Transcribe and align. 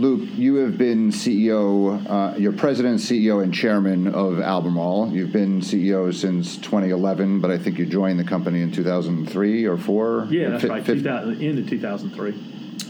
Luke, 0.00 0.30
you 0.34 0.54
have 0.54 0.78
been 0.78 1.10
CEO, 1.10 2.08
uh, 2.08 2.34
you're 2.38 2.52
president, 2.52 3.00
CEO, 3.00 3.42
and 3.42 3.52
chairman 3.52 4.06
of 4.06 4.40
Albemarle. 4.40 5.10
You've 5.12 5.30
been 5.30 5.60
CEO 5.60 6.14
since 6.14 6.56
2011, 6.56 7.38
but 7.42 7.50
I 7.50 7.58
think 7.58 7.78
you 7.78 7.84
joined 7.84 8.18
the 8.18 8.24
company 8.24 8.62
in 8.62 8.72
2003 8.72 9.66
or 9.66 9.76
four. 9.76 10.26
Yeah, 10.30 10.50
that's 10.50 10.64
right. 10.64 10.86
2000, 10.86 11.42
into 11.42 11.68
2003. 11.68 12.34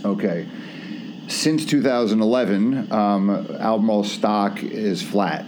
Okay. 0.05 0.47
Since 1.27 1.67
2011, 1.67 2.93
um, 2.93 3.31
Albemarle 3.59 4.05
stock 4.05 4.63
is 4.63 5.03
flat 5.03 5.47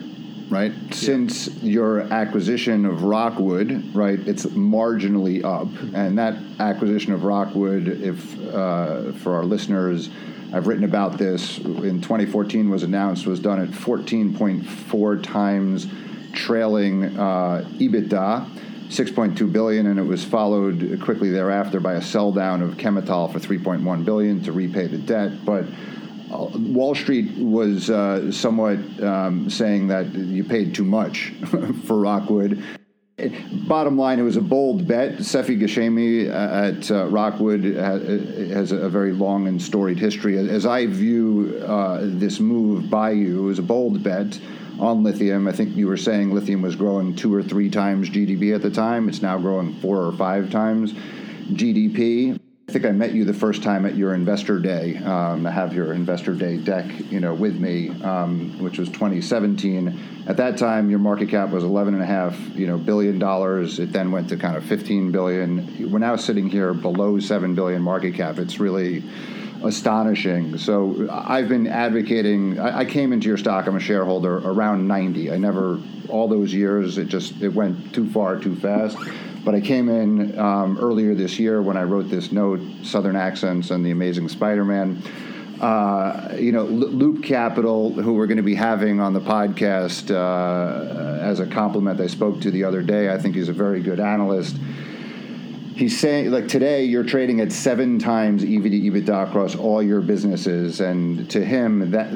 right? 0.50 0.74
Since 0.92 1.62
your 1.62 2.02
acquisition 2.12 2.84
of 2.84 3.04
Rockwood, 3.04 3.94
right, 3.94 4.18
it's 4.29 4.44
marginally 4.44 5.42
up, 5.42 5.68
and 5.94 6.18
that 6.18 6.36
acquisition 6.60 7.14
of 7.14 7.24
Rockwood, 7.24 7.88
if 7.88 8.38
uh, 8.52 9.12
for 9.12 9.34
our 9.34 9.44
listeners, 9.44 10.10
I've 10.53 10.66
written 10.66 10.84
about 10.84 11.16
this 11.16 11.59
in 11.59 12.03
2014 12.03 12.69
was 12.69 12.82
announced 12.82 13.27
was 13.27 13.41
done 13.41 13.60
at 13.60 13.69
14.4 13.69 15.23
times 15.23 15.87
trailing 16.33 17.05
uh, 17.19 17.66
EBITDA. 17.79 18.59
6.2 18.88 19.51
billion, 19.51 19.87
and 19.87 19.98
it 19.98 20.02
was 20.02 20.23
followed 20.23 21.01
quickly 21.02 21.30
thereafter 21.30 21.80
by 21.80 21.95
a 21.95 22.02
sell 22.02 22.30
down 22.30 22.60
of 22.60 22.74
Chemetall 22.74 23.33
for 23.33 23.38
3.1 23.38 24.05
billion 24.05 24.43
to 24.43 24.52
repay 24.52 24.87
the 24.87 24.98
debt. 24.98 25.46
But 25.46 25.65
Wall 26.29 26.95
Street 26.95 27.38
was 27.38 27.88
uh, 27.88 28.30
somewhat 28.30 28.79
um, 29.02 29.48
saying 29.48 29.88
that 29.88 30.15
you 30.15 30.45
paid 30.45 30.74
too 30.74 30.84
much 30.84 31.30
for 31.84 31.98
Rockwood. 31.98 32.62
Bottom 33.68 33.96
line, 33.96 34.18
it 34.18 34.22
was 34.22 34.36
a 34.36 34.42
bold 34.42 34.86
bet. 34.86 35.18
Seifi 35.18 35.60
Ghasemi 35.60 36.28
uh, 36.28 36.78
at 36.78 36.90
uh, 36.90 37.06
Rockwood 37.06 37.64
has 37.64 38.72
a 38.72 38.88
very 38.88 39.12
long 39.12 39.48
and 39.48 39.60
storied 39.60 39.98
history. 39.98 40.36
As 40.38 40.66
I 40.66 40.86
view 40.86 41.62
uh, 41.66 42.00
this 42.02 42.40
move 42.40 42.90
by 42.90 43.10
you, 43.12 43.40
it 43.40 43.46
was 43.46 43.58
a 43.58 43.62
bold 43.62 44.02
bet 44.02 44.38
on 44.78 45.04
lithium. 45.04 45.46
I 45.46 45.52
think 45.52 45.76
you 45.76 45.87
were 45.87 45.96
saying 45.96 46.32
lithium 46.32 46.62
was 46.62 46.76
growing 46.76 47.14
two 47.14 47.32
or 47.32 47.42
three 47.42 47.70
times 47.70 48.10
GDP 48.10 48.54
at 48.54 48.62
the 48.62 48.70
time. 48.70 49.09
It's 49.09 49.23
now 49.23 49.38
growing 49.38 49.74
four 49.80 49.98
or 49.98 50.12
five 50.12 50.51
times 50.51 50.92
GDP. 50.92 52.41
I 52.68 52.73
think 52.73 52.87
I 52.87 52.93
met 52.93 53.13
you 53.13 53.24
the 53.24 53.35
first 53.35 53.63
time 53.65 53.85
at 53.85 53.96
your 53.96 54.15
investor 54.15 54.59
day. 54.60 54.96
Um, 54.99 55.46
I 55.46 55.51
have 55.51 55.74
your 55.74 55.93
investor 55.93 56.32
day 56.32 56.59
deck, 56.59 56.87
you 57.10 57.19
know, 57.19 57.35
with 57.35 57.57
me, 57.57 57.91
um, 58.02 58.57
which 58.63 58.79
was 58.79 58.88
2017. 58.88 60.24
At 60.29 60.37
that 60.37 60.59
time, 60.59 60.88
your 60.88 61.01
market 61.01 61.29
cap 61.29 61.51
was 61.51 61.65
11 61.65 61.95
and 61.95 62.02
a 62.02 62.07
half, 62.07 62.38
you 62.54 62.69
know, 62.69 62.79
billion 62.79 63.19
dollars. 63.19 63.80
It 63.80 63.93
then 63.93 64.12
went 64.12 64.28
to 64.28 64.37
kind 64.37 64.56
of 64.56 64.65
15 64.65 65.10
billion. 65.10 65.91
We're 65.91 65.99
now 65.99 66.15
sitting 66.15 66.49
here 66.49 66.72
below 66.72 67.19
7 67.19 67.54
billion 67.56 67.82
market 67.82 68.15
cap. 68.15 68.38
It's 68.38 68.60
really 68.60 69.03
astonishing. 69.65 70.56
So 70.56 71.09
I've 71.10 71.49
been 71.49 71.66
advocating. 71.66 72.60
I, 72.60 72.81
I 72.81 72.84
came 72.84 73.12
into 73.12 73.26
your 73.26 73.38
stock. 73.38 73.66
I'm 73.66 73.76
a 73.76 73.81
shareholder 73.81 74.38
around 74.38 74.87
90. 74.87 75.32
I 75.32 75.37
never 75.37 75.81
all 76.09 76.28
those 76.28 76.54
years. 76.54 76.97
It 76.97 77.09
just 77.09 77.43
it 77.43 77.49
went 77.49 77.93
too 77.93 78.09
far 78.09 78.38
too 78.38 78.54
fast. 78.54 78.97
But 79.44 79.56
I 79.56 79.60
came 79.60 79.88
in 79.88 80.38
um, 80.38 80.78
earlier 80.81 81.15
this 81.15 81.38
year 81.38 81.62
when 81.62 81.76
I 81.76 81.82
wrote 81.82 82.09
this 82.09 82.31
note, 82.31 82.60
Southern 82.82 83.16
Accents 83.16 83.71
and 83.71 83.84
the 83.84 83.91
Amazing 83.91 84.28
Spider-Man. 84.28 85.03
Uh, 85.60 86.37
you 86.38 86.53
know, 86.53 86.65
Loop 86.65 87.22
Capital, 87.25 87.91
who 87.93 88.15
we're 88.15 88.26
going 88.26 88.37
to 88.37 88.43
be 88.43 88.54
having 88.54 89.00
on 89.00 89.12
the 89.12 89.20
podcast 89.20 90.10
uh, 90.10 91.22
as 91.22 91.41
a 91.41 91.47
compliment 91.47 92.00
I 92.00 92.09
spoke 92.09 92.41
to 92.41 92.50
the 92.50 92.65
other 92.65 92.82
day. 92.82 93.12
I 93.12 93.19
think 93.19 93.34
he's 93.34 93.48
a 93.48 93.53
very 93.53 93.81
good 93.81 94.00
analyst. 94.00 94.56
He's 95.76 95.98
saying, 95.98 96.31
like 96.31 96.48
today, 96.48 96.84
you're 96.84 97.04
trading 97.04 97.41
at 97.41 97.50
seven 97.50 97.98
times 97.98 98.43
EV 98.43 98.62
to 98.65 98.70
EBITDA 98.70 99.28
across 99.28 99.56
all 99.56 99.82
your 99.82 100.00
businesses, 100.00 100.81
and 100.81 101.31
to 101.31 101.44
him, 101.44 101.91
that 101.93 102.09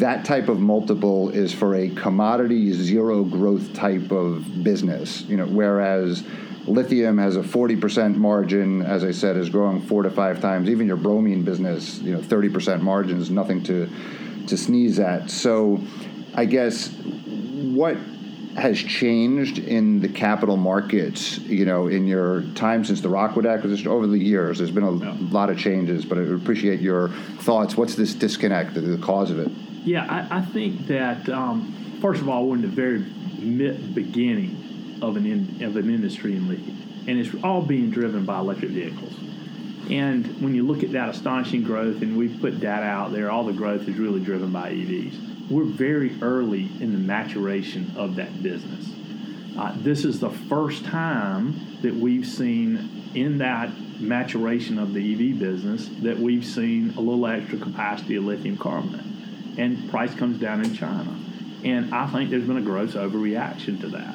that 0.00 0.24
type 0.24 0.48
of 0.48 0.58
multiple 0.58 1.28
is 1.28 1.52
for 1.52 1.76
a 1.76 1.88
commodity 1.90 2.72
zero 2.72 3.22
growth 3.24 3.72
type 3.74 4.10
of 4.10 4.64
business. 4.64 5.22
You 5.22 5.36
know, 5.36 5.46
whereas 5.46 6.24
Lithium 6.66 7.18
has 7.18 7.36
a 7.36 7.42
40% 7.42 8.16
margin, 8.16 8.82
as 8.82 9.04
I 9.04 9.12
said, 9.12 9.36
is 9.36 9.48
growing 9.48 9.80
four 9.80 10.02
to 10.02 10.10
five 10.10 10.40
times. 10.40 10.68
Even 10.68 10.86
your 10.86 10.96
bromine 10.96 11.42
business, 11.42 11.98
you 11.98 12.12
know, 12.12 12.20
30% 12.20 12.80
margin 12.80 13.20
is 13.20 13.30
nothing 13.30 13.62
to 13.64 13.88
to 14.48 14.56
sneeze 14.56 14.98
at. 15.00 15.28
So, 15.28 15.80
I 16.34 16.44
guess 16.44 16.88
what 16.88 17.96
has 18.56 18.78
changed 18.78 19.58
in 19.58 20.00
the 20.00 20.08
capital 20.08 20.56
markets, 20.56 21.38
you 21.38 21.66
know, 21.66 21.88
in 21.88 22.06
your 22.06 22.42
time 22.54 22.84
since 22.84 23.00
the 23.00 23.08
Rockwood 23.08 23.44
acquisition 23.44 23.88
over 23.88 24.06
the 24.06 24.18
years? 24.18 24.58
There's 24.58 24.70
been 24.70 24.84
a 24.84 24.96
yeah. 24.96 25.16
lot 25.30 25.50
of 25.50 25.58
changes, 25.58 26.04
but 26.04 26.18
I 26.18 26.22
appreciate 26.22 26.80
your 26.80 27.08
thoughts. 27.40 27.76
What's 27.76 27.96
this 27.96 28.14
disconnect, 28.14 28.74
the 28.74 28.98
cause 28.98 29.30
of 29.30 29.38
it? 29.38 29.48
Yeah, 29.84 30.04
I, 30.08 30.38
I 30.38 30.40
think 30.42 30.86
that, 30.86 31.28
um, 31.28 31.98
first 32.00 32.20
of 32.20 32.28
all, 32.28 32.48
we're 32.48 32.56
in 32.56 32.62
the 32.62 32.68
very 32.68 32.98
beginning 32.98 34.65
of 35.02 35.16
an 35.16 35.26
in, 35.26 35.62
of 35.62 35.76
an 35.76 35.90
industry 35.90 36.36
in 36.36 36.48
lithium, 36.48 37.04
and 37.06 37.18
it's 37.18 37.30
all 37.44 37.62
being 37.62 37.90
driven 37.90 38.24
by 38.24 38.38
electric 38.38 38.70
vehicles. 38.70 39.14
And 39.90 40.40
when 40.42 40.54
you 40.54 40.66
look 40.66 40.82
at 40.82 40.92
that 40.92 41.10
astonishing 41.10 41.62
growth, 41.62 42.02
and 42.02 42.16
we've 42.16 42.40
put 42.40 42.60
data 42.60 42.84
out 42.84 43.12
there, 43.12 43.30
all 43.30 43.44
the 43.44 43.52
growth 43.52 43.88
is 43.88 43.96
really 43.98 44.20
driven 44.20 44.50
by 44.50 44.72
EVs. 44.72 45.50
We're 45.50 45.64
very 45.64 46.20
early 46.22 46.68
in 46.80 46.92
the 46.92 46.98
maturation 46.98 47.92
of 47.96 48.16
that 48.16 48.42
business. 48.42 48.90
Uh, 49.56 49.74
this 49.76 50.04
is 50.04 50.18
the 50.18 50.30
first 50.30 50.84
time 50.84 51.78
that 51.82 51.94
we've 51.94 52.26
seen 52.26 53.10
in 53.14 53.38
that 53.38 53.70
maturation 54.00 54.78
of 54.78 54.92
the 54.92 55.12
EV 55.14 55.38
business 55.38 55.88
that 56.02 56.18
we've 56.18 56.44
seen 56.44 56.92
a 56.96 57.00
little 57.00 57.26
extra 57.26 57.58
capacity 57.58 58.16
of 58.16 58.24
lithium 58.24 58.56
carbonate, 58.58 59.06
and 59.56 59.88
price 59.88 60.14
comes 60.14 60.38
down 60.38 60.64
in 60.64 60.74
China. 60.74 61.16
And 61.64 61.94
I 61.94 62.06
think 62.08 62.30
there's 62.30 62.46
been 62.46 62.58
a 62.58 62.62
gross 62.62 62.94
overreaction 62.94 63.80
to 63.80 63.88
that. 63.88 64.14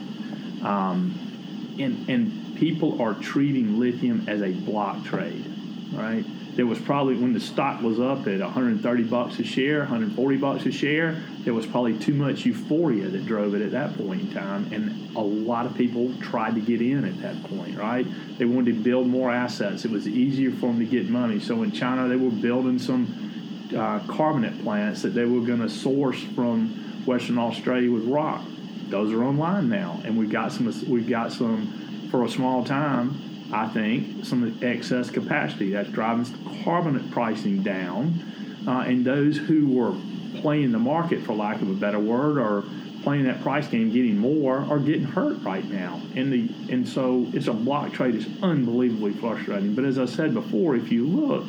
Um, 0.64 1.76
and, 1.80 2.10
and 2.10 2.58
people 2.58 3.02
are 3.02 3.14
treating 3.16 3.80
lithium 3.80 4.26
as 4.28 4.42
a 4.42 4.52
block 4.52 5.04
trade, 5.04 5.46
right? 5.94 6.24
There 6.56 6.66
was 6.66 6.80
probably 6.80 7.16
when 7.16 7.34
the 7.34 7.40
stock 7.40 7.82
was 7.82 8.00
up 8.00 8.28
at 8.28 8.40
130 8.40 9.04
bucks 9.04 9.40
a 9.40 9.44
share, 9.44 9.80
140 9.80 10.38
bucks 10.38 10.66
a 10.66 10.72
share. 10.72 11.18
There 11.40 11.54
was 11.54 11.66
probably 11.66 11.98
too 11.98 12.14
much 12.14 12.46
euphoria 12.46 13.08
that 13.08 13.26
drove 13.26 13.56
it 13.56 13.62
at 13.62 13.72
that 13.72 13.98
point 13.98 14.22
in 14.22 14.32
time, 14.34 14.72
and 14.74 15.16
a 15.16 15.22
lot 15.22 15.66
of 15.66 15.76
people 15.76 16.14
tried 16.22 16.56
to 16.56 16.62
get 16.62 16.82
in 16.82 17.06
at 17.06 17.20
that 17.22 17.42
point. 17.50 17.78
Right? 17.78 18.06
They 18.38 18.46
wanted 18.46 18.76
to 18.76 18.84
build 18.84 19.08
more 19.08 19.32
assets. 19.32 19.86
It 19.86 19.92
was 19.92 20.08
easier 20.08 20.52
for 20.52 20.68
them 20.68 20.80
to 20.80 20.86
get 20.86 21.10
money. 21.10 21.40
So 21.40 21.64
in 21.64 21.72
China, 21.72 22.08
they 22.08 22.18
were 22.18 22.30
building 22.30 22.80
some 22.80 23.70
uh, 23.76 24.00
carbonate 24.08 24.62
plants 24.62 25.02
that 25.04 25.16
they 25.16 25.26
were 25.26 25.42
going 25.42 25.62
to 25.62 25.70
source 25.70 26.22
from 26.36 27.04
Western 27.06 27.40
Australia 27.40 27.92
with 27.92 28.06
rock 28.08 28.44
those 28.92 29.12
are 29.14 29.24
online 29.24 29.70
now, 29.70 30.00
and 30.04 30.18
we've 30.18 30.30
got 30.30 30.52
some. 30.52 30.66
We've 30.90 31.10
got 31.10 31.32
some 31.32 32.08
for 32.12 32.24
a 32.24 32.30
small 32.30 32.64
time. 32.64 33.20
I 33.54 33.68
think 33.68 34.26
some 34.26 34.60
excess 34.62 35.10
capacity 35.10 35.72
that's 35.72 35.90
driving 35.90 36.26
carbonate 36.64 37.12
pricing 37.12 37.64
down, 37.64 38.24
uh, 38.68 38.84
and 38.88 39.04
those 39.04 39.38
who 39.38 39.68
were 39.70 39.96
playing 40.42 40.72
the 40.72 40.80
market, 40.80 41.24
for 41.24 41.34
lack 41.34 41.62
of 41.62 41.70
a 41.70 41.74
better 41.74 42.00
word, 42.00 42.38
or 42.38 42.64
playing 43.04 43.26
that 43.26 43.42
price 43.42 43.68
game, 43.68 43.92
getting 43.92 44.18
more, 44.18 44.58
are 44.58 44.80
getting 44.80 45.04
hurt 45.04 45.42
right 45.44 45.66
now. 45.66 46.02
And 46.16 46.32
the 46.32 46.50
and 46.72 46.88
so 46.88 47.28
it's 47.34 47.48
a 47.48 47.54
block 47.54 47.94
trade. 47.94 48.16
It's 48.16 48.28
unbelievably 48.44 49.14
frustrating. 49.14 49.76
But 49.76 49.86
as 49.86 49.98
I 49.98 50.06
said 50.06 50.34
before, 50.34 50.76
if 50.76 50.92
you 50.92 51.08
look 51.08 51.46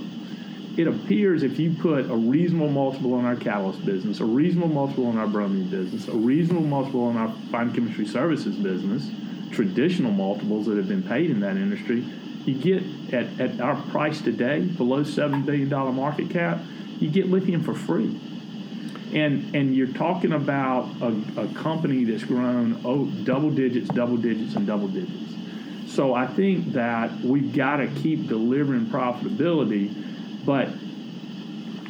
it 0.76 0.86
appears 0.86 1.42
if 1.42 1.58
you 1.58 1.74
put 1.74 2.10
a 2.10 2.16
reasonable 2.16 2.70
multiple 2.70 3.14
on 3.14 3.24
our 3.24 3.36
catalyst 3.36 3.84
business, 3.84 4.20
a 4.20 4.24
reasonable 4.24 4.68
multiple 4.68 5.06
on 5.06 5.18
our 5.18 5.26
bromine 5.26 5.68
business, 5.68 6.08
a 6.08 6.12
reasonable 6.12 6.66
multiple 6.66 7.04
on 7.04 7.16
our 7.16 7.32
fine 7.50 7.72
chemistry 7.74 8.06
services 8.06 8.56
business, 8.56 9.10
traditional 9.50 10.10
multiples 10.10 10.66
that 10.66 10.76
have 10.76 10.88
been 10.88 11.02
paid 11.02 11.30
in 11.30 11.40
that 11.40 11.56
industry, 11.56 12.04
you 12.46 12.54
get 12.54 13.14
at, 13.14 13.40
at 13.40 13.60
our 13.60 13.76
price 13.90 14.20
today, 14.20 14.60
below 14.60 15.04
$7 15.04 15.44
billion 15.44 15.68
market 15.68 16.30
cap, 16.30 16.60
you 16.98 17.10
get 17.10 17.28
lithium 17.28 17.62
for 17.62 17.74
free. 17.74 18.18
And, 19.12 19.54
and 19.54 19.76
you're 19.76 19.88
talking 19.88 20.32
about 20.32 20.88
a, 21.02 21.42
a 21.42 21.54
company 21.54 22.04
that's 22.04 22.24
grown 22.24 22.80
oh, 22.84 23.04
double 23.24 23.50
digits, 23.50 23.88
double 23.88 24.16
digits, 24.16 24.56
and 24.56 24.66
double 24.66 24.88
digits. 24.88 25.34
So 25.86 26.14
I 26.14 26.26
think 26.26 26.72
that 26.72 27.20
we've 27.20 27.54
got 27.54 27.76
to 27.76 27.88
keep 27.88 28.26
delivering 28.26 28.86
profitability 28.86 30.11
but 30.44 30.68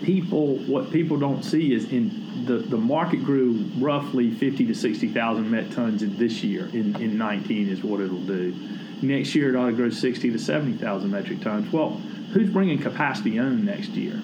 people, 0.03 0.57
what 0.59 0.91
people 0.91 1.19
don't 1.19 1.43
see 1.43 1.73
is 1.73 1.91
in 1.91 2.45
the, 2.47 2.59
the 2.59 2.77
market 2.77 3.25
grew 3.25 3.65
roughly 3.79 4.33
50 4.35 4.67
to 4.67 4.75
60,000 4.75 5.51
met 5.51 5.71
tons 5.73 6.03
in 6.03 6.17
this 6.17 6.43
year 6.43 6.67
in, 6.67 6.97
in 6.97 7.17
19 7.17 7.69
is 7.69 7.83
what 7.83 8.01
it'll 8.01 8.19
do. 8.25 8.55
Next 9.03 9.35
year 9.35 9.55
it 9.55 9.59
ought 9.59 9.67
to 9.67 9.73
grow 9.73 9.91
60 9.91 10.31
to 10.31 10.39
70,000 10.39 11.11
metric 11.11 11.41
tons. 11.41 11.73
Well, 11.73 11.91
who's 12.33 12.51
bringing 12.51 12.81
capacity 12.81 13.39
on 13.39 13.65
next 13.65 13.91
year? 13.91 14.21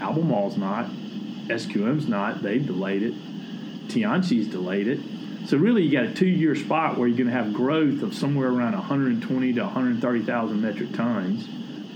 Albemarle's 0.00 0.56
not. 0.56 0.90
SQM's 1.46 2.08
not. 2.08 2.42
They've 2.42 2.64
delayed 2.64 3.02
it. 3.02 3.14
Tianqi's 3.88 4.48
delayed 4.48 4.86
it. 4.86 5.00
So 5.46 5.56
really, 5.56 5.82
you 5.82 5.90
got 5.90 6.04
a 6.04 6.14
two-year 6.14 6.54
spot 6.54 6.98
where 6.98 7.08
you're 7.08 7.16
going 7.16 7.28
to 7.28 7.32
have 7.32 7.54
growth 7.54 8.02
of 8.02 8.14
somewhere 8.14 8.48
around 8.48 8.74
120 8.74 9.52
to 9.54 9.62
130,000 9.62 10.60
metric 10.60 10.92
tons 10.92 11.48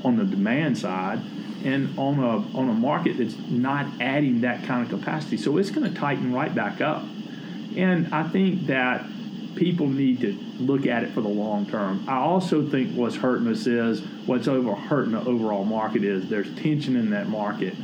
on 0.04 0.16
the 0.16 0.24
demand 0.24 0.78
side 0.78 1.20
and 1.64 1.96
on 1.98 2.18
a 2.18 2.56
on 2.56 2.68
a 2.68 2.72
market 2.72 3.18
that's 3.18 3.36
not 3.48 3.86
adding 4.00 4.40
that 4.40 4.64
kind 4.64 4.82
of 4.82 4.98
capacity. 4.98 5.36
So 5.36 5.56
it's 5.58 5.70
going 5.70 5.92
to 5.92 5.98
tighten 5.98 6.32
right 6.32 6.54
back 6.54 6.80
up. 6.80 7.04
And 7.76 8.12
I 8.12 8.28
think 8.28 8.66
that 8.66 9.06
people 9.54 9.86
need 9.86 10.20
to 10.20 10.32
look 10.58 10.86
at 10.86 11.04
it 11.04 11.12
for 11.12 11.20
the 11.20 11.28
long 11.28 11.66
term. 11.66 12.04
I 12.08 12.16
also 12.16 12.68
think 12.68 12.94
what's 12.94 13.16
hurting 13.16 13.46
us 13.48 13.66
is 13.66 14.00
what's 14.26 14.48
over 14.48 14.74
hurting 14.74 15.12
the 15.12 15.20
overall 15.20 15.64
market 15.64 16.04
is 16.04 16.28
there's 16.28 16.52
tension 16.56 16.96
in 16.96 17.10
that 17.10 17.28
market. 17.28 17.74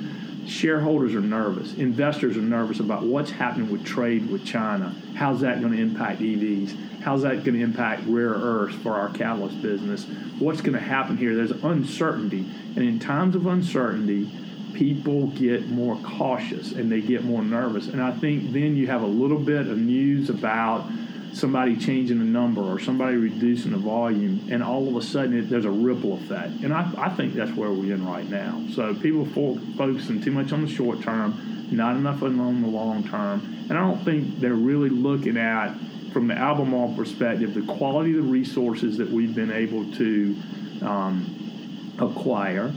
Shareholders 0.48 1.14
are 1.14 1.20
nervous. 1.20 1.74
Investors 1.74 2.36
are 2.38 2.42
nervous 2.42 2.80
about 2.80 3.02
what's 3.02 3.30
happening 3.30 3.70
with 3.70 3.84
trade 3.84 4.30
with 4.30 4.46
China. 4.46 4.94
How's 5.14 5.40
that 5.40 5.60
going 5.60 5.74
to 5.74 5.78
impact 5.78 6.20
EVs? 6.20 7.00
How's 7.00 7.22
that 7.22 7.44
going 7.44 7.58
to 7.58 7.60
impact 7.60 8.02
rare 8.06 8.30
earths 8.30 8.74
for 8.76 8.94
our 8.94 9.10
catalyst 9.10 9.60
business? 9.60 10.06
What's 10.38 10.62
going 10.62 10.72
to 10.72 10.80
happen 10.80 11.18
here? 11.18 11.36
There's 11.36 11.50
uncertainty. 11.50 12.46
And 12.76 12.78
in 12.78 12.98
times 12.98 13.36
of 13.36 13.46
uncertainty, 13.46 14.30
people 14.72 15.26
get 15.28 15.68
more 15.68 15.96
cautious 15.96 16.72
and 16.72 16.90
they 16.90 17.02
get 17.02 17.24
more 17.24 17.42
nervous. 17.42 17.88
And 17.88 18.02
I 18.02 18.12
think 18.12 18.52
then 18.52 18.74
you 18.74 18.86
have 18.86 19.02
a 19.02 19.06
little 19.06 19.38
bit 19.38 19.66
of 19.66 19.76
news 19.76 20.30
about 20.30 20.90
somebody 21.32 21.76
changing 21.76 22.18
the 22.18 22.24
number 22.24 22.60
or 22.60 22.78
somebody 22.78 23.16
reducing 23.16 23.72
the 23.72 23.78
volume, 23.78 24.48
and 24.50 24.62
all 24.62 24.88
of 24.88 24.96
a 24.96 25.02
sudden 25.02 25.38
it, 25.38 25.48
there's 25.48 25.64
a 25.64 25.70
ripple 25.70 26.14
effect. 26.14 26.62
And 26.62 26.72
I, 26.72 26.90
I 26.96 27.08
think 27.10 27.34
that's 27.34 27.52
where 27.52 27.70
we're 27.70 27.94
in 27.94 28.06
right 28.06 28.28
now. 28.28 28.64
So 28.74 28.94
people 28.94 29.26
fo- 29.26 29.58
focusing 29.76 30.22
too 30.22 30.32
much 30.32 30.52
on 30.52 30.64
the 30.64 30.70
short 30.70 31.02
term, 31.02 31.68
not 31.70 31.96
enough 31.96 32.22
on 32.22 32.62
the 32.62 32.68
long 32.68 33.04
term. 33.04 33.66
And 33.68 33.78
I 33.78 33.80
don't 33.80 34.02
think 34.04 34.40
they're 34.40 34.54
really 34.54 34.88
looking 34.88 35.36
at, 35.36 35.74
from 36.12 36.28
the 36.28 36.34
Albemarle 36.34 36.94
perspective, 36.94 37.54
the 37.54 37.62
quality 37.62 38.16
of 38.16 38.24
the 38.24 38.30
resources 38.30 38.96
that 38.96 39.10
we've 39.10 39.34
been 39.34 39.52
able 39.52 39.90
to 39.92 40.36
um, 40.82 41.94
acquire, 42.00 42.72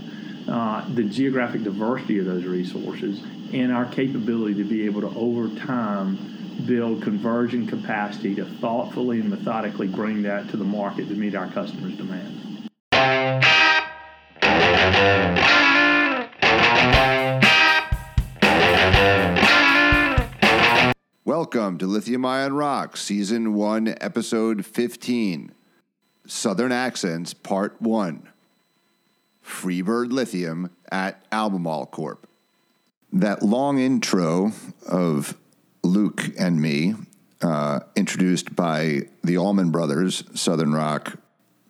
uh, 0.48 0.86
the 0.94 1.04
geographic 1.04 1.64
diversity 1.64 2.20
of 2.20 2.26
those 2.26 2.44
resources, 2.44 3.22
and 3.54 3.72
our 3.72 3.86
capability 3.86 4.56
to 4.56 4.64
be 4.64 4.86
able 4.86 5.02
to, 5.02 5.10
over 5.18 5.48
time, 5.62 6.31
build 6.66 7.02
conversion 7.02 7.68
capacity 7.68 8.36
to 8.36 8.46
thoughtfully 8.46 9.20
and 9.20 9.30
methodically 9.30 9.88
bring 9.88 10.22
that 10.24 10.50
to 10.50 10.58
the 10.58 10.64
market 10.64 11.08
to 11.08 11.16
meet 11.16 11.36
our 11.36 11.50
customers' 11.52 11.98
demands. 11.98 12.70
Welcome 21.24 21.78
to 21.78 21.88
Lithium 21.88 22.26
Ion 22.26 22.54
Rock, 22.54 22.98
Season 22.98 23.54
1, 23.54 23.96
Episode 24.02 24.66
15 24.66 25.52
Southern 26.26 26.72
Accents, 26.72 27.34
Part 27.34 27.82
1 27.82 28.30
Freebird 29.46 30.12
Lithium 30.12 30.70
at 30.92 31.26
Albemarle 31.32 31.88
Corp. 31.88 32.28
That 33.12 33.44
long 33.44 33.80
intro 33.80 34.52
of 34.88 35.38
Luke 35.84 36.30
and 36.38 36.62
me, 36.62 36.96
uh, 37.42 37.82
introduced 37.96 38.56
by 38.56 39.04
the 39.24 39.38
Allman 39.38 39.72
Brothers, 39.72 40.24
Southern 40.34 40.74
Rock 40.74 41.18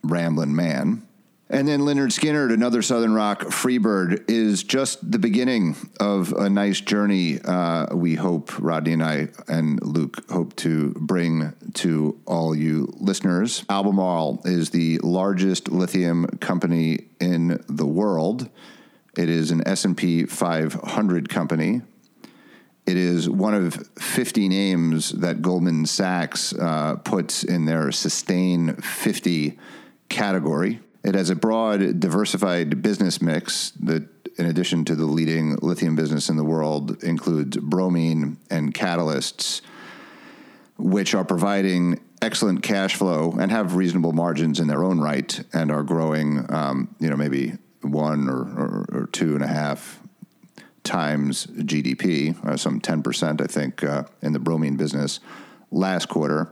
Ramblin' 0.03 0.55
Man. 0.55 1.07
And 1.51 1.67
then 1.67 1.81
Lynyrd 1.81 2.17
Skynyrd, 2.17 2.53
another 2.53 2.81
Southern 2.81 3.13
Rock 3.13 3.41
Freebird, 3.41 4.29
is 4.29 4.63
just 4.63 5.11
the 5.11 5.19
beginning 5.19 5.75
of 5.99 6.31
a 6.31 6.49
nice 6.49 6.79
journey 6.79 7.41
uh, 7.41 7.93
we 7.93 8.15
hope, 8.15 8.57
Rodney 8.57 8.93
and 8.93 9.03
I 9.03 9.27
and 9.49 9.85
Luke 9.85 10.23
hope 10.31 10.55
to 10.57 10.91
bring 10.91 11.53
to 11.73 12.17
all 12.25 12.55
you 12.55 12.93
listeners. 12.97 13.65
Albemarle 13.69 14.39
is 14.45 14.69
the 14.69 14.99
largest 14.99 15.69
lithium 15.69 16.25
company 16.39 17.07
in 17.19 17.61
the 17.67 17.85
world. 17.85 18.49
It 19.17 19.29
is 19.29 19.51
an 19.51 19.67
S&P 19.67 20.23
500 20.23 21.27
company. 21.27 21.81
It 22.91 22.97
is 22.97 23.29
one 23.29 23.53
of 23.53 23.75
50 23.99 24.49
names 24.49 25.11
that 25.11 25.41
Goldman 25.41 25.85
Sachs 25.85 26.51
uh, 26.51 26.97
puts 26.97 27.45
in 27.45 27.63
their 27.63 27.89
Sustain 27.93 28.75
50 28.75 29.57
category. 30.09 30.81
It 31.01 31.15
has 31.15 31.29
a 31.29 31.35
broad, 31.37 32.01
diversified 32.01 32.81
business 32.81 33.21
mix 33.21 33.71
that, 33.79 34.03
in 34.37 34.45
addition 34.45 34.83
to 34.83 34.95
the 34.95 35.05
leading 35.05 35.55
lithium 35.61 35.95
business 35.95 36.27
in 36.27 36.35
the 36.35 36.43
world, 36.43 37.01
includes 37.01 37.55
bromine 37.55 38.35
and 38.49 38.73
catalysts, 38.73 39.61
which 40.77 41.15
are 41.15 41.23
providing 41.23 41.97
excellent 42.21 42.61
cash 42.61 42.95
flow 42.95 43.37
and 43.39 43.51
have 43.51 43.77
reasonable 43.77 44.11
margins 44.11 44.59
in 44.59 44.67
their 44.67 44.83
own 44.83 44.99
right 44.99 45.41
and 45.53 45.71
are 45.71 45.83
growing, 45.83 46.45
um, 46.53 46.93
you 46.99 47.09
know, 47.09 47.15
maybe 47.15 47.53
one 47.83 48.27
or, 48.27 48.41
or, 48.41 48.85
or 48.91 49.09
two 49.13 49.33
and 49.33 49.45
a 49.45 49.47
half 49.47 50.01
times 50.91 51.45
GDP, 51.45 52.35
uh, 52.45 52.57
some 52.57 52.81
10%, 52.81 53.41
I 53.41 53.47
think, 53.47 53.81
uh, 53.81 54.03
in 54.21 54.33
the 54.33 54.39
bromine 54.39 54.75
business 54.75 55.21
last 55.71 56.09
quarter. 56.09 56.51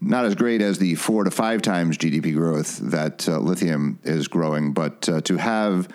Not 0.00 0.24
as 0.24 0.34
great 0.34 0.62
as 0.62 0.78
the 0.78 0.94
four 0.94 1.24
to 1.24 1.30
five 1.30 1.60
times 1.60 1.98
GDP 1.98 2.32
growth 2.32 2.78
that 2.78 3.28
uh, 3.28 3.38
lithium 3.38 3.98
is 4.04 4.26
growing, 4.26 4.72
but 4.72 5.06
uh, 5.06 5.20
to 5.22 5.36
have 5.36 5.86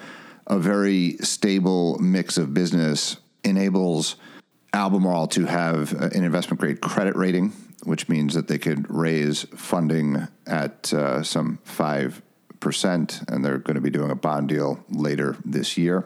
a 0.45 0.59
very 0.59 1.17
stable 1.21 1.97
mix 1.97 2.37
of 2.37 2.53
business 2.53 3.17
enables 3.43 4.17
Albemarle 4.73 5.27
to 5.29 5.45
have 5.45 5.93
an 5.93 6.23
investment 6.23 6.59
grade 6.59 6.79
credit 6.79 7.15
rating, 7.15 7.53
which 7.85 8.07
means 8.07 8.35
that 8.35 8.47
they 8.47 8.59
could 8.59 8.85
raise 8.87 9.47
funding 9.55 10.27
at 10.45 10.93
uh, 10.93 11.23
some 11.23 11.57
5%, 11.65 13.31
and 13.31 13.43
they're 13.43 13.57
going 13.57 13.75
to 13.75 13.81
be 13.81 13.89
doing 13.89 14.11
a 14.11 14.15
bond 14.15 14.49
deal 14.49 14.83
later 14.91 15.37
this 15.43 15.75
year. 15.75 16.05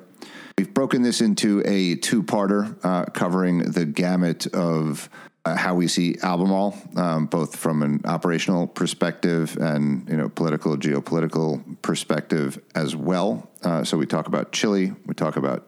We've 0.57 0.73
broken 0.73 1.03
this 1.03 1.21
into 1.21 1.61
a 1.67 1.97
two 1.97 2.23
parter 2.23 2.83
uh, 2.83 3.05
covering 3.05 3.59
the 3.59 3.85
gamut 3.85 4.47
of 4.55 5.07
uh, 5.45 5.55
how 5.55 5.75
we 5.75 5.87
see 5.87 6.17
Albemarle, 6.23 6.75
um, 6.95 7.27
both 7.27 7.55
from 7.55 7.83
an 7.83 8.01
operational 8.05 8.65
perspective 8.65 9.55
and 9.57 10.09
you 10.09 10.17
know 10.17 10.29
political, 10.29 10.75
geopolitical 10.75 11.79
perspective 11.83 12.59
as 12.73 12.95
well. 12.95 13.51
Uh, 13.61 13.83
so 13.83 13.97
we 13.97 14.07
talk 14.07 14.25
about 14.25 14.51
Chile, 14.51 14.95
we 15.05 15.13
talk 15.13 15.35
about 15.35 15.67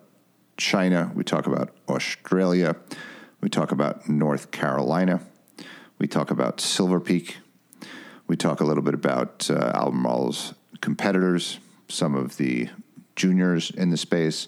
China, 0.58 1.12
we 1.14 1.24
talk 1.24 1.46
about 1.46 1.70
Australia, 1.88 2.76
we 3.42 3.50
talk 3.50 3.72
about 3.72 4.10
North 4.10 4.50
Carolina, 4.50 5.22
we 6.00 6.08
talk 6.08 6.32
about 6.32 6.60
Silver 6.60 7.00
Peak, 7.00 7.38
we 8.26 8.36
talk 8.36 8.60
a 8.60 8.66
little 8.66 8.84
bit 8.84 8.96
about 8.96 9.52
uh, 9.52 9.72
Albemarle's 9.76 10.56
competitors, 10.82 11.60
some 11.90 12.16
of 12.16 12.38
the 12.38 12.70
juniors 13.20 13.70
in 13.70 13.92
the 13.92 13.98
space. 13.98 14.48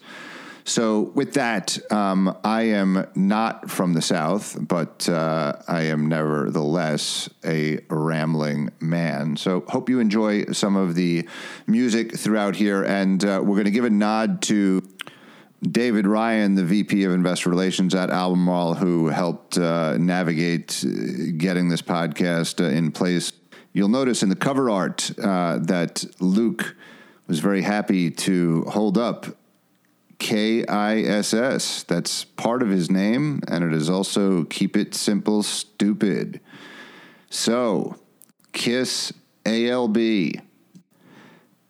So, 0.64 1.12
with 1.16 1.34
that, 1.34 1.78
um, 1.92 2.38
I 2.44 2.64
am 2.64 3.08
not 3.16 3.70
from 3.70 3.94
the 3.94 4.02
South, 4.02 4.56
but 4.60 5.10
uh, 5.10 5.54
I 5.68 5.84
am 5.84 6.08
nevertheless 6.08 7.30
a 7.44 7.80
rambling 7.90 8.70
man. 8.80 9.38
So, 9.38 9.64
hope 9.68 9.90
you 9.90 10.00
enjoy 10.00 10.46
some 10.52 10.76
of 10.76 10.94
the 10.94 11.28
music 11.66 12.16
throughout 12.16 12.56
here. 12.56 12.84
And 12.84 13.24
uh, 13.26 13.42
we're 13.44 13.56
going 13.56 13.66
to 13.66 13.72
give 13.72 13.86
a 13.86 13.90
nod 13.90 14.44
to 14.44 14.88
David 15.64 16.08
Ryan, 16.08 16.56
the 16.56 16.64
VP 16.64 17.04
of 17.06 17.12
Investor 17.12 17.50
Relations 17.50 17.94
at 17.94 18.10
Albemarle, 18.10 18.76
who 18.76 19.08
helped 19.08 19.58
uh, 19.58 19.98
navigate 19.98 20.84
uh, 20.86 21.32
getting 21.38 21.70
this 21.70 21.82
podcast 21.82 22.64
uh, 22.64 22.70
in 22.70 22.92
place. 22.92 23.34
You'll 23.74 23.90
notice 23.90 24.22
in 24.22 24.30
the 24.30 24.36
cover 24.36 24.70
art 24.70 25.12
uh, 25.20 25.58
that 25.60 26.04
Luke 26.20 26.76
was 27.28 27.40
very 27.40 27.62
happy 27.62 28.12
to 28.12 28.64
hold 28.64 28.98
up 28.98 29.26
KISS. 30.20 31.84
That's 31.84 32.24
part 32.26 32.62
of 32.62 32.70
his 32.70 32.92
name, 32.92 33.42
and 33.48 33.64
it 33.64 33.74
is 33.74 33.90
also 33.90 34.44
Keep 34.46 34.78
It 34.78 34.94
Simple 34.94 35.42
Stupid. 35.42 36.40
So, 37.30 37.96
Kiss 38.54 39.12
ALB. 39.46 39.98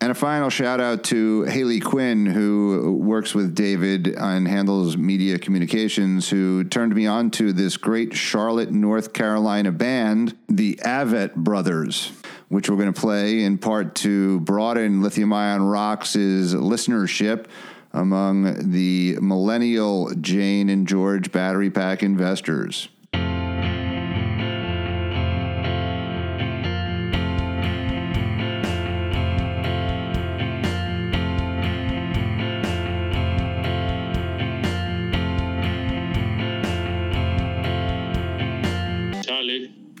And 0.00 0.10
a 0.10 0.14
final 0.16 0.50
shout 0.50 0.80
out 0.80 1.04
to 1.04 1.44
Haley 1.44 1.78
Quinn, 1.78 2.26
who 2.26 2.98
works 3.00 3.34
with 3.36 3.54
David 3.54 4.08
and 4.08 4.48
handles 4.48 4.96
media 4.96 5.38
communications, 5.38 6.28
who 6.28 6.64
turned 6.64 6.92
me 6.92 7.06
on 7.06 7.30
to 7.32 7.52
this 7.52 7.76
great 7.76 8.12
Charlotte, 8.12 8.72
North 8.72 9.12
Carolina 9.12 9.70
band, 9.70 10.36
the 10.48 10.74
Avett 10.84 11.36
Brothers, 11.36 12.10
which 12.52 12.68
we're 12.68 12.76
going 12.76 12.92
to 12.92 13.00
play 13.00 13.44
in 13.44 13.56
part 13.56 13.94
to 13.94 14.38
broaden 14.40 15.00
Lithium 15.00 15.32
Ion 15.32 15.62
Rocks' 15.62 16.14
listenership 16.14 17.46
among 17.94 18.70
the 18.72 19.16
millennial 19.22 20.12
Jane 20.20 20.68
and 20.68 20.86
George 20.86 21.32
battery 21.32 21.70
pack 21.70 22.02
investors. 22.02 22.90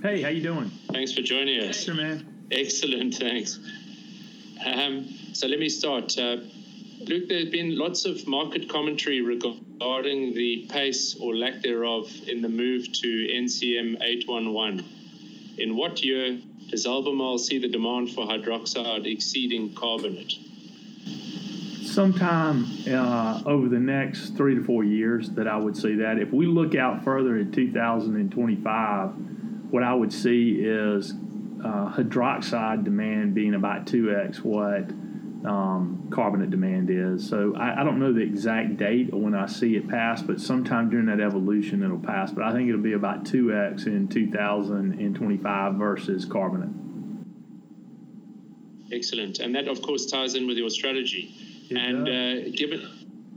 Hey, 0.02 0.20
how 0.20 0.28
you 0.30 0.42
doing? 0.42 0.68
Thanks 0.92 1.12
for 1.12 1.22
joining 1.22 1.60
us. 1.60 1.84
Sure, 1.84 1.94
man. 1.94 2.31
Excellent, 2.52 3.14
thanks. 3.14 3.58
Um, 4.64 5.08
so 5.32 5.48
let 5.48 5.58
me 5.58 5.70
start. 5.70 6.16
Uh, 6.18 6.36
Luke, 7.00 7.28
there's 7.28 7.48
been 7.48 7.78
lots 7.78 8.04
of 8.04 8.26
market 8.28 8.68
commentary 8.68 9.22
regarding 9.22 10.34
the 10.34 10.66
pace 10.70 11.16
or 11.18 11.34
lack 11.34 11.62
thereof 11.62 12.12
in 12.28 12.42
the 12.42 12.50
move 12.50 12.92
to 12.92 13.08
NCM 13.08 14.02
811. 14.02 14.84
In 15.56 15.76
what 15.76 16.04
year 16.04 16.38
does 16.68 16.86
Albemarle 16.86 17.38
see 17.38 17.58
the 17.58 17.68
demand 17.68 18.10
for 18.10 18.26
hydroxide 18.26 19.10
exceeding 19.10 19.74
carbonate? 19.74 20.34
Sometime 21.84 22.66
uh, 22.86 23.42
over 23.46 23.68
the 23.68 23.80
next 23.80 24.36
three 24.36 24.54
to 24.54 24.62
four 24.62 24.84
years 24.84 25.30
that 25.30 25.48
I 25.48 25.56
would 25.56 25.76
see 25.76 25.94
that. 25.96 26.18
If 26.18 26.32
we 26.32 26.44
look 26.46 26.74
out 26.74 27.02
further 27.02 27.38
at 27.38 27.52
2025, 27.52 29.10
what 29.70 29.82
I 29.82 29.94
would 29.94 30.12
see 30.12 30.60
is 30.60 31.14
uh, 31.64 31.92
hydroxide 31.92 32.84
demand 32.84 33.34
being 33.34 33.54
about 33.54 33.86
2x 33.86 34.42
what 34.42 34.90
um, 35.44 36.08
carbonate 36.12 36.50
demand 36.50 36.88
is. 36.90 37.28
So 37.28 37.54
I, 37.56 37.80
I, 37.80 37.84
don't 37.84 37.98
know 37.98 38.12
the 38.12 38.20
exact 38.20 38.76
date 38.76 39.10
or 39.12 39.20
when 39.20 39.34
I 39.34 39.46
see 39.46 39.76
it 39.76 39.88
pass, 39.88 40.22
but 40.22 40.40
sometime 40.40 40.88
during 40.88 41.06
that 41.06 41.20
evolution 41.20 41.82
it'll 41.82 41.98
pass. 41.98 42.30
But 42.30 42.44
I 42.44 42.52
think 42.52 42.68
it'll 42.68 42.80
be 42.80 42.92
about 42.92 43.24
2x 43.24 43.86
in 43.86 44.08
2025 44.08 45.74
versus 45.74 46.24
carbonate. 46.24 46.70
Excellent. 48.92 49.40
And 49.40 49.54
that, 49.54 49.68
of 49.68 49.82
course, 49.82 50.06
ties 50.06 50.34
in 50.34 50.46
with 50.46 50.58
your 50.58 50.70
strategy. 50.70 51.34
It 51.70 51.76
and 51.76 52.08
uh, 52.08 52.50
given, 52.56 52.80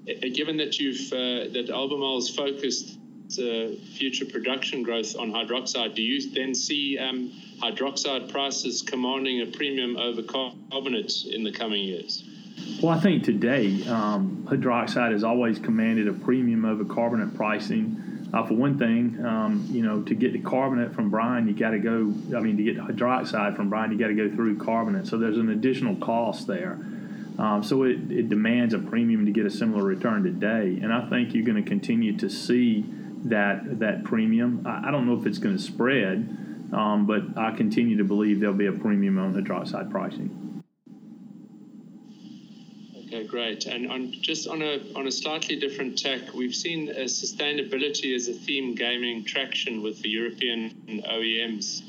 uh, 0.08 0.27
given 0.34 0.58
that 0.58 0.77
you've 0.77 1.12
uh, 1.13 1.51
that 1.53 1.70
Albemarle's 1.74 2.29
focused 2.29 3.00
uh, 3.39 3.75
future 3.96 4.25
production 4.25 4.84
growth 4.84 5.15
on 5.17 5.32
hydroxide, 5.32 5.96
do 5.96 6.01
you 6.01 6.29
then 6.32 6.53
see 6.53 7.00
um, 7.00 7.32
hydroxide 7.62 8.31
prices 8.31 8.81
commanding 8.81 9.41
a 9.41 9.45
premium 9.45 9.97
over 9.97 10.21
carbonate 10.24 11.25
in 11.25 11.43
the 11.43 11.51
coming 11.51 11.83
years? 11.83 12.24
Well, 12.81 12.91
I 12.91 13.00
think 13.00 13.24
today 13.24 13.85
um, 13.88 14.45
hydroxide 14.50 15.12
has 15.12 15.24
always 15.24 15.59
commanded 15.59 16.07
a 16.07 16.13
premium 16.13 16.65
over 16.65 16.85
carbonate 16.85 17.35
pricing. 17.35 18.01
Uh, 18.33 18.45
for 18.45 18.55
one 18.55 18.77
thing, 18.77 19.24
um, 19.25 19.65
you 19.69 19.81
know, 19.81 20.01
to 20.01 20.13
get 20.13 20.33
the 20.33 20.39
carbonate 20.39 20.93
from 20.93 21.09
brine, 21.09 21.47
you 21.47 21.53
got 21.53 21.71
to 21.71 21.79
go. 21.79 22.13
I 22.35 22.41
mean, 22.41 22.57
to 22.57 22.63
get 22.63 22.77
hydroxide 22.77 23.55
from 23.55 23.69
brine, 23.69 23.91
you 23.91 23.97
got 23.97 24.07
to 24.07 24.15
go 24.15 24.29
through 24.33 24.57
carbonate. 24.57 25.07
So 25.07 25.17
there's 25.17 25.38
an 25.38 25.50
additional 25.50 25.95
cost 25.95 26.47
there. 26.47 26.77
Um, 27.38 27.63
so 27.63 27.83
it, 27.83 28.12
it 28.12 28.29
demands 28.29 28.74
a 28.74 28.79
premium 28.79 29.25
to 29.25 29.31
get 29.31 29.45
a 29.45 29.50
similar 29.50 29.83
return 29.83 30.24
today. 30.24 30.79
And 30.81 30.93
I 30.93 31.09
think 31.09 31.33
you're 31.33 31.45
going 31.45 31.62
to 31.62 31.69
continue 31.69 32.17
to 32.17 32.29
see 32.29 32.85
that 33.25 33.79
that 33.79 34.03
premium. 34.03 34.65
I, 34.65 34.88
I 34.88 34.91
don't 34.91 35.05
know 35.05 35.19
if 35.19 35.25
it's 35.25 35.38
going 35.38 35.55
to 35.55 35.62
spread, 35.62 36.38
um, 36.75 37.05
but 37.05 37.38
I 37.38 37.55
continue 37.55 37.98
to 37.98 38.03
believe 38.03 38.41
there'll 38.41 38.53
be 38.53 38.67
a 38.67 38.74
premium 38.74 39.17
on 39.17 39.34
hydroxide 39.34 39.89
pricing. 39.89 40.63
Okay, 42.98 43.25
great. 43.25 43.65
And 43.65 43.89
on, 43.89 44.12
just 44.12 44.48
on 44.48 44.62
a 44.62 44.82
on 44.96 45.08
a 45.08 45.12
slightly 45.12 45.55
different 45.55 45.98
tack, 45.98 46.34
we've 46.34 46.55
seen 46.55 46.89
sustainability 46.89 48.13
as 48.13 48.27
a 48.27 48.34
theme 48.34 48.75
gaining 48.75 49.24
traction 49.24 49.82
with 49.82 50.01
the 50.01 50.10
European 50.10 51.03
OEMs, 51.10 51.82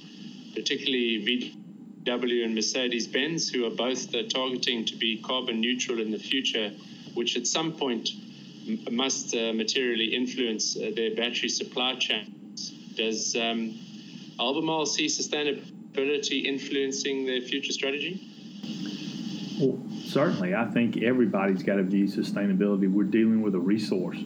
particularly 0.55 1.57
VW 2.05 2.45
and 2.45 2.55
Mercedes 2.55 3.09
Benz, 3.09 3.49
who 3.49 3.66
are 3.66 3.75
both 3.75 4.14
uh, 4.14 4.23
targeting 4.28 4.85
to 4.85 4.95
be 4.95 5.21
carbon 5.21 5.61
neutral 5.61 6.00
in 6.00 6.12
the 6.12 6.19
future, 6.19 6.71
which 7.14 7.37
at 7.37 7.49
some 7.49 7.73
point 7.73 8.11
must 8.90 9.35
uh, 9.35 9.52
materially 9.52 10.14
influence 10.14 10.76
uh, 10.76 10.93
their 10.95 11.14
battery 11.16 11.49
supply 11.49 11.95
chains. 11.95 12.71
Does 12.95 13.35
um, 13.35 13.78
Albemarle 14.38 14.87
see 14.87 15.07
sustainability 15.07 16.45
influencing 16.45 17.26
their 17.26 17.40
future 17.40 17.73
strategy? 17.73 18.21
Well, 19.59 19.78
certainly. 20.05 20.55
I 20.55 20.66
think 20.66 21.02
everybody's 21.02 21.62
got 21.62 21.76
to 21.76 21.83
view 21.83 22.07
sustainability. 22.07 22.90
We're 22.93 23.05
dealing 23.05 23.43
with 23.43 23.55
a 23.55 23.59
resource. 23.59 24.19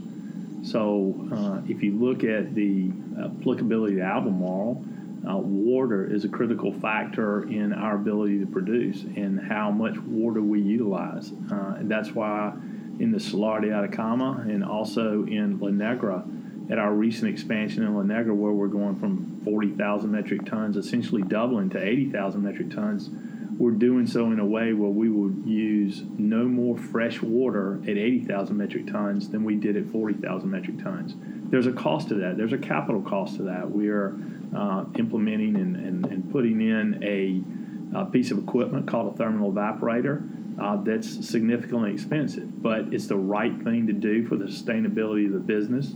So 0.65 1.15
uh, 1.33 1.63
if 1.69 1.83
you 1.83 1.93
look 1.93 2.25
at 2.25 2.55
the 2.55 2.91
applicability 3.23 3.97
to 3.97 4.03
Albemarle, 4.03 4.85
uh, 5.29 5.37
water 5.37 6.13
is 6.13 6.25
a 6.25 6.29
critical 6.29 6.73
factor 6.73 7.45
in 7.45 7.73
our 7.73 7.95
ability 7.95 8.41
to 8.41 8.47
produce 8.47 9.03
and 9.03 9.41
how 9.41 9.71
much 9.71 9.97
water 9.99 10.41
we 10.41 10.61
utilize. 10.61 11.33
Uh, 11.51 11.77
and 11.79 11.91
that's 11.91 12.11
why 12.11 12.53
in 12.99 13.13
the 13.13 13.21
Salar 13.21 13.61
de 13.61 13.71
Atacama 13.71 14.45
and 14.49 14.65
also 14.65 15.25
in 15.25 15.59
La 15.61 15.71
Negra 15.71 16.25
at 16.71 16.79
our 16.79 16.93
recent 16.93 17.31
expansion 17.31 17.83
in 17.83 17.95
La 17.95 18.03
Negra, 18.03 18.35
where 18.35 18.53
we're 18.53 18.69
going 18.69 18.97
from 18.97 19.41
40,000 19.45 20.11
metric 20.11 20.47
tons, 20.47 20.77
essentially 20.77 21.23
doubling 21.23 21.71
to 21.71 21.83
80,000 21.83 22.43
metric 22.43 22.71
tons, 22.71 23.11
we're 23.59 23.73
doing 23.73 24.07
so 24.07 24.27
in 24.27 24.39
a 24.39 24.47
way 24.47 24.73
where 24.73 24.89
we 24.89 25.11
will 25.11 25.33
use 25.47 26.03
no 26.17 26.45
more 26.45 26.79
fresh 26.79 27.21
water 27.21 27.79
at 27.83 27.91
80,000 27.91 28.57
metric 28.57 28.87
tons 28.87 29.29
than 29.29 29.45
we 29.45 29.57
did 29.57 29.77
at 29.77 29.87
40,000 29.87 30.51
metric 30.51 30.83
tons. 30.83 31.15
There's 31.51 31.67
a 31.67 31.73
cost 31.73 32.09
to 32.09 32.15
that. 32.15 32.39
There's 32.39 32.55
a 32.55 32.59
capital 32.59 33.03
cost 33.03 33.37
to 33.37 33.43
that. 33.43 33.71
We 33.71 33.89
are 33.89 34.17
uh, 34.57 34.85
implementing 34.99 35.57
and, 35.57 35.77
and, 35.77 36.07
and, 36.07 36.33
putting 36.33 36.61
in 36.61 37.03
a, 37.05 37.99
a 37.99 38.07
piece 38.07 38.31
of 38.31 38.39
equipment 38.39 38.89
called 38.89 39.13
a 39.13 39.17
thermal 39.17 39.53
evaporator 39.53 40.27
uh, 40.59 40.77
that's 40.83 41.29
significantly 41.29 41.93
expensive, 41.93 42.63
but 42.63 42.93
it's 42.93 43.09
the 43.09 43.17
right 43.17 43.63
thing 43.63 43.87
to 43.87 43.93
do 43.93 44.27
for 44.27 44.37
the 44.37 44.47
sustainability 44.47 45.27
of 45.27 45.33
the 45.33 45.39
business, 45.39 45.93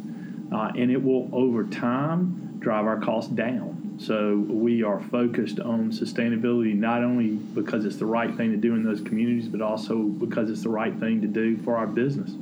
uh, 0.52 0.72
and 0.76 0.90
it 0.90 1.02
will 1.02 1.28
over 1.32 1.64
time 1.64 2.56
drive 2.58 2.86
our 2.86 3.00
costs 3.00 3.30
down. 3.30 3.96
So 3.98 4.36
we 4.48 4.82
are 4.82 5.00
focused 5.00 5.60
on 5.60 5.92
sustainability 5.92 6.74
not 6.74 7.04
only 7.04 7.36
because 7.36 7.84
it's 7.84 7.96
the 7.96 8.06
right 8.06 8.34
thing 8.36 8.50
to 8.50 8.56
do 8.56 8.74
in 8.74 8.82
those 8.82 9.00
communities, 9.00 9.48
but 9.48 9.60
also 9.60 9.98
because 9.98 10.50
it's 10.50 10.62
the 10.62 10.68
right 10.68 10.98
thing 10.98 11.20
to 11.20 11.28
do 11.28 11.56
for 11.58 11.76
our 11.76 11.86
business. 11.86 12.32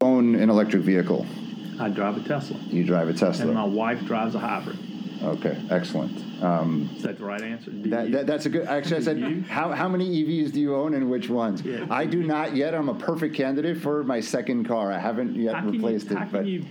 Own 0.00 0.34
an 0.34 0.48
electric 0.48 0.82
vehicle. 0.82 1.26
I 1.78 1.90
drive 1.90 2.16
a 2.16 2.20
Tesla. 2.20 2.58
You 2.68 2.84
drive 2.84 3.08
a 3.08 3.12
Tesla. 3.12 3.46
And 3.46 3.54
my 3.54 3.64
wife 3.64 4.04
drives 4.06 4.34
a 4.34 4.38
hybrid. 4.38 4.78
Okay, 5.22 5.60
excellent. 5.70 6.42
Um, 6.42 6.90
Is 6.96 7.02
that 7.02 7.18
the 7.18 7.24
right 7.24 7.42
answer? 7.42 7.70
That, 7.70 8.10
that, 8.12 8.26
that's 8.26 8.46
a 8.46 8.48
good. 8.48 8.66
Actually, 8.66 8.96
I 8.96 9.00
said, 9.00 9.44
how, 9.48 9.72
how 9.72 9.88
many 9.88 10.24
EVs 10.24 10.52
do 10.52 10.60
you 10.60 10.74
own 10.74 10.94
and 10.94 11.10
which 11.10 11.28
ones? 11.28 11.62
Yeah. 11.62 11.86
I 11.90 12.06
do 12.06 12.22
not 12.22 12.56
yet. 12.56 12.74
I'm 12.74 12.88
a 12.88 12.94
perfect 12.94 13.34
candidate 13.34 13.76
for 13.78 14.02
my 14.02 14.20
second 14.20 14.64
car. 14.66 14.90
I 14.90 14.98
haven't 14.98 15.36
yet 15.36 15.62
replaced 15.64 16.10
you, 16.10 16.16
it. 16.16 16.18
How 16.18 16.24
but. 16.26 16.38
Can 16.38 16.46
you, 16.46 16.64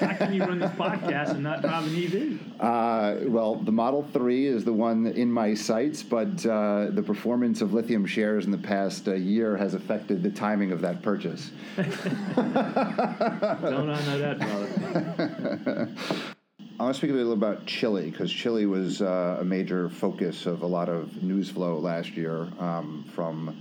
how 0.00 0.14
can 0.14 0.32
you 0.32 0.40
run 0.44 0.58
this 0.58 0.70
podcast 0.72 1.30
and 1.30 1.42
not 1.42 1.60
drive 1.60 1.86
an 1.86 1.96
EV? 1.96 2.60
Uh, 2.60 3.28
well, 3.28 3.56
the 3.56 3.72
Model 3.72 4.06
3 4.12 4.46
is 4.46 4.64
the 4.64 4.72
one 4.72 5.06
in 5.06 5.30
my 5.32 5.54
sights, 5.54 6.02
but 6.02 6.46
uh, 6.46 6.86
the 6.90 7.02
performance 7.02 7.60
of 7.60 7.72
lithium 7.74 8.06
shares 8.06 8.44
in 8.44 8.52
the 8.52 8.58
past 8.58 9.08
uh, 9.08 9.14
year 9.14 9.56
has 9.56 9.74
affected 9.74 10.22
the 10.22 10.30
timing 10.30 10.72
of 10.72 10.80
that 10.80 11.02
purchase. 11.02 11.50
Don't 11.76 11.88
I 12.36 14.04
know 14.06 14.18
that, 14.18 14.38
brother? 14.38 15.88
I 16.78 16.84
want 16.84 16.94
to 16.94 16.98
speak 16.98 17.10
a 17.10 17.14
little 17.14 17.32
about 17.32 17.66
Chile 17.66 18.08
because 18.08 18.30
Chile 18.30 18.64
was 18.64 19.02
uh, 19.02 19.38
a 19.40 19.44
major 19.44 19.88
focus 19.88 20.46
of 20.46 20.62
a 20.62 20.66
lot 20.66 20.88
of 20.88 21.24
news 21.24 21.50
flow 21.50 21.76
last 21.76 22.16
year 22.16 22.46
um, 22.60 23.04
from 23.16 23.60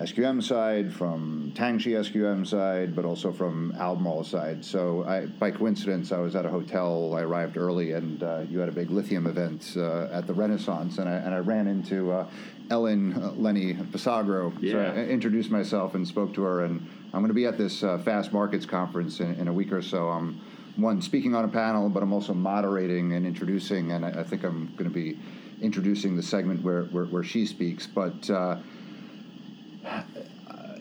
SQM 0.00 0.42
side, 0.42 0.90
from 0.90 1.52
Tianqi 1.54 1.92
SQM 1.92 2.46
side, 2.46 2.96
but 2.96 3.04
also 3.04 3.30
from 3.30 3.74
Albemarle 3.78 4.24
side. 4.24 4.64
So, 4.64 5.04
I, 5.04 5.26
by 5.26 5.50
coincidence, 5.50 6.12
I 6.12 6.18
was 6.18 6.34
at 6.34 6.46
a 6.46 6.48
hotel. 6.48 7.12
I 7.14 7.20
arrived 7.20 7.58
early, 7.58 7.92
and 7.92 8.22
uh, 8.22 8.40
you 8.48 8.58
had 8.58 8.70
a 8.70 8.72
big 8.72 8.88
lithium 8.88 9.26
event 9.26 9.74
uh, 9.76 10.06
at 10.10 10.26
the 10.26 10.32
Renaissance, 10.32 10.96
and 10.96 11.06
I, 11.10 11.16
and 11.16 11.34
I 11.34 11.38
ran 11.40 11.66
into 11.66 12.10
uh, 12.10 12.26
Ellen 12.70 13.22
uh, 13.22 13.32
Lenny-Pessagno. 13.32 14.56
Yeah. 14.60 14.72
So 14.72 14.78
I 14.78 15.04
introduced 15.04 15.50
myself 15.50 15.94
and 15.94 16.08
spoke 16.08 16.32
to 16.34 16.42
her, 16.42 16.64
and 16.64 16.88
I'm 17.12 17.20
going 17.20 17.28
to 17.28 17.34
be 17.34 17.44
at 17.44 17.58
this 17.58 17.84
uh, 17.84 17.98
Fast 17.98 18.32
Markets 18.32 18.64
conference 18.64 19.20
in, 19.20 19.34
in 19.34 19.46
a 19.46 19.52
week 19.52 19.72
or 19.72 19.82
so. 19.82 20.08
Um, 20.08 20.40
one 20.76 21.00
speaking 21.02 21.34
on 21.34 21.44
a 21.44 21.48
panel, 21.48 21.88
but 21.88 22.02
I'm 22.02 22.12
also 22.12 22.34
moderating 22.34 23.12
and 23.12 23.26
introducing, 23.26 23.92
and 23.92 24.04
I, 24.04 24.20
I 24.20 24.22
think 24.22 24.44
I'm 24.44 24.72
going 24.76 24.88
to 24.88 24.94
be 24.94 25.18
introducing 25.60 26.16
the 26.16 26.22
segment 26.22 26.62
where 26.62 26.84
where, 26.84 27.04
where 27.04 27.22
she 27.22 27.46
speaks. 27.46 27.86
But 27.86 28.28
uh, 28.28 28.56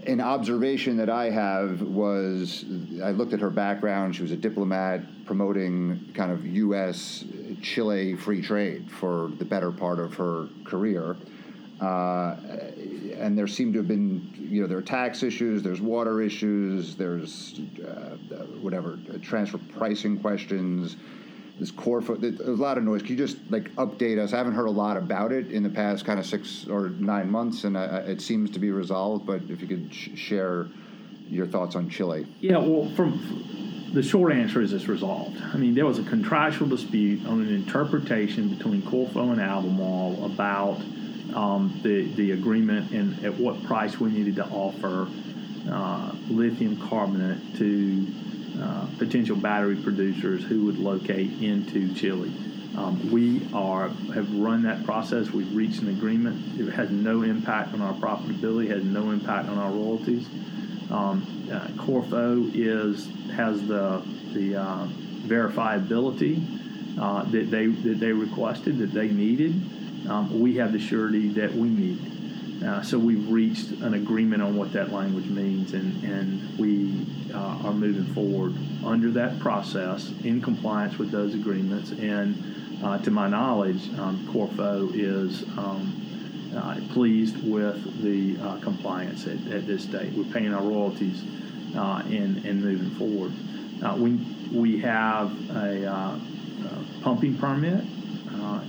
an 0.05 0.19
observation 0.21 0.97
that 0.97 1.09
I 1.09 1.29
have 1.29 1.81
was 1.81 2.65
I 3.03 3.11
looked 3.11 3.33
at 3.33 3.39
her 3.39 3.49
background. 3.49 4.15
She 4.15 4.21
was 4.21 4.31
a 4.31 4.37
diplomat 4.37 5.25
promoting 5.25 6.11
kind 6.13 6.31
of 6.31 6.45
U.S. 6.45 7.23
Chile 7.61 8.15
free 8.15 8.41
trade 8.41 8.89
for 8.91 9.31
the 9.37 9.45
better 9.45 9.71
part 9.71 9.99
of 9.99 10.15
her 10.15 10.47
career. 10.65 11.15
Uh, 11.83 12.37
and 13.17 13.37
there 13.37 13.45
seem 13.45 13.73
to 13.73 13.79
have 13.79 13.87
been, 13.87 14.33
you 14.37 14.61
know, 14.61 14.67
there 14.67 14.77
are 14.77 14.81
tax 14.81 15.21
issues, 15.21 15.61
there's 15.61 15.81
water 15.81 16.21
issues, 16.21 16.95
there's 16.95 17.59
uh, 17.85 18.15
whatever 18.61 18.97
transfer 19.21 19.59
pricing 19.75 20.17
questions. 20.17 20.95
This 21.59 21.71
core, 21.71 22.01
there's 22.01 22.39
a 22.39 22.51
lot 22.51 22.77
of 22.77 22.85
noise. 22.85 23.01
Can 23.01 23.11
you 23.11 23.17
just 23.17 23.37
like 23.49 23.69
update 23.75 24.17
us? 24.17 24.31
I 24.33 24.37
haven't 24.37 24.53
heard 24.53 24.67
a 24.67 24.71
lot 24.71 24.95
about 24.95 25.33
it 25.33 25.51
in 25.51 25.61
the 25.61 25.69
past 25.69 26.05
kind 26.05 26.19
of 26.19 26.25
six 26.25 26.67
or 26.67 26.89
nine 26.89 27.29
months, 27.29 27.65
and 27.65 27.75
uh, 27.75 28.01
it 28.05 28.21
seems 28.21 28.49
to 28.51 28.59
be 28.59 28.71
resolved. 28.71 29.25
But 29.25 29.41
if 29.49 29.61
you 29.61 29.67
could 29.67 29.93
sh- 29.93 30.09
share 30.15 30.67
your 31.29 31.47
thoughts 31.47 31.75
on 31.75 31.89
Chile. 31.89 32.25
Yeah, 32.39 32.59
well, 32.59 32.89
from 32.95 33.91
the 33.93 34.01
short 34.01 34.31
answer 34.31 34.61
is 34.61 34.71
it's 34.71 34.87
resolved. 34.87 35.37
I 35.41 35.57
mean, 35.57 35.75
there 35.75 35.85
was 35.85 35.99
a 35.99 36.03
contractual 36.03 36.69
dispute 36.69 37.25
on 37.27 37.41
an 37.41 37.53
interpretation 37.53 38.49
between 38.55 38.81
Corfo 38.83 39.31
and 39.31 39.41
Albemarle 39.41 40.25
about 40.25 40.81
um, 41.33 41.79
the 41.83 42.03
the 42.13 42.31
agreement 42.31 42.91
and 42.91 43.23
at 43.25 43.35
what 43.35 43.63
price 43.63 43.99
we 43.99 44.11
needed 44.11 44.35
to 44.37 44.45
offer 44.45 45.07
uh, 45.69 46.11
lithium 46.29 46.77
carbonate 46.89 47.55
to 47.57 48.07
uh, 48.61 48.87
potential 48.97 49.35
battery 49.35 49.75
producers 49.75 50.43
who 50.43 50.65
would 50.65 50.77
locate 50.77 51.41
into 51.41 51.93
Chile. 51.93 52.31
Um, 52.77 53.11
we 53.11 53.47
are 53.53 53.89
have 54.13 54.33
run 54.35 54.63
that 54.63 54.83
process. 54.83 55.29
We've 55.29 55.55
reached 55.55 55.81
an 55.81 55.89
agreement. 55.89 56.59
It 56.59 56.71
has 56.71 56.89
no 56.89 57.21
impact 57.21 57.73
on 57.73 57.81
our 57.81 57.93
profitability. 57.93 58.69
Has 58.69 58.83
no 58.83 59.11
impact 59.11 59.47
on 59.47 59.57
our 59.57 59.71
royalties. 59.71 60.27
Um, 60.89 61.49
uh, 61.51 61.67
Corfo 61.81 62.51
is 62.53 63.07
has 63.35 63.65
the 63.67 64.01
the 64.33 64.55
uh, 64.55 64.87
verifiability 65.27 66.99
uh, 66.99 67.23
that 67.25 67.51
they 67.51 67.67
that 67.67 67.99
they 67.99 68.11
requested 68.11 68.79
that 68.79 68.91
they 68.91 69.07
needed. 69.07 69.53
Um, 70.09 70.39
we 70.39 70.57
have 70.57 70.71
the 70.73 70.79
surety 70.79 71.29
that 71.29 71.53
we 71.53 71.69
need. 71.69 72.63
Uh, 72.63 72.81
so 72.81 72.97
we've 72.97 73.29
reached 73.29 73.71
an 73.81 73.93
agreement 73.93 74.41
on 74.41 74.55
what 74.55 74.71
that 74.73 74.91
language 74.91 75.25
means, 75.25 75.73
and 75.73 76.03
and 76.03 76.57
we 76.57 77.05
uh, 77.33 77.67
are 77.67 77.73
moving 77.73 78.13
forward 78.13 78.53
under 78.85 79.11
that 79.11 79.39
process 79.39 80.11
in 80.23 80.41
compliance 80.41 80.97
with 80.97 81.11
those 81.11 81.33
agreements 81.33 81.91
and 81.91 82.35
uh, 82.83 82.97
to 82.97 83.11
my 83.11 83.29
knowledge, 83.29 83.89
um, 83.97 84.27
Corfo 84.29 84.91
is 84.93 85.43
um, 85.57 86.51
uh, 86.53 86.75
pleased 86.91 87.41
with 87.49 88.03
the 88.03 88.37
uh, 88.41 88.59
compliance 88.59 89.25
at, 89.25 89.37
at, 89.53 89.65
this 89.65 89.85
date. 89.85 90.11
We're 90.11 90.31
paying 90.33 90.53
our 90.53 90.61
royalties 90.61 91.23
uh, 91.77 92.03
and, 92.07 92.43
and 92.45 92.61
moving 92.61 92.89
forward. 92.91 93.31
We, 93.97 94.19
we 94.51 94.79
have 94.81 95.31
a, 95.51 96.19
pumping 97.01 97.37
permit, 97.37 97.85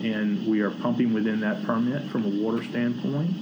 and 0.02 0.46
we 0.46 0.60
are 0.60 0.70
pumping 0.70 1.12
within 1.12 1.40
that 1.40 1.64
permit 1.64 2.02
from 2.10 2.24
a 2.24 2.42
water 2.42 2.62
standpoint. 2.64 3.34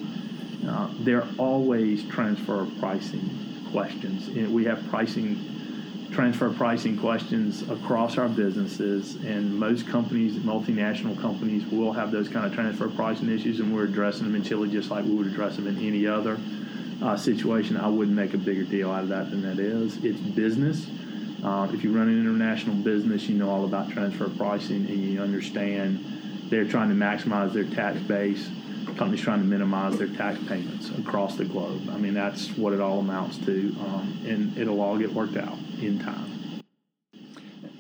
there 1.04 1.22
are 1.22 1.28
always 1.38 2.04
transfer 2.08 2.66
pricing 2.78 3.28
questions. 3.70 4.28
And 4.28 4.52
We 4.52 4.64
have 4.64 4.86
pricing 4.88 5.52
transfer 6.12 6.50
pricing 6.50 6.98
questions 6.98 7.62
across 7.70 8.18
our 8.18 8.28
businesses, 8.28 9.16
and 9.24 9.58
most 9.58 9.88
companies, 9.88 10.34
multinational 10.36 11.18
companies, 11.18 11.64
will 11.66 11.92
have 11.92 12.12
those 12.12 12.28
kind 12.28 12.44
of 12.44 12.52
transfer 12.52 12.88
pricing 12.88 13.30
issues, 13.30 13.60
and 13.60 13.74
we're 13.74 13.84
addressing 13.84 14.24
them 14.24 14.34
in 14.34 14.42
Chile 14.42 14.70
just 14.70 14.90
like 14.90 15.04
we 15.04 15.14
would 15.14 15.26
address 15.26 15.56
them 15.56 15.66
in 15.66 15.78
any 15.78 16.06
other 16.06 16.38
uh, 17.02 17.16
situation. 17.16 17.76
I 17.76 17.88
wouldn't 17.88 18.16
make 18.16 18.34
a 18.34 18.38
bigger 18.38 18.62
deal 18.62 18.90
out 18.90 19.04
of 19.04 19.08
that 19.08 19.30
than 19.30 19.42
that 19.42 19.58
is. 19.58 20.04
It's 20.04 20.20
business. 20.20 20.86
Uh, 21.42 21.68
if 21.72 21.82
you 21.82 21.96
run 21.96 22.08
an 22.08 22.20
international 22.20 22.76
business, 22.76 23.26
you 23.28 23.36
know 23.36 23.48
all 23.48 23.64
about 23.64 23.90
transfer 23.90 24.28
pricing, 24.28 24.86
and 24.86 24.98
you 24.98 25.20
understand 25.20 26.04
they're 26.52 26.66
trying 26.66 26.90
to 26.90 26.94
maximize 26.94 27.54
their 27.54 27.64
tax 27.64 27.99
base 28.00 28.47
companies 28.99 29.23
trying 29.23 29.40
to 29.40 29.47
minimize 29.47 29.97
their 29.97 30.09
tax 30.09 30.38
payments 30.47 30.90
across 30.99 31.37
the 31.37 31.47
globe. 31.47 31.88
I 31.90 31.97
mean, 31.97 32.12
that's 32.12 32.50
what 32.59 32.75
it 32.75 32.80
all 32.80 32.99
amounts 32.99 33.38
to, 33.38 33.75
um, 33.80 34.21
and 34.26 34.59
it'll 34.59 34.82
all 34.82 34.99
get 34.99 35.11
worked 35.14 35.38
out 35.38 35.56
in 35.80 35.99
time. 35.99 36.61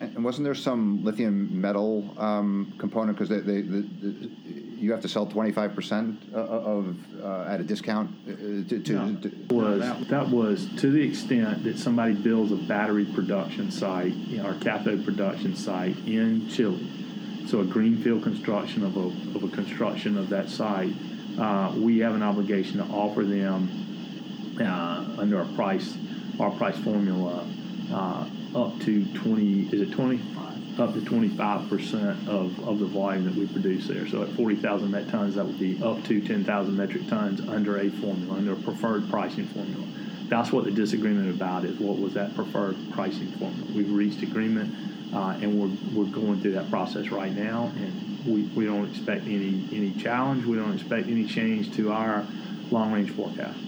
And 0.00 0.24
wasn't 0.24 0.44
there 0.44 0.54
some 0.54 1.04
lithium 1.04 1.60
metal 1.60 2.14
um, 2.18 2.72
component 2.78 3.18
because 3.18 3.28
they, 3.28 3.40
they, 3.40 3.60
the, 3.60 3.82
the, 3.82 4.30
you 4.78 4.90
have 4.90 5.02
to 5.02 5.08
sell 5.08 5.26
twenty 5.26 5.52
five 5.52 5.74
percent 5.74 6.18
of 6.32 6.96
uh, 7.22 7.44
at 7.44 7.60
a 7.60 7.64
discount 7.64 8.10
uh, 8.26 8.32
to, 8.68 8.82
to, 8.82 8.92
no, 8.92 9.16
to 9.20 9.54
was 9.54 9.80
that, 9.80 10.08
that, 10.08 10.28
was 10.28 10.68
to 10.78 10.90
the 10.90 11.00
extent 11.00 11.62
that 11.64 11.78
somebody 11.78 12.14
builds 12.14 12.50
a 12.50 12.56
battery 12.56 13.04
production 13.04 13.70
site 13.70 14.14
you 14.14 14.38
know, 14.38 14.48
or 14.48 14.54
cathode 14.54 15.04
production 15.04 15.54
site 15.54 15.96
in 15.98 16.48
Chile 16.48 17.01
so 17.48 17.60
a 17.60 17.64
greenfield 17.64 18.22
construction 18.22 18.84
of 18.84 18.96
a, 18.96 19.36
of 19.36 19.44
a 19.44 19.48
construction 19.48 20.16
of 20.16 20.28
that 20.30 20.48
site, 20.48 20.94
uh, 21.38 21.72
we 21.76 21.98
have 21.98 22.14
an 22.14 22.22
obligation 22.22 22.78
to 22.78 22.84
offer 22.92 23.24
them 23.24 24.56
uh, 24.60 25.04
under 25.18 25.38
our 25.38 25.46
price, 25.54 25.96
our 26.38 26.50
price 26.50 26.78
formula, 26.78 27.46
uh, 27.92 28.28
up 28.54 28.78
to 28.80 29.04
20, 29.14 29.68
is 29.72 29.80
it 29.80 29.92
20? 29.92 30.20
Up 30.78 30.94
to 30.94 31.00
25% 31.00 32.28
of, 32.28 32.58
of 32.66 32.78
the 32.78 32.86
volume 32.86 33.24
that 33.24 33.34
we 33.34 33.46
produce 33.46 33.86
there. 33.88 34.08
So 34.08 34.22
at 34.22 34.30
40,000 34.30 34.90
met 34.90 35.08
tons, 35.10 35.34
that 35.34 35.44
would 35.44 35.58
be 35.58 35.82
up 35.82 36.02
to 36.04 36.20
10,000 36.26 36.76
metric 36.76 37.08
tons 37.08 37.40
under 37.46 37.78
a 37.78 37.90
formula, 37.90 38.36
under 38.36 38.52
a 38.52 38.56
preferred 38.56 39.08
pricing 39.10 39.46
formula. 39.48 39.86
That's 40.28 40.50
what 40.50 40.64
the 40.64 40.70
disagreement 40.70 41.28
about 41.28 41.66
is 41.66 41.78
what 41.78 41.98
was 41.98 42.14
that 42.14 42.34
preferred 42.34 42.76
pricing 42.92 43.30
formula. 43.32 43.70
We've 43.74 43.92
reached 43.92 44.22
agreement 44.22 44.74
uh, 45.12 45.38
and 45.40 45.60
we're, 45.60 46.04
we're 46.04 46.10
going 46.10 46.40
through 46.40 46.52
that 46.52 46.70
process 46.70 47.10
right 47.10 47.34
now, 47.34 47.70
and 47.76 48.24
we, 48.26 48.42
we 48.54 48.64
don't 48.64 48.88
expect 48.88 49.24
any, 49.24 49.68
any 49.72 49.92
challenge. 49.92 50.44
We 50.44 50.56
don't 50.56 50.74
expect 50.74 51.08
any 51.08 51.26
change 51.26 51.74
to 51.76 51.92
our 51.92 52.26
long 52.70 52.92
range 52.92 53.10
forecast. 53.10 53.58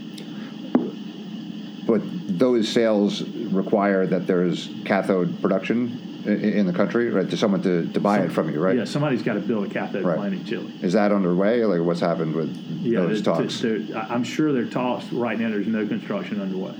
But 1.87 2.01
those 2.39 2.69
sales 2.69 3.23
require 3.23 4.07
that 4.07 4.27
there's 4.27 4.71
cathode 4.87 5.41
production 5.43 6.01
in 6.25 6.65
the 6.67 6.73
country, 6.73 7.11
right? 7.11 7.29
To 7.29 7.37
someone 7.37 7.63
to, 7.63 7.87
to 7.93 8.01
buy 8.01 8.17
Some, 8.17 8.27
it 8.27 8.33
from 8.33 8.51
you, 8.51 8.59
right? 8.59 8.77
Yeah, 8.77 8.85
somebody's 8.85 9.23
got 9.23 9.35
to 9.35 9.41
build 9.41 9.67
a 9.67 9.69
cathode 9.69 10.05
right. 10.05 10.17
plant 10.17 10.33
in 10.33 10.45
Chile. 10.47 10.73
Is 10.81 10.95
that 10.95 11.13
underway? 11.13 11.63
Like, 11.67 11.87
what's 11.87 12.01
happened 12.01 12.35
with 12.35 12.57
yeah, 12.81 13.01
those 13.01 13.21
talks? 13.21 13.63
I'm 13.63 14.25
sure 14.25 14.53
there 14.55 14.63
are 14.63 14.67
talks 14.67 15.13
right 15.13 15.39
now. 15.39 15.51
There's 15.51 15.67
no 15.67 15.87
construction 15.87 16.41
underway. 16.41 16.75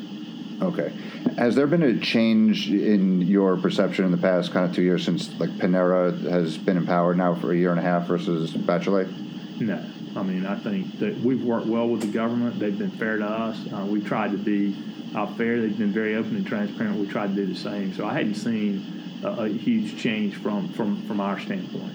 Okay. 0.63 0.93
Has 1.37 1.55
there 1.55 1.67
been 1.67 1.83
a 1.83 1.99
change 1.99 2.71
in 2.71 3.21
your 3.23 3.57
perception 3.57 4.05
in 4.05 4.11
the 4.11 4.19
past 4.19 4.53
kind 4.53 4.69
of 4.69 4.75
two 4.75 4.83
years 4.83 5.05
since 5.05 5.29
like 5.41 5.51
Piñera 5.51 6.19
has 6.23 6.57
been 6.57 6.77
in 6.77 6.87
power 6.87 7.15
now 7.15 7.35
for 7.35 7.53
a 7.53 7.57
year 7.57 7.71
and 7.71 7.81
a 7.81 7.83
half 7.83 8.07
versus 8.07 8.53
Bachelet? 8.53 9.61
No. 9.61 9.85
I 10.17 10.23
mean, 10.23 10.47
I 10.47 10.57
think 10.57 11.01
that 11.01 11.19
we've 11.21 11.43
worked 11.43 11.67
well 11.67 11.89
with 11.89 12.03
the 12.03 12.07
government. 12.07 12.61
They've 12.61 12.79
been 12.79 12.93
fair 12.93 13.17
to 13.19 13.27
us. 13.27 13.59
Uh, 13.73 13.85
we've 13.89 14.07
tried 14.07 14.31
to 14.31 14.39
be 14.39 14.77
uh, 15.15 15.27
fair. 15.35 15.61
They've 15.61 15.77
been 15.77 15.93
very 15.93 16.15
open 16.15 16.37
and 16.37 16.47
transparent. 16.47 16.99
We 16.99 17.09
tried 17.09 17.29
to 17.29 17.35
do 17.35 17.47
the 17.47 17.59
same. 17.59 17.93
So 17.95 18.07
I 18.07 18.15
hadn't 18.15 18.37
seen 18.37 19.21
a, 19.25 19.29
a 19.43 19.49
huge 19.49 20.01
change 20.01 20.37
from, 20.37 20.69
from, 20.69 21.03
from 21.09 21.21
our 21.21 21.41
standpoint. 21.41 21.95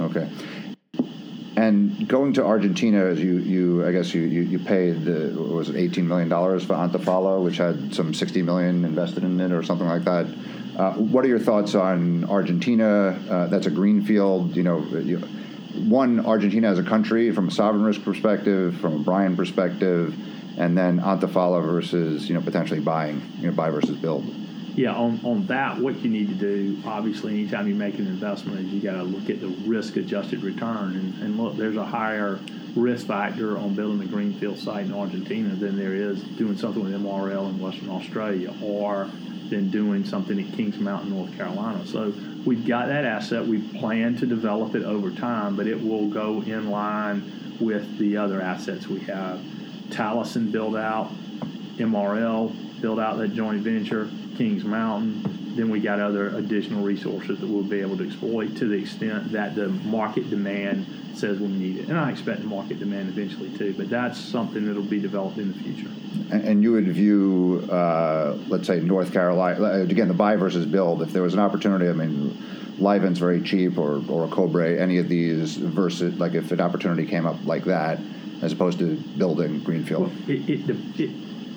Okay. 0.00 0.30
And 1.60 2.08
going 2.08 2.32
to 2.34 2.44
Argentina, 2.44 3.04
as 3.04 3.20
you, 3.20 3.36
you 3.36 3.86
I 3.86 3.92
guess 3.92 4.14
you, 4.14 4.22
you, 4.22 4.40
you 4.40 4.58
paid 4.58 5.04
the 5.04 5.28
was 5.38 5.68
it 5.68 5.76
eighteen 5.76 6.08
million 6.08 6.30
dollars 6.30 6.64
for 6.64 6.72
Antofalla, 6.72 7.44
which 7.44 7.58
had 7.58 7.94
some 7.94 8.14
sixty 8.14 8.40
million 8.40 8.82
invested 8.82 9.24
in 9.24 9.38
it 9.38 9.52
or 9.52 9.62
something 9.62 9.86
like 9.86 10.04
that. 10.04 10.26
Uh, 10.78 10.94
what 10.94 11.22
are 11.22 11.28
your 11.28 11.38
thoughts 11.38 11.74
on 11.74 12.24
Argentina? 12.30 13.10
Uh, 13.28 13.46
that's 13.48 13.66
a 13.66 13.70
greenfield. 13.70 14.56
You 14.56 14.62
know, 14.62 14.78
you, 15.00 15.18
one 15.86 16.24
Argentina 16.24 16.70
as 16.70 16.78
a 16.78 16.82
country 16.82 17.30
from 17.30 17.48
a 17.48 17.50
sovereign 17.50 17.84
risk 17.84 18.02
perspective, 18.04 18.80
from 18.80 18.94
a 18.94 18.98
brine 19.00 19.36
perspective, 19.36 20.16
and 20.56 20.78
then 20.78 20.98
Antofalla 20.98 21.62
versus 21.62 22.26
you 22.26 22.34
know 22.34 22.40
potentially 22.40 22.80
buying, 22.80 23.20
you 23.38 23.48
know, 23.48 23.52
buy 23.52 23.68
versus 23.68 23.98
build 23.98 24.24
yeah, 24.74 24.92
on, 24.92 25.20
on 25.24 25.46
that, 25.46 25.78
what 25.78 26.00
you 26.00 26.10
need 26.10 26.28
to 26.28 26.34
do, 26.34 26.80
obviously, 26.86 27.32
anytime 27.32 27.68
you 27.68 27.74
make 27.74 27.98
an 27.98 28.06
investment, 28.06 28.60
is 28.60 28.66
you 28.66 28.80
got 28.80 28.96
to 28.96 29.02
look 29.02 29.28
at 29.28 29.40
the 29.40 29.48
risk 29.66 29.96
adjusted 29.96 30.42
return. 30.42 30.94
And, 30.96 31.22
and 31.22 31.36
look, 31.36 31.56
there's 31.56 31.76
a 31.76 31.84
higher 31.84 32.38
risk 32.76 33.06
factor 33.06 33.58
on 33.58 33.74
building 33.74 34.06
a 34.06 34.10
greenfield 34.10 34.58
site 34.58 34.86
in 34.86 34.94
Argentina 34.94 35.54
than 35.54 35.76
there 35.76 35.94
is 35.94 36.22
doing 36.22 36.56
something 36.56 36.82
with 36.84 36.94
MRL 36.94 37.50
in 37.50 37.58
Western 37.58 37.90
Australia 37.90 38.54
or 38.62 39.10
than 39.48 39.68
doing 39.70 40.04
something 40.04 40.38
at 40.38 40.52
Kings 40.54 40.78
Mountain, 40.78 41.10
North 41.10 41.36
Carolina. 41.36 41.84
So 41.84 42.14
we've 42.46 42.64
got 42.64 42.86
that 42.86 43.04
asset. 43.04 43.44
We 43.44 43.60
plan 43.78 44.16
to 44.18 44.26
develop 44.26 44.76
it 44.76 44.84
over 44.84 45.10
time, 45.10 45.56
but 45.56 45.66
it 45.66 45.82
will 45.82 46.08
go 46.08 46.42
in 46.42 46.70
line 46.70 47.56
with 47.60 47.98
the 47.98 48.16
other 48.16 48.40
assets 48.40 48.86
we 48.86 49.00
have. 49.00 49.40
Talison 49.88 50.52
build 50.52 50.76
out, 50.76 51.10
MRL 51.76 52.80
build 52.80 53.00
out 53.00 53.18
that 53.18 53.34
joint 53.34 53.62
venture 53.62 54.08
Kings 54.40 54.64
Mountain. 54.64 55.54
Then 55.54 55.68
we 55.68 55.80
got 55.80 56.00
other 56.00 56.34
additional 56.34 56.82
resources 56.82 57.40
that 57.40 57.46
we'll 57.46 57.62
be 57.62 57.82
able 57.82 57.98
to 57.98 58.06
exploit 58.06 58.56
to 58.56 58.66
the 58.66 58.78
extent 58.78 59.32
that 59.32 59.54
the 59.54 59.68
market 59.68 60.30
demand 60.30 60.86
says 61.14 61.38
we 61.38 61.48
need 61.48 61.76
it. 61.76 61.88
And 61.88 61.98
I 61.98 62.10
expect 62.10 62.40
the 62.40 62.46
market 62.46 62.78
demand 62.78 63.10
eventually 63.10 63.50
too, 63.58 63.74
but 63.76 63.90
that's 63.90 64.18
something 64.18 64.66
that'll 64.66 64.82
be 64.82 64.98
developed 64.98 65.36
in 65.36 65.52
the 65.52 65.58
future. 65.58 65.90
And 66.30 66.62
you 66.62 66.72
would 66.72 66.88
view, 66.88 67.68
uh, 67.70 68.38
let's 68.48 68.66
say, 68.66 68.80
North 68.80 69.12
Carolina, 69.12 69.62
uh, 69.62 69.82
again, 69.82 70.08
the 70.08 70.14
buy 70.14 70.36
versus 70.36 70.64
build, 70.64 71.02
if 71.02 71.12
there 71.12 71.22
was 71.22 71.34
an 71.34 71.40
opportunity, 71.40 71.90
I 71.90 71.92
mean, 71.92 72.42
Livent's 72.78 73.18
very 73.18 73.42
cheap 73.42 73.76
or, 73.76 74.02
or 74.08 74.26
Cobre, 74.28 74.80
any 74.80 74.96
of 74.96 75.10
these 75.10 75.56
versus, 75.56 76.18
like 76.18 76.32
if 76.32 76.50
an 76.50 76.62
opportunity 76.62 77.04
came 77.04 77.26
up 77.26 77.36
like 77.44 77.66
that, 77.66 77.98
as 78.40 78.52
opposed 78.52 78.78
to 78.78 78.96
building 79.18 79.60
Greenfield? 79.60 80.04
Well, 80.04 80.30
it, 80.30 80.48
it, 80.48 80.98
it, 80.98 81.10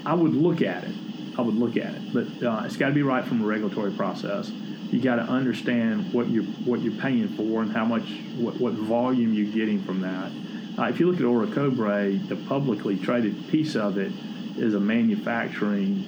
I 0.06 0.16
would 0.16 0.34
look 0.34 0.62
at 0.62 0.84
it 0.84 0.92
I 1.38 1.42
would 1.42 1.56
look 1.56 1.78
at 1.78 1.94
it. 1.94 2.14
But 2.14 2.46
uh, 2.46 2.64
it's 2.66 2.78
got 2.78 2.88
to 2.88 2.94
be 2.94 3.04
right 3.04 3.26
from 3.26 3.44
a 3.44 3.46
regulatory 3.46 3.92
process. 3.92 4.50
You 4.50 5.02
got 5.02 5.16
to 5.16 5.24
understand 5.24 6.14
what 6.14 6.30
you're 6.30 6.44
what 6.44 6.82
you're 6.82 7.00
paying 7.02 7.28
for 7.30 7.64
and 7.64 7.72
how 7.72 7.86
much 7.86 8.04
what, 8.38 8.60
what 8.60 8.74
volume 8.74 9.34
you're 9.34 9.52
getting 9.52 9.84
from 9.84 10.02
that. 10.02 10.32
Uh, 10.78 10.90
if 10.90 11.00
you 11.00 11.10
look 11.10 11.20
at 11.20 11.26
Orocobre, 11.26 12.28
the 12.28 12.36
publicly 12.36 12.98
traded 12.98 13.48
piece 13.50 13.76
of 13.76 13.98
it 13.98 14.12
is 14.58 14.76
a 14.76 14.80
manufacturing 14.80 16.06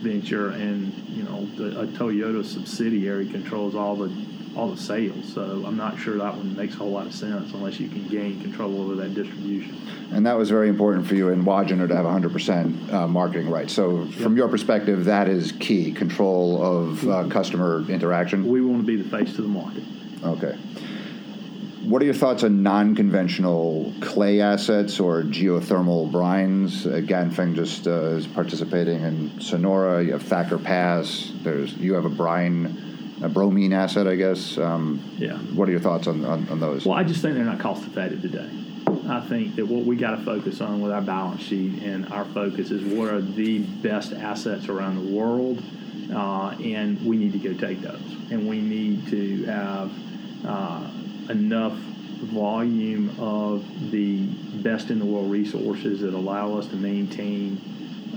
venture, 0.00 0.50
and 0.50 0.92
you 1.08 1.22
know 1.22 1.46
the, 1.56 1.80
a 1.80 1.86
Toyota 1.86 2.44
subsidiary 2.44 3.28
controls 3.28 3.74
all 3.74 3.96
the 3.96 4.08
all 4.56 4.70
the 4.70 4.76
sales. 4.76 5.32
So 5.32 5.64
I'm 5.66 5.76
not 5.76 5.98
sure 5.98 6.18
that 6.18 6.36
one 6.36 6.56
makes 6.56 6.74
a 6.74 6.78
whole 6.78 6.90
lot 6.90 7.06
of 7.06 7.14
sense 7.14 7.52
unless 7.52 7.78
you 7.78 7.88
can 7.88 8.06
gain 8.08 8.40
control 8.40 8.82
over 8.82 8.94
that 8.96 9.14
distribution. 9.14 9.76
And 10.12 10.26
that 10.26 10.36
was 10.36 10.50
very 10.50 10.68
important 10.68 11.06
for 11.06 11.14
you 11.14 11.28
in 11.28 11.44
Wodgina 11.44 11.86
to 11.88 11.94
have 11.94 12.04
100% 12.04 12.92
uh, 12.92 13.06
marketing 13.06 13.48
rights. 13.48 13.72
So, 13.72 14.06
from 14.06 14.36
your 14.36 14.48
perspective, 14.48 15.04
that 15.04 15.28
is 15.28 15.52
key 15.52 15.92
control 15.92 16.62
of 16.62 17.08
uh, 17.08 17.28
customer 17.28 17.84
interaction. 17.88 18.48
We 18.48 18.60
want 18.60 18.82
to 18.82 18.86
be 18.86 19.00
the 19.00 19.08
face 19.08 19.34
to 19.36 19.42
the 19.42 19.48
market. 19.48 19.84
Okay. 20.24 20.58
What 21.84 22.02
are 22.02 22.04
your 22.04 22.14
thoughts 22.14 22.44
on 22.44 22.62
non-conventional 22.62 23.94
clay 24.00 24.40
assets 24.40 25.00
or 25.00 25.22
geothermal 25.22 26.10
brines? 26.12 26.86
Uh, 26.86 27.00
Ganfeng 27.00 27.54
just 27.54 27.86
uh, 27.86 28.10
is 28.10 28.26
participating 28.26 29.02
in 29.02 29.40
Sonora. 29.40 30.04
You 30.04 30.12
have 30.12 30.22
Thacker 30.22 30.58
Pass. 30.58 31.32
There's 31.42 31.72
you 31.78 31.94
have 31.94 32.04
a 32.04 32.10
brine, 32.10 32.89
a 33.22 33.28
bromine 33.28 33.72
asset, 33.72 34.06
I 34.06 34.16
guess. 34.16 34.56
Um, 34.58 35.00
Yeah. 35.18 35.36
What 35.38 35.68
are 35.68 35.72
your 35.72 35.80
thoughts 35.80 36.06
on, 36.06 36.24
on, 36.24 36.48
on 36.48 36.60
those? 36.60 36.86
Well, 36.86 36.96
I 36.96 37.04
just 37.04 37.22
think 37.22 37.34
they're 37.34 37.44
not 37.44 37.60
cost 37.60 37.86
effective 37.86 38.22
today. 38.22 38.48
I 39.08 39.20
think 39.20 39.56
that 39.56 39.66
what 39.66 39.84
we 39.84 39.96
got 39.96 40.16
to 40.16 40.24
focus 40.24 40.60
on 40.60 40.80
with 40.80 40.92
our 40.92 41.02
balance 41.02 41.42
sheet 41.42 41.82
and 41.82 42.10
our 42.12 42.24
focus 42.26 42.70
is 42.70 42.82
what 42.94 43.12
are 43.12 43.20
the 43.20 43.58
best 43.58 44.12
assets 44.12 44.68
around 44.68 44.96
the 45.04 45.16
world, 45.16 45.62
uh, 46.12 46.50
and 46.62 47.04
we 47.04 47.16
need 47.16 47.32
to 47.32 47.38
go 47.38 47.52
take 47.54 47.80
those. 47.80 48.00
And 48.30 48.48
we 48.48 48.60
need 48.60 49.06
to 49.08 49.44
have 49.44 49.92
uh, 50.46 50.90
enough 51.28 51.72
volume 51.72 53.14
of 53.18 53.64
the 53.90 54.26
best 54.62 54.90
in 54.90 54.98
the 54.98 55.04
world 55.04 55.30
resources 55.30 56.00
that 56.00 56.14
allow 56.14 56.56
us 56.56 56.66
to 56.68 56.76
maintain 56.76 57.60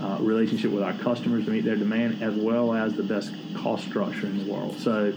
uh, 0.00 0.18
relationship 0.20 0.70
with 0.70 0.82
our 0.82 0.92
customers 0.94 1.44
to 1.44 1.50
meet 1.50 1.64
their 1.64 1.76
demand, 1.76 2.22
as 2.22 2.34
well 2.34 2.74
as 2.74 2.94
the 2.94 3.02
best 3.02 3.32
cost 3.56 3.86
structure 3.86 4.26
in 4.26 4.44
the 4.44 4.52
world. 4.52 4.78
So, 4.78 5.12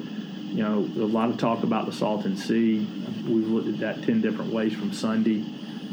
you 0.49 0.63
know, 0.63 0.79
a 0.79 1.07
lot 1.07 1.29
of 1.29 1.37
talk 1.37 1.63
about 1.63 1.85
the 1.85 1.91
Salton 1.91 2.37
Sea. 2.37 2.79
We've 3.27 3.47
looked 3.47 3.67
at 3.67 3.79
that 3.79 4.03
10 4.05 4.21
different 4.21 4.53
ways 4.53 4.73
from 4.73 4.93
Sunday 4.93 5.45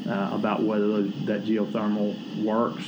uh, 0.08 0.30
about 0.32 0.62
whether 0.62 0.86
those, 0.86 1.12
that 1.24 1.44
geothermal 1.44 2.42
works, 2.42 2.84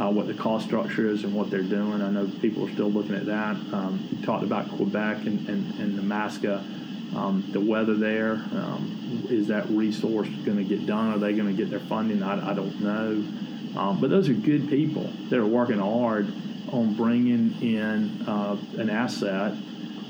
uh, 0.00 0.10
what 0.10 0.26
the 0.26 0.34
cost 0.34 0.66
structure 0.66 1.08
is, 1.08 1.24
and 1.24 1.34
what 1.34 1.50
they're 1.50 1.62
doing. 1.62 2.02
I 2.02 2.10
know 2.10 2.26
people 2.40 2.66
are 2.66 2.72
still 2.72 2.90
looking 2.90 3.14
at 3.14 3.26
that. 3.26 3.56
Um, 3.72 4.08
we 4.10 4.24
talked 4.24 4.44
about 4.44 4.70
Quebec 4.70 5.26
and, 5.26 5.48
and, 5.48 5.74
and 5.78 5.98
Nemaska. 5.98 6.64
Um, 7.14 7.44
the 7.52 7.60
weather 7.60 7.94
there 7.94 8.32
um, 8.32 9.26
is 9.30 9.46
that 9.48 9.68
resource 9.68 10.28
going 10.44 10.56
to 10.56 10.64
get 10.64 10.84
done? 10.86 11.12
Are 11.12 11.18
they 11.18 11.32
going 11.32 11.46
to 11.46 11.52
get 11.54 11.70
their 11.70 11.80
funding? 11.80 12.22
I, 12.22 12.50
I 12.50 12.54
don't 12.54 12.80
know. 12.80 13.22
Um, 13.76 14.00
but 14.00 14.10
those 14.10 14.28
are 14.28 14.34
good 14.34 14.68
people 14.68 15.10
that 15.30 15.38
are 15.38 15.46
working 15.46 15.78
hard 15.78 16.32
on 16.72 16.94
bringing 16.94 17.60
in 17.60 18.24
uh, 18.26 18.56
an 18.78 18.90
asset 18.90 19.54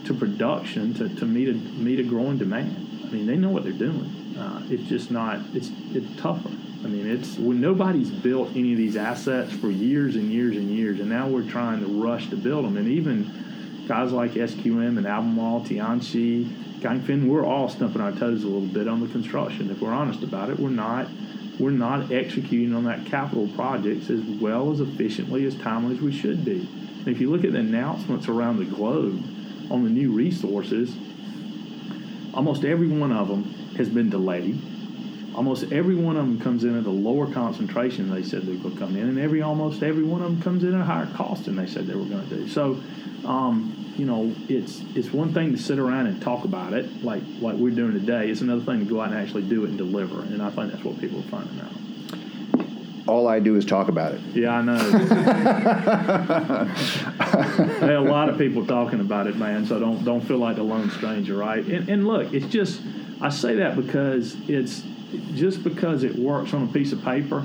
to 0.04 0.14
production 0.14 0.94
to, 0.94 1.08
to 1.08 1.24
meet 1.24 1.48
a 1.48 1.52
meet 1.52 2.00
a 2.00 2.02
growing 2.02 2.38
demand. 2.38 2.76
I 3.04 3.08
mean, 3.08 3.26
they 3.26 3.36
know 3.36 3.50
what 3.50 3.64
they're 3.64 3.72
doing. 3.72 4.36
Uh, 4.38 4.62
it's 4.68 4.84
just 4.84 5.10
not. 5.10 5.40
It's 5.54 5.70
it's 5.92 6.20
tougher. 6.20 6.50
I 6.84 6.86
mean, 6.86 7.06
it's 7.06 7.38
when 7.38 7.60
nobody's 7.60 8.10
built 8.10 8.50
any 8.54 8.72
of 8.72 8.78
these 8.78 8.96
assets 8.96 9.52
for 9.54 9.70
years 9.70 10.16
and 10.16 10.30
years 10.30 10.56
and 10.56 10.68
years, 10.68 11.00
and 11.00 11.08
now 11.08 11.28
we're 11.28 11.48
trying 11.48 11.80
to 11.80 11.86
rush 11.86 12.28
to 12.30 12.36
build 12.36 12.66
them. 12.66 12.76
And 12.76 12.88
even 12.88 13.84
guys 13.88 14.12
like 14.12 14.32
SQM 14.32 14.98
and 14.98 15.06
Albemarle, 15.06 15.62
Tianqi, 15.62 16.44
Ganfeng, 16.80 17.26
we're 17.26 17.46
all 17.46 17.70
stumping 17.70 18.02
our 18.02 18.12
toes 18.12 18.44
a 18.44 18.46
little 18.46 18.68
bit 18.68 18.86
on 18.86 19.00
the 19.00 19.08
construction. 19.08 19.70
If 19.70 19.80
we're 19.80 19.92
honest 19.92 20.22
about 20.22 20.50
it, 20.50 20.58
we're 20.58 20.68
not 20.68 21.08
we're 21.58 21.70
not 21.70 22.10
executing 22.10 22.74
on 22.74 22.84
that 22.84 23.06
capital 23.06 23.48
projects 23.48 24.10
as 24.10 24.20
well 24.22 24.72
as 24.72 24.80
efficiently 24.80 25.46
as 25.46 25.54
timely 25.56 25.96
as 25.96 26.00
we 26.00 26.12
should 26.12 26.44
be. 26.44 26.68
And 26.98 27.08
if 27.08 27.20
you 27.20 27.30
look 27.30 27.44
at 27.44 27.52
the 27.52 27.58
announcements 27.58 28.28
around 28.28 28.58
the 28.58 28.64
globe 28.64 29.22
on 29.70 29.84
the 29.84 29.90
new 29.90 30.12
resources, 30.12 30.94
almost 32.32 32.64
every 32.64 32.88
one 32.88 33.12
of 33.12 33.28
them 33.28 33.44
has 33.76 33.88
been 33.88 34.10
delayed. 34.10 34.60
Almost 35.34 35.72
every 35.72 35.96
one 35.96 36.16
of 36.16 36.24
them 36.24 36.40
comes 36.40 36.64
in 36.64 36.78
at 36.78 36.86
a 36.86 36.90
lower 36.90 37.30
concentration 37.32 38.08
than 38.08 38.22
they 38.22 38.26
said 38.26 38.42
they 38.42 38.54
would 38.54 38.78
come 38.78 38.96
in, 38.96 39.08
and 39.08 39.18
every 39.18 39.42
almost 39.42 39.82
every 39.82 40.04
one 40.04 40.22
of 40.22 40.30
them 40.30 40.42
comes 40.42 40.62
in 40.62 40.74
at 40.74 40.80
a 40.80 40.84
higher 40.84 41.08
cost 41.14 41.46
than 41.46 41.56
they 41.56 41.66
said 41.66 41.86
they 41.86 41.94
were 41.94 42.04
going 42.04 42.28
to 42.28 42.36
do. 42.36 42.48
So, 42.48 42.80
um, 43.24 43.83
you 43.96 44.06
know, 44.06 44.34
it's 44.48 44.82
it's 44.94 45.12
one 45.12 45.32
thing 45.32 45.52
to 45.52 45.58
sit 45.58 45.78
around 45.78 46.06
and 46.06 46.20
talk 46.20 46.44
about 46.44 46.72
it 46.72 47.02
like 47.02 47.22
like 47.40 47.56
we're 47.56 47.74
doing 47.74 47.92
today. 47.92 48.30
It's 48.30 48.40
another 48.40 48.62
thing 48.62 48.80
to 48.80 48.84
go 48.84 49.00
out 49.00 49.12
and 49.12 49.18
actually 49.18 49.42
do 49.42 49.64
it 49.64 49.70
and 49.70 49.78
deliver. 49.78 50.20
And 50.20 50.42
I 50.42 50.50
think 50.50 50.72
that's 50.72 50.84
what 50.84 51.00
people 51.00 51.20
are 51.20 51.24
finding 51.24 51.60
out. 51.60 51.72
All 53.06 53.28
I 53.28 53.38
do 53.38 53.56
is 53.56 53.66
talk 53.66 53.88
about 53.88 54.14
it. 54.14 54.20
Yeah, 54.32 54.54
I 54.54 54.62
know. 54.62 54.78
there 57.80 57.98
are 57.98 58.06
a 58.06 58.10
lot 58.10 58.30
of 58.30 58.38
people 58.38 58.66
talking 58.66 59.00
about 59.00 59.26
it, 59.26 59.36
man. 59.36 59.66
So 59.66 59.78
don't 59.78 60.04
don't 60.04 60.22
feel 60.22 60.38
like 60.38 60.56
a 60.56 60.62
lone 60.62 60.90
stranger, 60.90 61.36
right? 61.36 61.64
And, 61.64 61.88
and 61.88 62.08
look, 62.08 62.32
it's 62.32 62.46
just 62.46 62.80
I 63.20 63.28
say 63.28 63.56
that 63.56 63.76
because 63.76 64.36
it's 64.48 64.82
just 65.34 65.62
because 65.62 66.02
it 66.02 66.16
works 66.16 66.54
on 66.54 66.64
a 66.64 66.72
piece 66.72 66.92
of 66.92 67.02
paper 67.02 67.44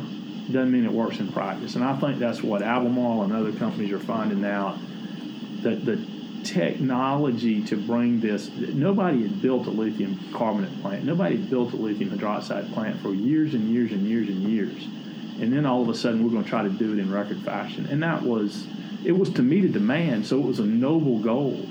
doesn't 0.52 0.72
mean 0.72 0.86
it 0.86 0.92
works 0.92 1.20
in 1.20 1.32
practice. 1.32 1.76
And 1.76 1.84
I 1.84 1.96
think 2.00 2.18
that's 2.18 2.42
what 2.42 2.64
Albemarle 2.64 3.24
and 3.24 3.34
other 3.34 3.52
companies 3.52 3.92
are 3.92 4.00
finding 4.00 4.44
out 4.46 4.80
that 5.62 5.86
the 5.86 6.04
technology 6.44 7.64
to 7.66 7.78
bring 7.78 8.20
this. 8.20 8.50
Nobody 8.50 9.24
had 9.24 9.42
built 9.42 9.68
a 9.68 9.72
lithium 9.72 10.20
carbonate 10.34 10.82
plant. 10.82 11.04
Nobody 11.04 11.38
had 11.38 11.50
built 11.50 11.74
a 11.74 11.78
lithium 11.78 12.12
hydroxide 12.12 12.74
plant 12.74 13.02
for 13.02 13.14
years 13.14 13.54
and 13.54 13.70
years 13.70 13.92
and 13.92 14.08
years 14.08 14.28
and 14.28 14.44
years. 14.44 14.84
And 15.42 15.54
then 15.54 15.66
all 15.66 15.82
of 15.82 15.90
a 15.90 15.96
sudden 15.96 16.24
we're 16.24 16.32
going 16.32 16.44
to 16.44 16.50
try 16.50 16.64
to 16.64 16.70
do 16.70 16.94
it 16.94 17.00
in 17.00 17.12
record 17.12 17.42
fashion. 17.44 17.86
And 17.88 18.04
that 18.04 18.24
was 18.24 18.68
it 19.06 19.14
was 19.14 19.30
to 19.32 19.42
meet 19.42 19.64
a 19.64 19.70
demand 19.70 20.26
so 20.26 20.38
it 20.38 20.46
was 20.46 20.60
a 20.60 20.66
noble 20.66 21.20
goal. 21.20 21.66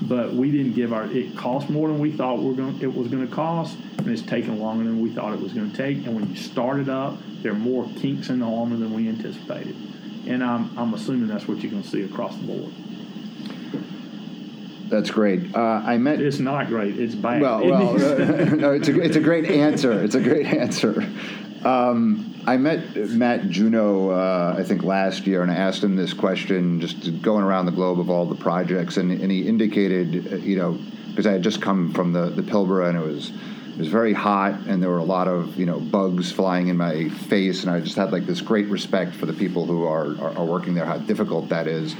But 0.00 0.32
we 0.32 0.50
didn't 0.50 0.72
give 0.72 0.92
our 0.92 1.04
it 1.04 1.36
cost 1.36 1.70
more 1.70 1.88
than 1.88 1.98
we 1.98 2.12
thought 2.12 2.40
we're 2.40 2.54
going 2.54 2.80
it 2.80 2.94
was 2.94 3.08
going 3.08 3.26
to 3.26 3.32
cost 3.32 3.76
and 3.98 4.08
it's 4.08 4.22
taken 4.22 4.58
longer 4.58 4.84
than 4.84 5.00
we 5.00 5.10
thought 5.10 5.32
it 5.32 5.40
was 5.40 5.52
going 5.52 5.70
to 5.70 5.76
take. 5.76 5.98
And 6.06 6.14
when 6.14 6.30
you 6.30 6.36
start 6.36 6.80
it 6.80 6.88
up 6.88 7.18
there 7.42 7.52
are 7.52 7.56
more 7.56 7.88
kinks 7.96 8.30
in 8.30 8.40
the 8.40 8.46
armor 8.46 8.76
than 8.76 8.94
we 8.94 9.08
anticipated. 9.08 9.76
And 10.26 10.42
i'm, 10.42 10.76
I'm 10.78 10.94
assuming 10.94 11.28
that's 11.28 11.48
what 11.48 11.58
you're 11.58 11.70
going 11.70 11.82
to 11.82 11.88
see 11.88 12.02
across 12.02 12.36
the 12.36 12.46
board 12.46 12.72
That's 14.92 15.10
great. 15.10 15.56
Uh, 15.56 15.58
I 15.58 15.96
met. 15.96 16.20
it's 16.20 16.38
not 16.38 16.66
great 16.66 16.98
it's 16.98 17.14
bad 17.14 17.40
Well, 17.40 17.64
well, 17.64 17.90
uh, 17.94 18.44
no, 18.54 18.72
it's 18.72 18.88
a 18.88 19.00
it's 19.00 19.16
a 19.16 19.20
great 19.20 19.46
answer. 19.46 20.04
It's 20.04 20.14
a 20.14 20.20
great 20.20 20.44
answer. 20.46 21.08
Um, 21.64 22.34
I 22.46 22.58
met 22.58 22.94
Matt 22.94 23.48
Juno, 23.48 24.10
uh, 24.10 24.54
I 24.58 24.64
think 24.64 24.82
last 24.82 25.26
year, 25.26 25.42
and 25.42 25.50
I 25.50 25.54
asked 25.54 25.82
him 25.82 25.96
this 25.96 26.12
question, 26.12 26.78
just 26.78 27.22
going 27.22 27.42
around 27.42 27.66
the 27.66 27.72
globe 27.72 28.00
of 28.00 28.10
all 28.10 28.26
the 28.26 28.34
projects, 28.34 28.98
and, 28.98 29.12
and 29.12 29.30
he 29.30 29.46
indicated, 29.46 30.30
uh, 30.30 30.36
you 30.36 30.56
know, 30.58 30.78
because 31.08 31.26
I 31.26 31.32
had 31.32 31.42
just 31.42 31.62
come 31.62 31.94
from 31.94 32.12
the 32.12 32.26
the 32.26 32.42
Pilbara, 32.42 32.90
and 32.90 32.98
it 32.98 33.06
was 33.06 33.30
it 33.30 33.78
was 33.78 33.88
very 33.88 34.12
hot, 34.12 34.60
and 34.66 34.82
there 34.82 34.90
were 34.90 34.98
a 34.98 35.04
lot 35.04 35.26
of 35.26 35.56
you 35.56 35.64
know 35.64 35.80
bugs 35.80 36.30
flying 36.30 36.68
in 36.68 36.76
my 36.76 37.08
face, 37.08 37.62
and 37.62 37.72
I 37.72 37.80
just 37.80 37.96
had 37.96 38.12
like 38.12 38.26
this 38.26 38.42
great 38.42 38.66
respect 38.66 39.14
for 39.14 39.24
the 39.24 39.32
people 39.32 39.64
who 39.64 39.84
are 39.84 40.14
are, 40.20 40.36
are 40.36 40.44
working 40.44 40.74
there, 40.74 40.84
how 40.84 40.98
difficult 40.98 41.48
that 41.48 41.66
is. 41.66 41.96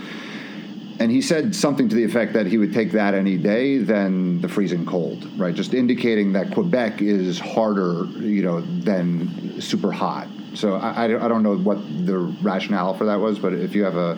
And 1.03 1.11
he 1.11 1.21
said 1.21 1.53
something 1.53 1.89
to 1.89 1.97
the 1.97 2.05
effect 2.05 2.33
that 2.35 2.47
he 2.47 2.59
would 2.59 2.73
take 2.73 2.93
that 2.93 3.13
any 3.13 3.37
day 3.37 3.79
than 3.79 4.41
the 4.41 4.49
freezing 4.49 4.87
cold, 4.87 5.27
right? 5.37 5.53
Just 5.53 5.75
indicating 5.75 6.33
that 6.35 6.53
Quebec 6.53 7.03
is 7.03 7.41
harder, 7.41 8.05
you 8.21 8.45
know, 8.45 8.61
than 8.61 9.61
super 9.61 9.91
hot. 9.91 10.29
So 10.55 10.75
I, 10.75 11.07
I 11.07 11.09
don't- 11.09 11.43
know 11.43 11.57
what 11.57 11.79
the 12.07 12.19
rationale 12.41 12.95
for 12.95 13.07
that 13.07 13.19
was, 13.19 13.41
but 13.41 13.53
if 13.53 13.75
you 13.75 13.83
have 13.83 13.97
a, 13.97 14.17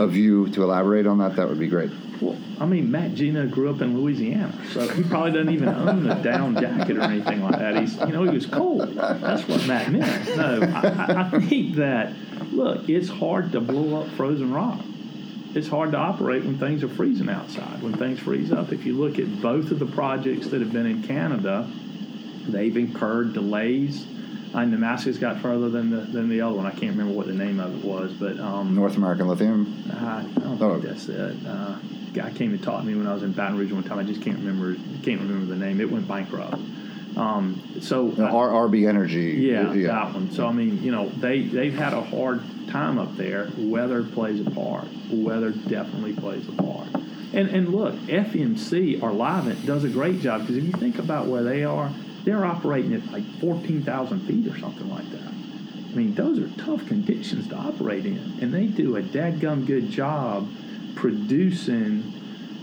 a 0.00 0.08
view 0.08 0.48
to 0.48 0.64
elaborate 0.64 1.06
on 1.06 1.18
that, 1.18 1.36
that 1.36 1.48
would 1.48 1.60
be 1.60 1.68
great. 1.68 1.92
Well, 2.20 2.36
I 2.58 2.66
mean, 2.66 2.90
Matt 2.90 3.14
Gino 3.14 3.46
grew 3.46 3.70
up 3.70 3.80
in 3.80 3.96
Louisiana, 3.96 4.52
so 4.72 4.88
he 4.88 5.04
probably 5.04 5.30
doesn't 5.30 5.52
even 5.52 5.68
own 5.68 6.10
a 6.10 6.20
down 6.24 6.56
jacket 6.60 6.96
or 6.96 7.02
anything 7.02 7.40
like 7.44 7.60
that. 7.60 7.76
He's, 7.76 7.94
you 8.00 8.06
know, 8.08 8.24
he 8.24 8.30
was 8.30 8.46
cold. 8.46 8.94
That's 8.96 9.46
what 9.46 9.64
Matt 9.68 9.92
meant. 9.92 10.36
No, 10.36 10.60
I- 10.74 11.30
I 11.32 11.40
think 11.46 11.76
that 11.76 12.12
look, 12.50 12.88
it's 12.88 13.08
hard 13.08 13.52
to 13.52 13.60
blow 13.60 14.00
up 14.02 14.08
frozen 14.16 14.52
rock. 14.52 14.80
It's 15.56 15.68
hard 15.68 15.92
to 15.92 15.96
operate 15.96 16.44
when 16.44 16.58
things 16.58 16.84
are 16.84 16.88
freezing 16.88 17.30
outside. 17.30 17.82
When 17.82 17.94
things 17.94 18.20
freeze 18.20 18.52
up, 18.52 18.72
if 18.72 18.84
you 18.84 18.94
look 18.94 19.18
at 19.18 19.40
both 19.40 19.70
of 19.70 19.78
the 19.78 19.86
projects 19.86 20.48
that 20.48 20.60
have 20.60 20.70
been 20.70 20.84
in 20.84 21.02
Canada, 21.02 21.66
they've 22.46 22.76
incurred 22.76 23.32
delays. 23.32 24.06
And 24.54 24.72
Nemaska 24.72 25.18
got 25.18 25.40
further 25.40 25.68
than 25.70 25.90
the 25.90 25.96
than 26.02 26.28
the 26.28 26.40
other 26.42 26.54
one. 26.56 26.66
I 26.66 26.70
can't 26.70 26.92
remember 26.96 27.12
what 27.14 27.26
the 27.26 27.32
name 27.34 27.58
of 27.60 27.74
it 27.78 27.84
was, 27.84 28.12
but 28.12 28.38
um, 28.38 28.74
North 28.74 28.96
American 28.96 29.28
Lithium. 29.28 29.82
I 29.92 30.22
don't 30.40 30.60
Oh. 30.62 30.74
think 30.74 30.84
that's 30.84 31.08
it. 31.08 31.36
Uh, 31.46 31.76
guy 32.14 32.30
came 32.30 32.52
and 32.52 32.62
taught 32.62 32.84
me 32.86 32.94
when 32.94 33.06
I 33.06 33.12
was 33.14 33.22
in 33.22 33.32
Baton 33.32 33.58
Rouge 33.58 33.72
one 33.72 33.82
time. 33.82 33.98
I 33.98 34.02
just 34.04 34.22
can't 34.22 34.38
remember 34.38 34.74
can't 35.02 35.20
remember 35.20 35.46
the 35.46 35.56
name. 35.56 35.80
It 35.80 35.90
went 35.90 36.06
bankrupt. 36.06 36.54
Um, 37.16 37.62
so 37.80 38.08
No, 38.08 38.26
R- 38.26 38.68
RB 38.68 38.86
Energy. 38.88 39.32
yeah, 39.40 39.64
that 39.72 40.12
one. 40.14 40.30
So 40.30 40.46
I 40.46 40.52
mean, 40.52 40.82
you 40.82 40.92
know, 40.92 41.08
they 41.08 41.42
they've 41.42 41.74
had 41.74 41.92
a 41.94 42.02
hard 42.02 42.40
time 42.68 42.98
up 42.98 43.16
there. 43.16 43.50
Weather 43.56 44.02
plays 44.02 44.46
a 44.46 44.50
part. 44.50 44.88
Weather 45.10 45.50
definitely 45.50 46.14
plays 46.14 46.48
a 46.48 46.52
part. 46.52 46.88
And 47.32 47.48
and 47.48 47.68
look, 47.68 47.94
FMC 47.94 49.02
or 49.02 49.10
Livent 49.10 49.66
does 49.66 49.84
a 49.84 49.88
great 49.88 50.20
job 50.20 50.42
because 50.42 50.56
if 50.56 50.64
you 50.64 50.72
think 50.72 50.98
about 50.98 51.26
where 51.26 51.42
they 51.42 51.64
are, 51.64 51.90
they're 52.24 52.44
operating 52.44 52.94
at 52.94 53.04
like 53.12 53.24
fourteen 53.40 53.82
thousand 53.82 54.20
feet 54.20 54.46
or 54.46 54.58
something 54.58 54.88
like 54.88 55.10
that. 55.10 55.28
I 55.28 55.94
mean, 55.94 56.14
those 56.14 56.38
are 56.38 56.48
tough 56.62 56.86
conditions 56.86 57.48
to 57.48 57.56
operate 57.56 58.04
in, 58.04 58.38
and 58.40 58.52
they 58.52 58.66
do 58.66 58.96
a 58.96 59.02
dadgum 59.02 59.66
good 59.66 59.90
job 59.90 60.48
producing 60.94 62.12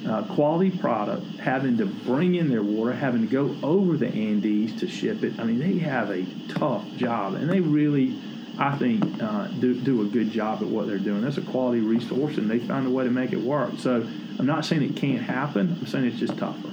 uh, 0.07 0.23
quality 0.33 0.69
product, 0.69 1.25
having 1.39 1.77
to 1.77 1.85
bring 1.85 2.35
in 2.35 2.49
their 2.49 2.63
water, 2.63 2.93
having 2.93 3.21
to 3.21 3.27
go 3.27 3.55
over 3.65 3.95
the 3.95 4.07
Andes 4.07 4.79
to 4.79 4.87
ship 4.87 5.23
it. 5.23 5.39
I 5.39 5.43
mean, 5.45 5.59
they 5.59 5.79
have 5.79 6.09
a 6.09 6.25
tough 6.49 6.85
job, 6.97 7.35
and 7.35 7.49
they 7.49 7.59
really, 7.59 8.19
I 8.57 8.77
think, 8.77 9.03
uh, 9.21 9.47
do, 9.47 9.73
do 9.73 10.01
a 10.01 10.05
good 10.05 10.31
job 10.31 10.61
at 10.61 10.67
what 10.67 10.87
they're 10.87 10.99
doing. 10.99 11.21
That's 11.21 11.37
a 11.37 11.41
quality 11.41 11.81
resource, 11.81 12.37
and 12.37 12.49
they 12.49 12.59
find 12.59 12.85
a 12.85 12.89
way 12.89 13.03
to 13.03 13.09
make 13.09 13.33
it 13.33 13.41
work. 13.41 13.71
So 13.79 14.07
I'm 14.37 14.45
not 14.45 14.65
saying 14.65 14.83
it 14.83 14.95
can't 14.95 15.21
happen. 15.21 15.77
I'm 15.79 15.87
saying 15.87 16.05
it's 16.05 16.19
just 16.19 16.37
tougher. 16.37 16.69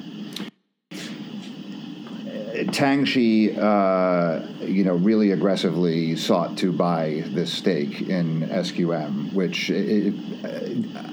Tianqi, 2.81 3.59
uh, 3.59 4.65
you 4.65 4.85
know, 4.85 4.95
really 4.95 5.33
aggressively 5.33 6.17
sought 6.17 6.57
to 6.57 6.73
buy 6.73 7.23
this 7.27 7.53
stake 7.53 8.01
in 8.09 8.49
SQM, 8.49 9.35
which 9.35 9.69
it, 9.69 10.15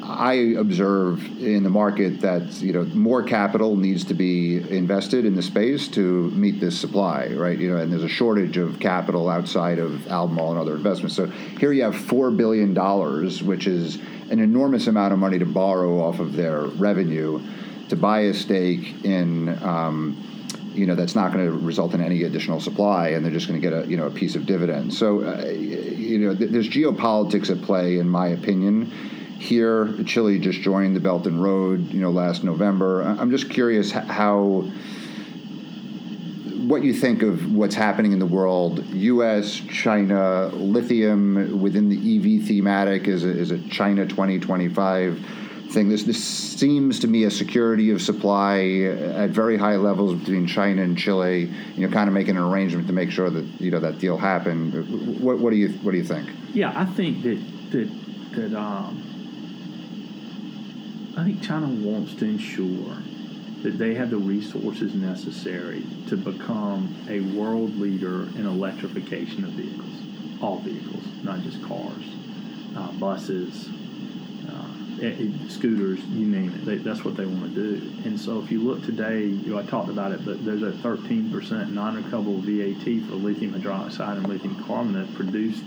I 0.01 0.55
observe 0.57 1.21
in 1.41 1.63
the 1.63 1.69
market 1.69 2.21
that 2.21 2.61
you 2.61 2.71
know 2.71 2.85
more 2.85 3.21
capital 3.21 3.75
needs 3.75 4.05
to 4.05 4.13
be 4.13 4.55
invested 4.69 5.25
in 5.25 5.35
the 5.35 5.41
space 5.41 5.89
to 5.89 6.31
meet 6.31 6.61
this 6.61 6.79
supply, 6.79 7.33
right? 7.33 7.59
You 7.59 7.73
know, 7.73 7.81
and 7.81 7.91
there's 7.91 8.01
a 8.01 8.07
shortage 8.07 8.55
of 8.55 8.79
capital 8.79 9.27
outside 9.27 9.77
of 9.77 10.07
Albemarle 10.07 10.51
and 10.51 10.61
other 10.61 10.75
investments. 10.75 11.17
So 11.17 11.25
here 11.25 11.73
you 11.73 11.83
have 11.83 11.97
four 11.97 12.31
billion 12.31 12.73
dollars, 12.73 13.43
which 13.43 13.67
is 13.67 13.97
an 14.31 14.39
enormous 14.39 14.87
amount 14.87 15.11
of 15.11 15.19
money 15.19 15.37
to 15.39 15.45
borrow 15.45 15.99
off 15.99 16.21
of 16.21 16.31
their 16.31 16.61
revenue 16.61 17.41
to 17.89 17.97
buy 17.97 18.21
a 18.21 18.33
stake 18.33 19.03
in. 19.03 19.61
Um, 19.61 20.36
you 20.77 20.85
know 20.85 20.95
that's 20.95 21.15
not 21.15 21.33
going 21.33 21.45
to 21.45 21.51
result 21.51 21.93
in 21.93 22.01
any 22.01 22.23
additional 22.23 22.59
supply, 22.59 23.09
and 23.09 23.25
they're 23.25 23.31
just 23.31 23.47
going 23.47 23.59
to 23.59 23.69
get 23.69 23.77
a 23.77 23.87
you 23.87 23.97
know 23.97 24.07
a 24.07 24.11
piece 24.11 24.35
of 24.35 24.45
dividend. 24.45 24.93
So, 24.93 25.23
uh, 25.23 25.45
you 25.47 26.19
know, 26.19 26.35
th- 26.35 26.51
there's 26.51 26.69
geopolitics 26.69 27.49
at 27.49 27.61
play, 27.63 27.97
in 27.97 28.07
my 28.09 28.27
opinion. 28.27 28.85
Here, 29.39 29.93
Chile 30.05 30.39
just 30.39 30.61
joined 30.61 30.95
the 30.95 30.99
Belt 30.99 31.27
and 31.27 31.41
Road, 31.43 31.93
you 31.93 31.99
know, 31.99 32.09
last 32.09 32.43
November. 32.43 33.01
I'm 33.01 33.29
just 33.29 33.49
curious 33.49 33.91
how 33.91 34.69
what 36.67 36.83
you 36.83 36.93
think 36.93 37.21
of 37.21 37.53
what's 37.53 37.75
happening 37.75 38.11
in 38.11 38.19
the 38.19 38.25
world. 38.25 38.85
U.S., 38.87 39.53
China, 39.53 40.47
lithium 40.47 41.61
within 41.61 41.87
the 41.87 41.95
EV 41.95 42.47
thematic 42.47 43.07
is 43.07 43.23
a, 43.23 43.29
is 43.29 43.51
a 43.51 43.59
China 43.69 44.05
2025 44.05 45.46
thing. 45.71 45.89
This 45.89 46.03
this 46.03 46.23
seems 46.23 46.99
to 46.99 47.07
me 47.07 47.23
a 47.23 47.31
security 47.31 47.91
of 47.91 48.01
supply 48.01 48.59
at 48.59 49.29
very 49.29 49.57
high 49.57 49.75
levels 49.75 50.19
between 50.19 50.47
China 50.47 50.81
and 50.81 50.97
Chile. 50.97 51.51
You 51.75 51.87
know, 51.87 51.93
kind 51.93 52.07
of 52.07 52.13
making 52.13 52.37
an 52.37 52.43
arrangement 52.43 52.87
to 52.87 52.93
make 52.93 53.11
sure 53.11 53.29
that 53.29 53.45
you 53.59 53.71
know 53.71 53.79
that 53.79 53.99
deal 53.99 54.17
happened. 54.17 55.19
What, 55.19 55.39
what 55.39 55.51
do 55.51 55.57
you 55.57 55.69
what 55.83 55.91
do 55.91 55.97
you 55.97 56.03
think? 56.03 56.29
Yeah, 56.53 56.73
I 56.75 56.85
think 56.85 57.23
that 57.23 57.39
that 57.71 57.89
that 58.35 58.53
um, 58.57 59.03
I 61.17 61.23
think 61.23 61.41
China 61.41 61.67
wants 61.67 62.13
to 62.15 62.25
ensure 62.25 62.97
that 63.63 63.77
they 63.77 63.95
have 63.95 64.11
the 64.11 64.17
resources 64.17 64.93
necessary 64.93 65.83
to 66.07 66.15
become 66.15 66.95
a 67.09 67.21
world 67.21 67.75
leader 67.75 68.23
in 68.37 68.45
electrification 68.45 69.43
of 69.43 69.51
vehicles, 69.51 70.41
all 70.41 70.59
vehicles, 70.59 71.03
not 71.23 71.41
just 71.41 71.61
cars, 71.63 72.03
uh, 72.75 72.91
buses, 72.93 73.67
scooters, 75.49 75.99
you 76.05 76.25
name 76.25 76.53
it. 76.53 76.65
They, 76.65 76.75
that's 76.77 77.03
what 77.03 77.15
they 77.15 77.25
want 77.25 77.53
to 77.53 77.79
do. 77.79 77.93
And 78.05 78.19
so 78.19 78.39
if 78.41 78.51
you 78.51 78.61
look 78.61 78.83
today, 78.83 79.25
you 79.25 79.51
know, 79.51 79.59
I 79.59 79.63
talked 79.63 79.89
about 79.89 80.11
it, 80.11 80.25
but 80.25 80.43
there's 80.43 80.63
a 80.63 80.71
13% 80.71 81.71
non-recoverable 81.71 82.41
VAT 82.41 83.07
for 83.07 83.15
lithium 83.15 83.53
hydroxide 83.53 84.17
and 84.17 84.27
lithium 84.27 84.63
carbonate 84.65 85.13
produced 85.15 85.63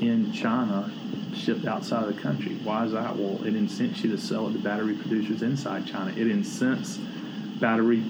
in 0.00 0.32
China, 0.32 0.90
shipped 1.34 1.66
outside 1.66 2.04
of 2.04 2.14
the 2.14 2.22
country. 2.22 2.54
Why 2.56 2.84
is 2.84 2.92
that? 2.92 3.16
Well, 3.16 3.44
it 3.44 3.56
incents 3.56 4.02
you 4.02 4.10
to 4.10 4.18
sell 4.18 4.48
it 4.48 4.52
to 4.52 4.58
battery 4.58 4.94
producers 4.94 5.42
inside 5.42 5.86
China. 5.86 6.10
It 6.12 6.28
incents 6.28 6.98
battery 7.60 8.04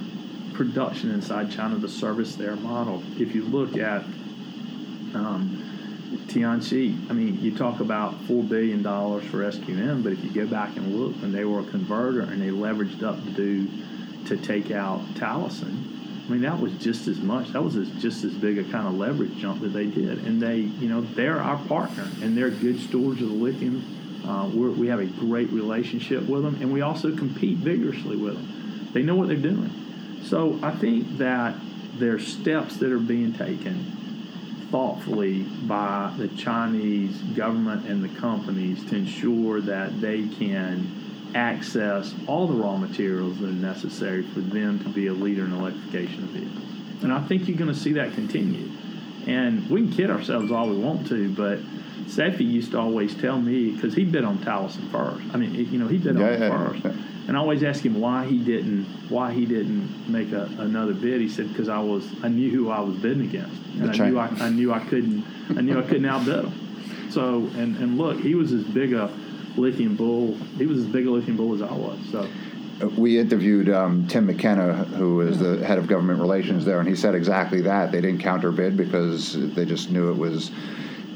production 0.52 1.10
inside 1.10 1.50
China 1.50 1.78
to 1.78 1.88
service 1.88 2.34
their 2.34 2.56
model. 2.56 3.02
If 3.16 3.34
you 3.34 3.44
look 3.44 3.76
at 3.76 4.02
um, 5.14 5.67
Tianqi, 6.08 7.10
I 7.10 7.12
mean, 7.12 7.40
you 7.40 7.54
talk 7.54 7.80
about 7.80 8.18
$4 8.26 8.48
billion 8.48 8.82
for 8.82 9.38
SQM, 9.38 10.02
but 10.02 10.12
if 10.12 10.24
you 10.24 10.30
go 10.30 10.46
back 10.46 10.76
and 10.76 10.94
look, 10.94 11.14
when 11.20 11.32
they 11.32 11.44
were 11.44 11.60
a 11.60 11.64
converter 11.64 12.20
and 12.20 12.40
they 12.40 12.48
leveraged 12.48 13.02
up 13.02 13.22
to 13.24 13.30
do 13.30 13.68
to 14.26 14.36
take 14.36 14.70
out 14.70 15.00
Talison, 15.14 15.98
I 16.26 16.30
mean, 16.30 16.42
that 16.42 16.60
was 16.60 16.72
just 16.74 17.08
as 17.08 17.18
much. 17.18 17.52
That 17.52 17.62
was 17.62 17.76
as, 17.76 17.90
just 18.02 18.24
as 18.24 18.32
big 18.34 18.58
a 18.58 18.64
kind 18.64 18.86
of 18.86 18.94
leverage 18.94 19.36
jump 19.36 19.60
that 19.62 19.72
they 19.72 19.86
did. 19.86 20.26
And 20.26 20.40
they, 20.40 20.56
you 20.56 20.88
know, 20.88 21.00
they're 21.00 21.40
our 21.40 21.58
partner, 21.66 22.06
and 22.22 22.36
they're 22.36 22.50
good 22.50 22.80
stewards 22.80 23.22
of 23.22 23.28
the 23.28 23.34
lithium. 23.34 23.82
Uh, 24.26 24.46
we 24.48 24.88
have 24.88 25.00
a 25.00 25.06
great 25.06 25.50
relationship 25.50 26.26
with 26.26 26.42
them, 26.42 26.56
and 26.60 26.72
we 26.72 26.82
also 26.82 27.16
compete 27.16 27.58
vigorously 27.58 28.16
with 28.16 28.34
them. 28.34 28.90
They 28.92 29.02
know 29.02 29.14
what 29.14 29.28
they're 29.28 29.36
doing. 29.36 30.20
So 30.24 30.58
I 30.62 30.70
think 30.72 31.18
that 31.18 31.54
there 31.94 32.14
are 32.14 32.20
steps 32.20 32.76
that 32.76 32.92
are 32.92 32.98
being 32.98 33.32
taken 33.32 33.98
thoughtfully 34.70 35.42
by 35.42 36.12
the 36.18 36.28
Chinese 36.28 37.16
government 37.34 37.86
and 37.86 38.02
the 38.02 38.20
companies 38.20 38.84
to 38.90 38.96
ensure 38.96 39.60
that 39.60 40.00
they 40.00 40.26
can 40.28 41.32
access 41.34 42.14
all 42.26 42.46
the 42.46 42.54
raw 42.54 42.76
materials 42.76 43.38
that 43.38 43.48
are 43.48 43.52
necessary 43.52 44.22
for 44.22 44.40
them 44.40 44.78
to 44.80 44.88
be 44.88 45.06
a 45.06 45.12
leader 45.12 45.44
in 45.44 45.52
electrification 45.52 46.24
of 46.24 46.30
vehicles. 46.30 47.02
And 47.02 47.12
I 47.12 47.20
think 47.26 47.48
you're 47.48 47.58
going 47.58 47.72
to 47.72 47.78
see 47.78 47.92
that 47.92 48.12
continue. 48.14 48.70
And 49.28 49.68
we 49.68 49.82
can 49.82 49.92
kid 49.92 50.10
ourselves 50.10 50.50
all 50.50 50.68
we 50.68 50.76
want 50.76 51.06
to, 51.08 51.34
but 51.34 51.58
Seifi 52.06 52.40
used 52.40 52.70
to 52.72 52.78
always 52.78 53.14
tell 53.14 53.38
me 53.40 53.72
because 53.72 53.94
he 53.94 54.04
bid 54.04 54.24
on 54.24 54.38
Talison 54.38 54.90
first. 54.90 55.22
I 55.34 55.36
mean, 55.36 55.54
you 55.54 55.78
know, 55.78 55.86
he'd 55.86 56.02
bid 56.02 56.16
on 56.16 56.22
yeah, 56.22 56.48
first, 56.48 56.84
and 56.84 57.36
I 57.36 57.40
always 57.40 57.62
ask 57.62 57.84
him 57.84 58.00
why 58.00 58.24
he 58.24 58.38
didn't 58.38 58.84
why 59.10 59.32
he 59.32 59.44
didn't 59.44 60.08
make 60.08 60.32
a, 60.32 60.44
another 60.58 60.94
bid. 60.94 61.20
He 61.20 61.28
said 61.28 61.48
because 61.48 61.68
I 61.68 61.80
was 61.80 62.08
I 62.22 62.28
knew 62.28 62.50
who 62.50 62.70
I 62.70 62.80
was 62.80 62.96
bidding 62.96 63.22
against, 63.22 63.60
and 63.74 63.90
I 63.90 64.08
knew 64.08 64.18
I, 64.18 64.26
I 64.28 64.48
knew 64.48 64.72
I 64.72 64.80
couldn't 64.80 65.24
I 65.50 65.60
knew 65.60 65.78
I 65.78 65.82
couldn't 65.82 66.06
outbid 66.06 66.46
him. 66.46 67.10
So 67.10 67.50
and 67.56 67.76
and 67.76 67.98
look, 67.98 68.18
he 68.20 68.34
was 68.34 68.52
as 68.52 68.64
big 68.64 68.94
a 68.94 69.12
lithium 69.56 69.96
bull. 69.96 70.34
He 70.56 70.64
was 70.64 70.78
as 70.78 70.86
big 70.86 71.06
a 71.06 71.10
lithium 71.10 71.36
bull 71.36 71.54
as 71.54 71.62
I 71.62 71.72
was. 71.72 71.98
So 72.10 72.26
we 72.96 73.18
interviewed 73.18 73.68
um, 73.68 74.06
Tim 74.06 74.26
McKenna, 74.26 74.72
who 74.72 75.20
is 75.22 75.38
the 75.38 75.64
head 75.64 75.78
of 75.78 75.86
government 75.86 76.20
relations 76.20 76.64
there, 76.64 76.78
and 76.78 76.88
he 76.88 76.94
said 76.94 77.14
exactly 77.14 77.60
that. 77.62 77.92
They 77.92 78.00
didn't 78.00 78.20
counterbid 78.20 78.76
because 78.76 79.34
they 79.54 79.64
just 79.64 79.90
knew 79.90 80.10
it 80.10 80.16
was 80.16 80.50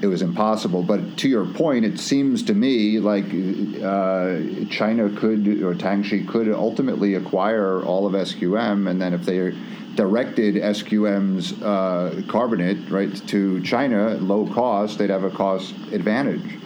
it 0.02 0.08
was 0.08 0.22
impossible. 0.22 0.82
But 0.82 1.16
to 1.18 1.28
your 1.28 1.46
point, 1.46 1.84
it 1.84 1.98
seems 1.98 2.42
to 2.44 2.54
me 2.54 2.98
like 2.98 3.26
uh, 3.26 4.66
China 4.68 5.08
could 5.16 5.46
or 5.62 5.74
Tianqi 5.74 6.26
could 6.26 6.48
ultimately 6.48 7.14
acquire 7.14 7.82
all 7.82 8.06
of 8.06 8.12
SQM, 8.14 8.90
and 8.90 9.00
then 9.00 9.14
if 9.14 9.24
they 9.24 9.52
directed 9.94 10.56
SQM's 10.56 11.60
uh, 11.62 12.22
carbonate 12.26 12.90
right 12.90 13.14
to 13.28 13.62
China 13.62 14.12
at 14.12 14.22
low 14.22 14.52
cost, 14.52 14.98
they'd 14.98 15.10
have 15.10 15.24
a 15.24 15.30
cost 15.30 15.74
advantage. 15.92 16.58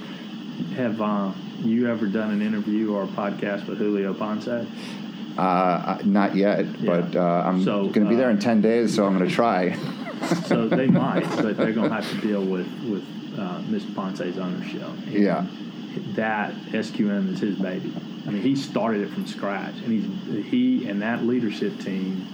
Have 0.76 1.00
uh, 1.02 1.32
you 1.64 1.88
ever 1.88 2.06
done 2.06 2.30
an 2.30 2.42
interview 2.42 2.94
or 2.94 3.04
a 3.04 3.08
podcast 3.08 3.66
with 3.66 3.78
Julio 3.78 4.14
Ponce? 4.14 4.48
Uh, 5.38 5.98
not 6.04 6.34
yet, 6.34 6.64
yeah. 6.64 6.86
but 6.86 7.16
uh, 7.16 7.42
I'm 7.46 7.62
so, 7.62 7.88
going 7.88 8.04
to 8.04 8.08
be 8.08 8.16
there 8.16 8.30
in 8.30 8.38
uh, 8.38 8.40
ten 8.40 8.60
days, 8.60 8.94
so 8.94 9.04
I'm 9.04 9.16
going 9.16 9.28
to 9.28 9.34
try. 9.34 9.76
so 10.46 10.68
they 10.68 10.86
might, 10.86 11.24
but 11.36 11.56
they're 11.56 11.72
going 11.72 11.90
to 11.90 11.94
have 11.94 12.08
to 12.10 12.20
deal 12.26 12.42
with 12.42 12.66
with 12.84 13.04
uh, 13.38 13.60
Mr. 13.62 13.94
Ponce's 13.94 14.38
ownership. 14.38 14.82
And 14.82 15.12
yeah. 15.12 15.46
That 16.14 16.52
SQM 16.52 17.32
is 17.32 17.40
his 17.40 17.56
baby. 17.56 17.92
I 18.26 18.30
mean, 18.30 18.42
he 18.42 18.54
started 18.54 19.02
it 19.02 19.10
from 19.10 19.26
scratch, 19.26 19.74
and 19.76 19.92
he's 19.92 20.44
he 20.46 20.88
and 20.88 21.00
that 21.02 21.24
leadership 21.24 21.78
team 21.80 22.26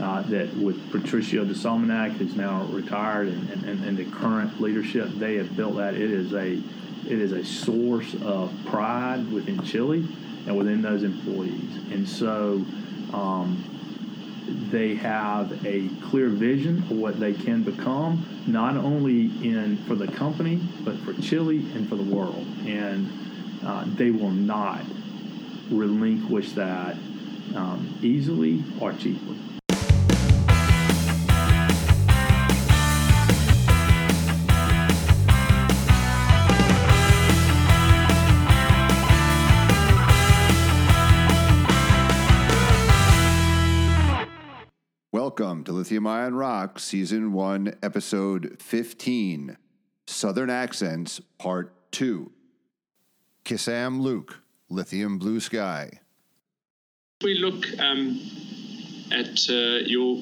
uh, 0.00 0.22
that 0.22 0.54
with 0.56 0.90
Patricio 0.92 1.44
de 1.44 1.54
Solminihac, 1.54 2.12
who's 2.12 2.36
now 2.36 2.64
retired, 2.66 3.28
and, 3.28 3.64
and, 3.64 3.84
and 3.84 3.96
the 3.96 4.04
current 4.04 4.60
leadership, 4.60 5.08
they 5.14 5.36
have 5.36 5.56
built 5.56 5.76
that. 5.76 5.94
It 5.94 6.10
is 6.10 6.32
a 6.34 6.62
it 7.10 7.20
is 7.20 7.32
a 7.32 7.44
source 7.44 8.14
of 8.22 8.52
pride 8.66 9.30
within 9.32 9.62
Chile 9.62 10.06
and 10.46 10.56
within 10.56 10.82
those 10.82 11.02
employees, 11.02 11.76
and 11.90 12.08
so. 12.08 12.64
Um, 13.12 13.64
they 14.70 14.94
have 14.94 15.64
a 15.66 15.88
clear 16.04 16.28
vision 16.28 16.78
of 16.78 16.92
what 16.92 17.20
they 17.20 17.32
can 17.32 17.62
become, 17.62 18.26
not 18.46 18.76
only 18.76 19.24
in 19.46 19.76
for 19.86 19.94
the 19.94 20.06
company 20.08 20.60
but 20.84 20.96
for 21.00 21.12
Chile 21.14 21.58
and 21.74 21.88
for 21.88 21.96
the 21.96 22.02
world, 22.02 22.46
and 22.66 23.10
uh, 23.64 23.84
they 23.96 24.10
will 24.10 24.30
not 24.30 24.82
relinquish 25.70 26.52
that 26.52 26.96
um, 27.54 27.98
easily 28.02 28.62
or 28.80 28.92
cheaply. 28.92 29.36
Welcome 45.38 45.62
to 45.64 45.72
Lithium 45.72 46.04
Ion 46.04 46.34
Rock, 46.34 46.80
Season 46.80 47.32
1, 47.32 47.76
Episode 47.80 48.56
15 48.58 49.56
Southern 50.04 50.50
Accents, 50.50 51.20
Part 51.38 51.92
2. 51.92 52.32
Kissam 53.44 54.00
Luke, 54.00 54.40
Lithium 54.68 55.16
Blue 55.16 55.38
Sky. 55.38 56.00
we 57.22 57.34
look 57.38 57.66
um, 57.78 58.20
at 59.12 59.38
uh, 59.48 59.86
your 59.86 60.20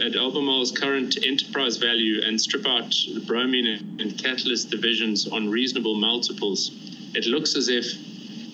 at 0.00 0.16
Albemarle's 0.16 0.72
current 0.72 1.18
enterprise 1.26 1.76
value 1.76 2.22
and 2.24 2.40
strip 2.40 2.66
out 2.66 2.94
the 3.12 3.22
bromine 3.26 3.66
and 4.00 4.18
catalyst 4.18 4.70
divisions 4.70 5.28
on 5.28 5.50
reasonable 5.50 5.96
multiples, 5.96 6.70
it 7.14 7.26
looks 7.26 7.54
as 7.54 7.68
if 7.68 7.84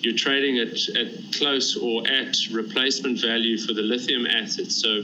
you're 0.03 0.17
trading 0.17 0.57
at, 0.57 0.89
at 0.97 1.33
close 1.37 1.77
or 1.77 2.05
at 2.05 2.35
replacement 2.51 3.21
value 3.21 3.57
for 3.57 3.71
the 3.71 3.81
lithium 3.81 4.27
assets. 4.27 4.75
So 4.81 5.03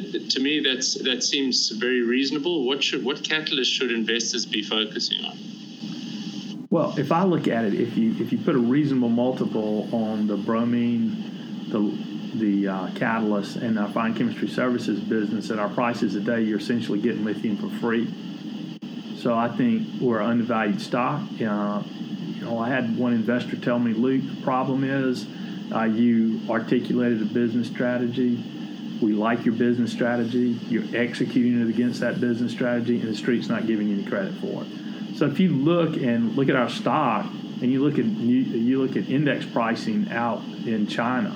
to 0.00 0.40
me, 0.40 0.60
that's 0.60 0.94
that 1.02 1.22
seems 1.22 1.70
very 1.70 2.02
reasonable. 2.02 2.64
What 2.64 2.82
should 2.82 3.04
what 3.04 3.22
catalyst 3.22 3.72
should 3.72 3.90
investors 3.90 4.46
be 4.46 4.62
focusing 4.62 5.24
on? 5.24 5.38
Well, 6.70 6.94
if 6.98 7.12
I 7.12 7.22
look 7.22 7.46
at 7.46 7.64
it, 7.64 7.74
if 7.74 7.96
you 7.96 8.14
if 8.18 8.32
you 8.32 8.38
put 8.38 8.56
a 8.56 8.58
reasonable 8.58 9.08
multiple 9.08 9.88
on 9.92 10.26
the 10.26 10.36
bromine, 10.36 11.68
the 11.68 11.80
the 12.34 12.68
uh, 12.68 12.90
catalyst 12.94 13.56
and 13.56 13.78
our 13.78 13.88
fine 13.90 14.14
chemistry 14.14 14.48
services 14.48 15.00
business 15.00 15.50
at 15.50 15.58
our 15.58 15.68
prices 15.68 16.14
today, 16.14 16.42
you're 16.42 16.58
essentially 16.58 17.00
getting 17.00 17.24
lithium 17.24 17.56
for 17.56 17.68
free. 17.78 18.12
So 19.16 19.34
I 19.34 19.48
think 19.48 19.86
we're 20.00 20.20
an 20.20 20.30
undervalued 20.30 20.80
stock. 20.80 21.22
Uh, 21.40 21.82
you 22.34 22.44
know, 22.44 22.58
I 22.58 22.68
had 22.68 22.98
one 22.98 23.12
investor 23.12 23.56
tell 23.56 23.78
me, 23.78 23.92
Luke, 23.92 24.22
the 24.26 24.42
problem 24.42 24.84
is 24.84 25.26
uh, 25.72 25.84
you 25.84 26.40
articulated 26.50 27.22
a 27.22 27.24
business 27.24 27.68
strategy. 27.68 28.44
We 29.02 29.12
like 29.12 29.44
your 29.44 29.54
business 29.54 29.92
strategy. 29.92 30.58
You're 30.68 30.84
executing 30.94 31.60
it 31.60 31.68
against 31.68 32.00
that 32.00 32.20
business 32.20 32.52
strategy, 32.52 33.00
and 33.00 33.08
the 33.08 33.16
street's 33.16 33.48
not 33.48 33.66
giving 33.66 33.88
you 33.88 33.98
any 33.98 34.04
credit 34.04 34.34
for 34.34 34.62
it. 34.62 35.16
So 35.16 35.26
if 35.26 35.38
you 35.38 35.50
look 35.50 35.96
and 35.96 36.34
look 36.36 36.48
at 36.48 36.56
our 36.56 36.68
stock, 36.68 37.26
and 37.60 37.72
you 37.72 37.82
look 37.82 37.98
at 37.98 38.04
you, 38.04 38.40
you 38.40 38.82
look 38.82 38.96
at 38.96 39.08
index 39.08 39.46
pricing 39.46 40.10
out 40.10 40.42
in 40.66 40.86
China, 40.86 41.30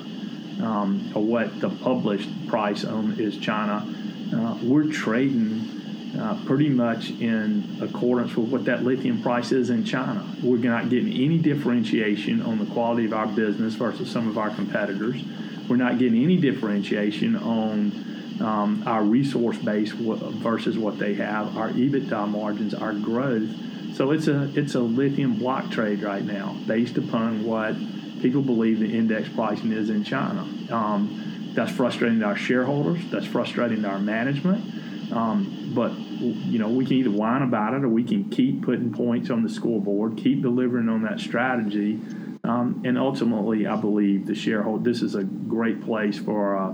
um, 0.63 1.11
or 1.15 1.23
what 1.23 1.61
the 1.61 1.71
published 1.71 2.29
price 2.49 2.85
on 2.85 3.19
is 3.19 3.39
China, 3.39 3.87
uh, 4.35 4.59
we're 4.63 4.93
trading 4.93 5.79
uh, 6.19 6.39
pretty 6.47 6.69
much 6.69 7.11
in 7.11 7.79
accordance 7.81 8.35
with 8.37 8.49
what 8.49 8.65
that 8.65 8.83
lithium 8.83 9.23
price 9.23 9.53
is 9.53 9.71
in 9.71 9.85
China. 9.85 10.27
We're 10.43 10.59
not 10.59 10.89
getting 10.89 11.13
any 11.13 11.39
differentiation 11.39 12.43
on 12.43 12.59
the 12.59 12.67
quality 12.67 13.05
of 13.05 13.13
our 13.13 13.27
business 13.27 13.75
versus 13.75 14.11
some 14.11 14.29
of 14.29 14.39
our 14.39 14.51
competitors. 14.51 15.23
We're 15.69 15.77
not 15.77 15.99
getting 15.99 16.23
any 16.23 16.37
differentiation 16.37 17.37
on 17.37 18.41
um, 18.41 18.83
our 18.87 19.03
resource 19.03 19.59
base 19.59 19.93
versus 19.93 20.79
what 20.79 20.99
they 20.99 21.15
have, 21.15 21.57
our 21.57 21.71
EBITDA 21.71 22.29
margins, 22.29 22.75
our 22.75 22.93
growth. 22.93 23.51
So 23.95 24.13
it's 24.13 24.29
a 24.29 24.51
it's 24.55 24.75
a 24.75 24.81
lithium 24.81 25.35
block 25.39 25.71
trade 25.71 26.03
right 26.03 26.25
now, 26.25 26.57
based 26.67 26.99
upon 26.99 27.45
what 27.45 27.75
people 28.21 28.43
believe 28.43 28.81
the 28.81 28.97
index 28.97 29.29
pricing 29.29 29.73
is 29.73 29.91
in 29.91 30.05
China. 30.05 30.47
Um, 30.71 31.53
that's 31.55 31.73
frustrating 31.73 32.21
to 32.21 32.27
our 32.27 32.37
shareholders. 32.37 33.01
That's 33.11 33.27
frustrating 33.27 33.83
to 33.83 33.89
our 33.89 33.99
management. 33.99 35.13
Um, 35.13 35.73
but 35.75 35.93
you 35.93 36.59
know, 36.59 36.69
we 36.69 36.85
can 36.85 36.99
either 36.99 37.11
whine 37.11 37.43
about 37.43 37.75
it 37.75 37.83
or 37.83 37.89
we 37.89 38.05
can 38.05 38.29
keep 38.29 38.63
putting 38.63 38.93
points 38.93 39.31
on 39.31 39.43
the 39.43 39.49
scoreboard, 39.49 40.17
keep 40.17 40.43
delivering 40.43 40.89
on 40.89 41.03
that 41.03 41.21
strategy, 41.21 42.01
um, 42.49 42.83
and 42.85 42.97
ultimately, 42.99 43.67
I 43.67 43.77
believe 43.77 44.27
the 44.27 44.35
shareholder. 44.35 44.83
This 44.91 45.03
is 45.03 45.15
a 45.15 45.25
great 45.25 45.85
place 45.85 46.19
for 46.19 46.57
uh, 46.57 46.73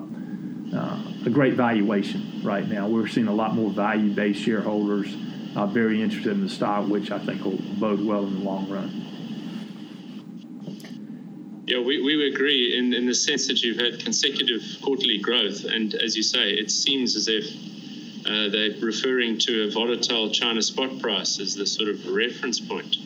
uh, 0.75 1.03
a 1.27 1.31
great 1.31 1.55
valuation 1.55 2.41
right 2.45 2.69
now. 2.69 2.89
We're 2.89 3.09
seeing 3.09 3.27
a 3.27 3.35
lot 3.35 3.55
more 3.55 3.71
value-based 3.71 4.41
shareholders 4.41 5.15
uh, 5.57 5.67
very 5.67 6.01
interested 6.01 6.33
in 6.33 6.43
the 6.43 6.49
stock, 6.49 6.89
which 6.89 7.11
I 7.11 7.19
think 7.19 7.45
will 7.45 7.59
bode 7.79 8.05
well 8.05 8.25
in 8.25 8.39
the 8.39 8.45
long 8.45 8.69
run. 8.71 9.01
Yeah, 11.67 11.81
we, 11.81 12.03
we 12.03 12.29
agree 12.29 12.77
in, 12.77 12.93
in 12.93 13.07
the 13.07 13.15
sense 13.15 13.49
that 13.49 13.63
you've 13.63 13.79
had 13.79 13.99
consecutive 13.99 14.63
quarterly 14.83 15.19
growth. 15.19 15.65
And 15.65 15.95
as 15.95 16.15
you 16.17 16.23
say, 16.23 16.51
it 16.51 16.71
seems 16.71 17.17
as 17.17 17.27
if 17.27 17.47
uh, 18.27 18.49
they're 18.51 18.79
referring 18.81 19.39
to 19.39 19.65
a 19.65 19.71
volatile 19.71 20.31
China 20.31 20.63
spot 20.63 20.99
price 21.01 21.41
as 21.41 21.55
the 21.55 21.67
sort 21.67 21.89
of 21.89 22.07
reference 22.07 22.61
point. 22.61 22.97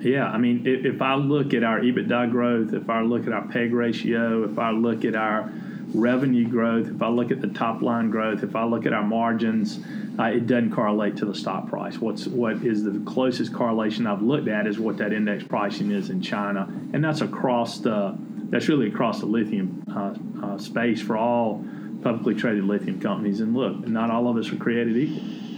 Yeah, 0.00 0.26
I 0.26 0.38
mean, 0.38 0.66
if, 0.66 0.84
if 0.84 1.02
I 1.02 1.14
look 1.14 1.52
at 1.52 1.62
our 1.62 1.80
EBITDA 1.80 2.30
growth, 2.30 2.72
if 2.72 2.88
I 2.88 3.02
look 3.02 3.26
at 3.26 3.32
our 3.32 3.46
PEG 3.48 3.72
ratio, 3.72 4.44
if 4.44 4.58
I 4.58 4.70
look 4.70 5.04
at 5.04 5.14
our 5.14 5.52
revenue 5.94 6.48
growth, 6.48 6.88
if 6.88 7.02
I 7.02 7.08
look 7.08 7.30
at 7.30 7.40
the 7.40 7.48
top 7.48 7.82
line 7.82 8.10
growth, 8.10 8.42
if 8.42 8.56
I 8.56 8.64
look 8.64 8.86
at 8.86 8.92
our 8.92 9.02
margins, 9.02 9.78
uh, 10.18 10.24
it 10.24 10.46
doesn't 10.46 10.72
correlate 10.72 11.16
to 11.18 11.26
the 11.26 11.34
stock 11.34 11.68
price. 11.68 11.98
What's 11.98 12.26
what 12.26 12.64
is 12.64 12.84
the 12.84 13.02
closest 13.06 13.52
correlation 13.52 14.06
I've 14.06 14.22
looked 14.22 14.48
at 14.48 14.66
is 14.66 14.78
what 14.78 14.96
that 14.98 15.12
index 15.12 15.44
pricing 15.44 15.90
is 15.90 16.10
in 16.10 16.22
China, 16.22 16.68
and 16.92 17.04
that's 17.04 17.20
across 17.20 17.78
the 17.78 18.16
that's 18.50 18.68
really 18.68 18.88
across 18.88 19.20
the 19.20 19.26
lithium 19.26 19.84
uh, 19.94 20.14
uh, 20.46 20.58
space 20.58 21.00
for 21.00 21.16
all 21.16 21.64
publicly 22.02 22.34
traded 22.34 22.64
lithium 22.64 23.00
companies. 23.00 23.40
And 23.40 23.54
look, 23.54 23.86
not 23.86 24.10
all 24.10 24.28
of 24.28 24.36
us 24.36 24.50
are 24.52 24.56
created 24.56 24.96
equal. 24.96 25.49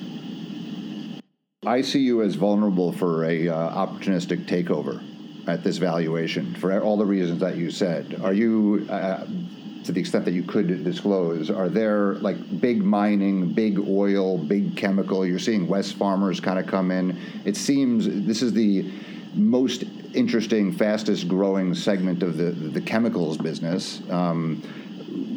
I 1.65 1.83
see 1.83 2.01
you 2.01 2.23
as 2.23 2.35
vulnerable 2.35 2.91
for 2.91 3.25
a 3.25 3.49
uh, 3.49 3.87
opportunistic 3.87 4.47
takeover 4.47 5.01
at 5.47 5.63
this 5.63 5.77
valuation 5.77 6.57
for 6.57 6.83
all 6.83 6.97
the 6.97 7.07
reasons 7.07 7.39
that 7.39 7.57
you 7.57 7.71
said. 7.71 8.21
Are 8.21 8.33
you 8.33 8.85
uh, 8.91 9.25
to 9.85 9.93
the 9.93 10.01
extent 10.01 10.25
that 10.25 10.33
you 10.33 10.43
could 10.43 10.83
disclose, 10.83 11.51
are 11.51 11.69
there 11.69 12.15
like 12.15 12.61
big 12.61 12.83
mining, 12.83 13.53
big 13.53 13.79
oil, 13.79 14.39
big 14.39 14.77
chemical? 14.77 15.25
You're 15.25 15.39
seeing 15.39 15.69
Wesfarmers 15.69 16.43
kind 16.43 16.59
of 16.59 16.67
come 16.67 16.91
in. 16.91 17.17
It 17.45 17.57
seems 17.57 18.09
this 18.09 18.43
is 18.43 18.53
the 18.53 18.91
most 19.35 19.85
interesting, 20.15 20.73
fastest 20.73 21.29
growing 21.29 21.77
segment 21.77 22.25
of 22.25 22.39
the 22.39 22.51
the 22.51 22.81
chemicals 22.81 23.39
business. 23.39 24.03
Um, 24.11 24.65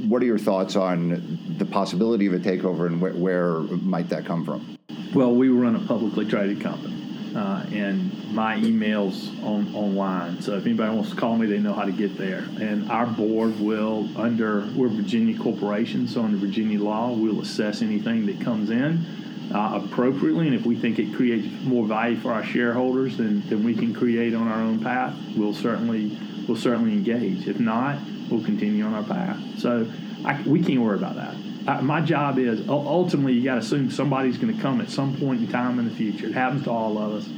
what 0.07 0.21
are 0.21 0.25
your 0.25 0.37
thoughts 0.37 0.75
on 0.75 1.39
the 1.57 1.65
possibility 1.65 2.27
of 2.27 2.33
a 2.33 2.39
takeover 2.39 2.87
and 2.87 2.99
wh- 2.99 3.19
where 3.19 3.59
might 3.59 4.09
that 4.09 4.25
come 4.25 4.45
from? 4.45 4.77
Well, 5.13 5.33
we 5.33 5.49
run 5.49 5.75
a 5.75 5.87
publicly 5.87 6.25
traded 6.25 6.61
company 6.61 6.95
uh, 7.35 7.65
and 7.71 8.33
my 8.33 8.57
emails 8.57 9.43
on 9.43 9.73
online. 9.75 10.41
So 10.41 10.55
if 10.55 10.65
anybody 10.65 10.95
wants 10.95 11.11
to 11.11 11.15
call 11.15 11.37
me, 11.37 11.47
they 11.47 11.59
know 11.59 11.73
how 11.73 11.85
to 11.85 11.91
get 11.91 12.17
there. 12.17 12.45
And 12.59 12.89
our 12.89 13.05
board 13.05 13.59
will, 13.59 14.09
under 14.17 14.67
we're 14.75 14.89
Virginia 14.89 15.37
corporation, 15.37 16.07
so 16.07 16.23
under 16.23 16.37
Virginia 16.37 16.81
law, 16.81 17.11
we'll 17.11 17.41
assess 17.41 17.81
anything 17.81 18.25
that 18.27 18.41
comes 18.41 18.69
in 18.69 19.05
uh, 19.53 19.81
appropriately. 19.83 20.47
And 20.47 20.55
if 20.55 20.65
we 20.65 20.75
think 20.75 20.97
it 20.99 21.13
creates 21.13 21.47
more 21.63 21.85
value 21.85 22.17
for 22.17 22.31
our 22.31 22.43
shareholders 22.43 23.17
than, 23.17 23.47
than 23.49 23.63
we 23.63 23.75
can 23.75 23.93
create 23.93 24.33
on 24.33 24.47
our 24.47 24.61
own 24.61 24.81
path, 24.81 25.15
we'll 25.35 25.53
certainly 25.53 26.17
we'll 26.47 26.57
certainly 26.57 26.93
engage. 26.93 27.47
If 27.47 27.59
not, 27.59 27.97
we'll 28.29 28.43
continue 28.43 28.83
on 28.85 28.93
our 28.93 29.03
path. 29.03 29.39
So 29.59 29.91
I, 30.23 30.41
we 30.43 30.61
can't 30.61 30.81
worry 30.81 30.97
about 30.97 31.15
that. 31.15 31.35
I, 31.67 31.81
my 31.81 32.01
job 32.01 32.37
is 32.37 32.67
ultimately 32.69 33.33
you 33.33 33.43
got 33.43 33.55
to 33.55 33.61
assume 33.61 33.89
somebody's 33.89 34.37
going 34.37 34.55
to 34.55 34.61
come 34.61 34.81
at 34.81 34.89
some 34.89 35.17
point 35.17 35.41
in 35.41 35.47
time 35.47 35.79
in 35.79 35.85
the 35.87 35.95
future. 35.95 36.27
It 36.27 36.33
happens 36.33 36.63
to 36.65 36.71
all 36.71 36.97
of 36.97 37.13
us. 37.13 37.29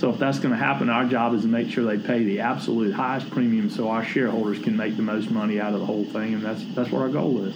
So 0.00 0.08
if 0.08 0.18
that's 0.18 0.38
going 0.38 0.52
to 0.52 0.58
happen, 0.58 0.88
our 0.88 1.04
job 1.04 1.34
is 1.34 1.42
to 1.42 1.48
make 1.48 1.68
sure 1.68 1.84
they 1.84 2.02
pay 2.02 2.24
the 2.24 2.40
absolute 2.40 2.94
highest 2.94 3.30
premium 3.30 3.68
so 3.68 3.90
our 3.90 4.02
shareholders 4.02 4.58
can 4.58 4.74
make 4.74 4.96
the 4.96 5.02
most 5.02 5.30
money 5.30 5.60
out 5.60 5.74
of 5.74 5.80
the 5.80 5.86
whole 5.86 6.06
thing, 6.06 6.32
and 6.32 6.42
that's 6.42 6.64
that's 6.74 6.90
what 6.90 7.02
our 7.02 7.10
goal 7.10 7.44
is. 7.44 7.54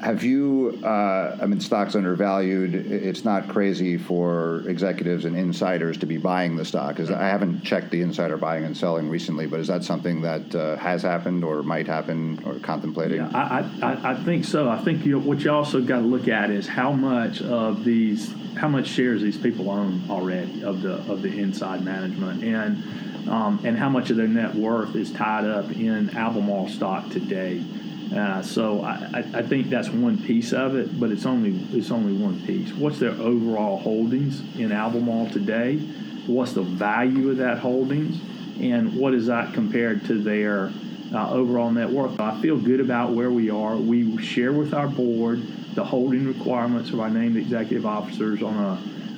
Have 0.00 0.22
you? 0.22 0.78
Uh, 0.84 1.38
I 1.40 1.46
mean, 1.46 1.60
stock's 1.60 1.94
undervalued. 1.94 2.74
It's 2.74 3.24
not 3.24 3.48
crazy 3.48 3.96
for 3.96 4.62
executives 4.68 5.24
and 5.24 5.36
insiders 5.36 5.96
to 5.98 6.06
be 6.06 6.18
buying 6.18 6.56
the 6.56 6.64
stock. 6.64 7.00
Is 7.00 7.10
I 7.10 7.28
haven't 7.28 7.62
checked 7.62 7.90
the 7.90 8.02
insider 8.02 8.36
buying 8.36 8.64
and 8.64 8.76
selling 8.76 9.08
recently, 9.08 9.46
but 9.46 9.58
is 9.60 9.68
that 9.68 9.84
something 9.84 10.20
that 10.22 10.54
uh, 10.54 10.76
has 10.76 11.02
happened 11.02 11.44
or 11.44 11.62
might 11.62 11.86
happen 11.86 12.42
or 12.44 12.58
contemplating? 12.58 13.18
Yeah, 13.18 13.30
I, 13.32 13.68
I, 13.82 14.12
I 14.12 14.14
think 14.24 14.44
so. 14.44 14.68
I 14.68 14.78
think 14.82 15.06
you, 15.06 15.18
what 15.18 15.40
you 15.40 15.50
also 15.50 15.80
got 15.80 16.00
to 16.00 16.06
look 16.06 16.28
at 16.28 16.50
is 16.50 16.66
how 16.66 16.92
much 16.92 17.40
of 17.40 17.84
these, 17.84 18.34
how 18.56 18.68
much 18.68 18.88
shares 18.88 19.22
these 19.22 19.38
people 19.38 19.70
own 19.70 20.02
already 20.10 20.62
of 20.62 20.82
the 20.82 20.96
of 21.10 21.22
the 21.22 21.38
inside 21.38 21.82
management, 21.82 22.44
and 22.44 23.28
um, 23.28 23.60
and 23.64 23.78
how 23.78 23.88
much 23.88 24.10
of 24.10 24.16
their 24.16 24.28
net 24.28 24.54
worth 24.54 24.94
is 24.94 25.10
tied 25.10 25.44
up 25.44 25.70
in 25.72 26.10
Albemarle 26.16 26.68
stock 26.68 27.08
today. 27.10 27.64
Uh, 28.14 28.40
so 28.40 28.82
I, 28.82 29.24
I, 29.34 29.42
think 29.42 29.68
that's 29.68 29.88
one 29.88 30.16
piece 30.22 30.52
of 30.52 30.76
it, 30.76 30.98
but 30.98 31.10
it's 31.10 31.26
only 31.26 31.58
it's 31.76 31.90
only 31.90 32.12
one 32.12 32.40
piece. 32.46 32.72
What's 32.72 33.00
their 33.00 33.10
overall 33.10 33.78
holdings 33.78 34.42
in 34.56 34.70
Albemarle 34.70 35.30
today? 35.30 35.78
What's 36.26 36.52
the 36.52 36.62
value 36.62 37.30
of 37.30 37.38
that 37.38 37.58
holdings, 37.58 38.20
and 38.60 38.94
what 38.94 39.12
is 39.12 39.26
that 39.26 39.54
compared 39.54 40.04
to 40.06 40.22
their 40.22 40.72
uh, 41.12 41.30
overall 41.32 41.70
net 41.72 41.90
worth? 41.90 42.20
I 42.20 42.40
feel 42.40 42.56
good 42.56 42.78
about 42.80 43.10
where 43.10 43.30
we 43.30 43.50
are. 43.50 43.76
We 43.76 44.22
share 44.22 44.52
with 44.52 44.72
our 44.72 44.86
board 44.86 45.42
the 45.74 45.84
holding 45.84 46.28
requirements 46.28 46.90
of 46.90 47.00
our 47.00 47.10
named 47.10 47.36
executive 47.36 47.86
officers 47.86 48.40
on 48.40 48.54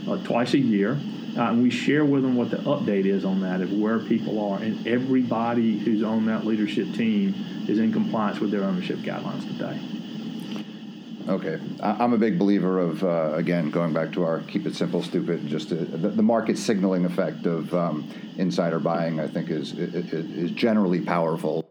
a, 0.07 0.13
a 0.13 0.19
twice 0.25 0.55
a 0.55 0.59
year. 0.59 0.99
Uh, 1.39 1.51
and 1.51 1.63
we 1.63 1.71
share 1.71 2.05
with 2.05 2.23
them 2.23 2.35
what 2.35 2.51
the 2.51 2.57
update 2.59 3.07
is 3.07 3.25
on 3.25 3.41
that 3.41 3.61
of 3.61 3.73
where 3.73 4.01
people 4.01 4.45
are. 4.51 4.59
And 4.61 4.85
everybody 4.89 5.79
who's 5.79 6.03
on 6.03 6.27
that 6.27 6.45
leadership 6.45 6.93
team 6.95 7.33
is 7.69 7.79
in 7.79 7.93
compliance 7.93 8.41
with 8.41 8.51
their 8.51 8.65
ownership 8.65 8.99
guidelines 8.99 9.47
today. 9.47 9.79
Okay, 11.29 11.61
I'm 11.81 12.15
a 12.15 12.19
big 12.19 12.39
believer 12.39 12.79
of 12.79 13.05
uh, 13.05 13.35
again 13.35 13.71
going 13.71 13.93
back 13.93 14.13
to 14.13 14.25
our 14.25 14.41
keep 14.41 14.67
it 14.67 14.75
simple, 14.75 15.03
stupid. 15.03 15.47
Just 15.47 15.71
uh 15.71 15.77
the, 15.77 16.09
the 16.09 16.23
market 16.23 16.57
signaling 16.57 17.05
effect 17.05 17.45
of 17.45 17.73
um, 17.75 18.11
insider 18.39 18.79
buying. 18.79 19.21
I 19.21 19.29
think 19.29 19.51
is 19.51 19.73
is, 19.73 20.13
is 20.15 20.51
generally 20.53 21.03
powerful. 21.03 21.69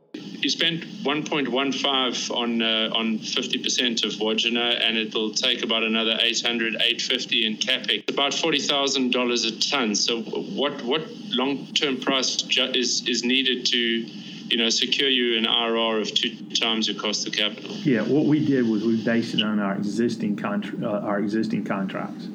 You 0.48 0.52
spent 0.52 0.86
1.15 1.04 2.32
on 2.32 2.62
uh, 2.62 2.90
on 2.96 3.20
50% 3.20 4.06
of 4.06 4.12
Wodgina, 4.14 4.80
and 4.82 4.98
it'll 4.98 5.34
take 5.34 5.62
about 5.62 5.84
another 5.84 6.18
800, 6.22 6.76
850 6.76 7.46
in 7.46 7.58
capex, 7.58 8.10
about 8.10 8.34
forty 8.34 8.60
thousand 8.60 9.12
dollars 9.12 9.44
a 9.44 9.60
ton. 9.60 9.94
So, 9.94 10.22
what 10.22 10.82
what 10.86 11.06
long 11.32 11.68
term 11.74 11.98
price 11.98 12.38
ju- 12.38 12.72
is 12.74 13.06
is 13.10 13.26
needed 13.26 13.66
to 13.66 13.78
you 13.78 14.56
know, 14.56 14.70
secure 14.70 15.10
you 15.10 15.38
an 15.38 15.44
IRR 15.44 16.00
of 16.00 16.16
two 16.16 16.34
times 16.56 16.88
your 16.88 16.98
cost 16.98 17.28
of 17.28 17.34
capital. 17.34 17.76
Yeah, 17.84 18.04
what 18.04 18.24
we 18.24 18.46
did 18.46 18.66
was 18.70 18.86
we 18.86 19.04
based 19.04 19.34
it 19.34 19.42
on 19.42 19.60
our 19.60 19.76
existing 19.76 20.38
contra- 20.38 20.82
uh, 20.82 21.02
our 21.02 21.20
existing 21.20 21.66
contracts. 21.66 22.30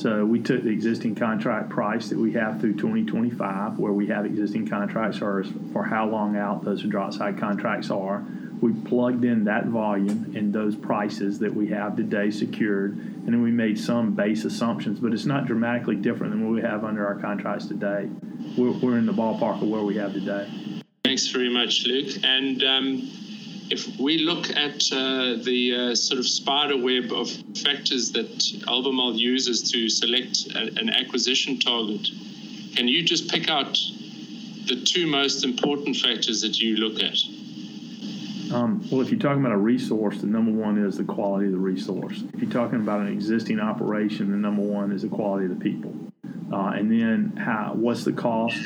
So 0.00 0.24
we 0.24 0.40
took 0.40 0.62
the 0.62 0.70
existing 0.70 1.14
contract 1.14 1.68
price 1.68 2.08
that 2.08 2.16
we 2.16 2.32
have 2.32 2.58
through 2.58 2.76
2025, 2.76 3.78
where 3.78 3.92
we 3.92 4.06
have 4.06 4.24
existing 4.24 4.66
contracts 4.66 5.18
for, 5.18 5.44
for 5.74 5.84
how 5.84 6.08
long 6.08 6.38
out 6.38 6.64
those 6.64 6.82
hydroxide 6.82 7.38
contracts 7.38 7.90
are. 7.90 8.24
We 8.62 8.72
plugged 8.72 9.26
in 9.26 9.44
that 9.44 9.66
volume 9.66 10.32
and 10.34 10.54
those 10.54 10.74
prices 10.74 11.38
that 11.40 11.54
we 11.54 11.68
have 11.68 11.96
today 11.96 12.30
secured, 12.30 12.92
and 12.96 13.26
then 13.26 13.42
we 13.42 13.50
made 13.50 13.78
some 13.78 14.14
base 14.14 14.46
assumptions, 14.46 15.00
but 15.00 15.12
it's 15.12 15.26
not 15.26 15.44
dramatically 15.44 15.96
different 15.96 16.32
than 16.32 16.46
what 16.46 16.54
we 16.54 16.62
have 16.62 16.82
under 16.82 17.06
our 17.06 17.16
contracts 17.16 17.66
today. 17.66 18.08
We're, 18.56 18.72
we're 18.78 18.96
in 18.96 19.04
the 19.04 19.12
ballpark 19.12 19.60
of 19.60 19.68
where 19.68 19.82
we 19.82 19.96
have 19.96 20.14
today. 20.14 20.50
Thanks 21.04 21.28
very 21.28 21.52
much, 21.52 21.84
Luke. 21.86 22.24
And 22.24 22.64
um, 22.64 23.10
if 23.70 23.98
we 23.98 24.18
look 24.18 24.50
at 24.50 24.82
uh, 24.92 25.36
the 25.42 25.90
uh, 25.92 25.94
sort 25.94 26.18
of 26.18 26.26
spider 26.26 26.76
web 26.76 27.12
of 27.12 27.30
factors 27.62 28.10
that 28.12 28.64
Albemarle 28.66 29.16
uses 29.16 29.70
to 29.70 29.88
select 29.88 30.48
a, 30.54 30.78
an 30.78 30.90
acquisition 30.90 31.58
target, 31.58 32.08
can 32.74 32.88
you 32.88 33.04
just 33.04 33.30
pick 33.30 33.48
out 33.48 33.78
the 34.66 34.82
two 34.84 35.06
most 35.06 35.44
important 35.44 35.96
factors 35.96 36.42
that 36.42 36.58
you 36.58 36.76
look 36.76 37.02
at? 37.02 37.16
Um, 38.52 38.84
well, 38.90 39.00
if 39.00 39.10
you're 39.10 39.20
talking 39.20 39.40
about 39.40 39.52
a 39.52 39.58
resource, 39.58 40.20
the 40.20 40.26
number 40.26 40.50
one 40.50 40.76
is 40.84 40.96
the 40.96 41.04
quality 41.04 41.46
of 41.46 41.52
the 41.52 41.58
resource. 41.58 42.24
If 42.34 42.42
you're 42.42 42.50
talking 42.50 42.80
about 42.80 43.00
an 43.00 43.08
existing 43.08 43.60
operation, 43.60 44.32
the 44.32 44.36
number 44.36 44.62
one 44.62 44.90
is 44.90 45.02
the 45.02 45.08
quality 45.08 45.46
of 45.46 45.56
the 45.56 45.62
people. 45.62 45.94
Uh, 46.52 46.72
and 46.74 46.90
then 46.90 47.36
how, 47.36 47.74
what's 47.76 48.04
the 48.04 48.12
cost? 48.12 48.58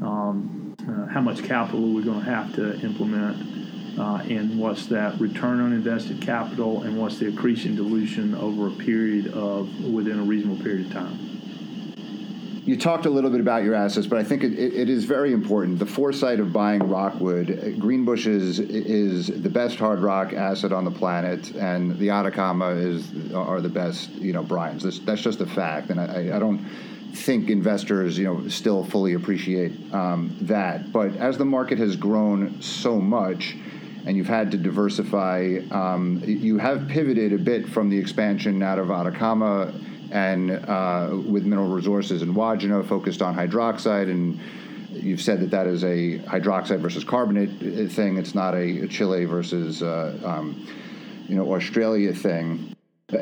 Um, 0.00 0.74
uh, 0.88 1.06
how 1.06 1.20
much 1.20 1.42
capital 1.44 1.90
are 1.90 1.94
we 1.94 2.02
going 2.02 2.24
to 2.24 2.30
have 2.30 2.54
to 2.54 2.80
implement? 2.80 3.57
Uh, 3.98 4.22
and 4.28 4.58
what's 4.58 4.86
that 4.86 5.18
return 5.20 5.60
on 5.60 5.72
invested 5.72 6.20
capital? 6.20 6.82
And 6.82 6.96
what's 6.96 7.18
the 7.18 7.28
accretion 7.28 7.74
dilution 7.74 8.34
over 8.36 8.68
a 8.68 8.70
period 8.70 9.28
of 9.34 9.84
within 9.84 10.20
a 10.20 10.22
reasonable 10.22 10.62
period 10.62 10.86
of 10.86 10.92
time? 10.92 11.18
You 12.64 12.76
talked 12.76 13.06
a 13.06 13.10
little 13.10 13.30
bit 13.30 13.40
about 13.40 13.64
your 13.64 13.74
assets, 13.74 14.06
but 14.06 14.18
I 14.18 14.24
think 14.24 14.44
it, 14.44 14.52
it, 14.52 14.74
it 14.74 14.90
is 14.90 15.06
very 15.06 15.32
important. 15.32 15.78
The 15.78 15.86
foresight 15.86 16.38
of 16.38 16.52
buying 16.52 16.86
Rockwood, 16.86 17.46
Greenbushes 17.78 18.60
is 18.60 19.28
the 19.28 19.48
best 19.48 19.78
hard 19.78 20.00
rock 20.00 20.34
asset 20.34 20.70
on 20.70 20.84
the 20.84 20.90
planet, 20.90 21.52
and 21.52 21.98
the 21.98 22.10
Atacama 22.10 22.68
is 22.72 23.32
are 23.32 23.62
the 23.62 23.70
best, 23.70 24.10
you 24.10 24.34
know, 24.34 24.44
brines. 24.44 24.82
That's, 24.82 24.98
that's 24.98 25.22
just 25.22 25.40
a 25.40 25.46
fact, 25.46 25.88
and 25.88 25.98
I, 25.98 26.36
I 26.36 26.38
don't 26.38 26.58
think 27.14 27.48
investors, 27.48 28.18
you 28.18 28.24
know, 28.24 28.48
still 28.48 28.84
fully 28.84 29.14
appreciate 29.14 29.72
um, 29.94 30.36
that. 30.42 30.92
But 30.92 31.16
as 31.16 31.38
the 31.38 31.46
market 31.46 31.78
has 31.78 31.96
grown 31.96 32.60
so 32.60 33.00
much, 33.00 33.56
and 34.08 34.16
you've 34.16 34.26
had 34.26 34.50
to 34.50 34.56
diversify, 34.56 35.58
um, 35.70 36.22
you 36.24 36.56
have 36.56 36.88
pivoted 36.88 37.34
a 37.34 37.36
bit 37.36 37.68
from 37.68 37.90
the 37.90 37.98
expansion 37.98 38.62
out 38.62 38.78
of 38.78 38.90
Atacama 38.90 39.70
and 40.10 40.50
uh, 40.50 41.10
with 41.26 41.44
mineral 41.44 41.68
resources 41.68 42.22
in 42.22 42.32
Wodgina 42.32 42.88
focused 42.88 43.20
on 43.20 43.36
hydroxide 43.36 44.10
and 44.10 44.40
you've 44.92 45.20
said 45.20 45.40
that 45.40 45.50
that 45.50 45.66
is 45.66 45.84
a 45.84 46.20
hydroxide 46.20 46.80
versus 46.80 47.04
carbonate 47.04 47.50
thing. 47.92 48.16
It's 48.16 48.34
not 48.34 48.54
a, 48.54 48.88
Chile 48.88 49.26
versus 49.26 49.82
uh, 49.82 50.18
um, 50.24 50.66
you 51.28 51.36
know 51.36 51.54
Australia 51.54 52.14
thing 52.14 52.74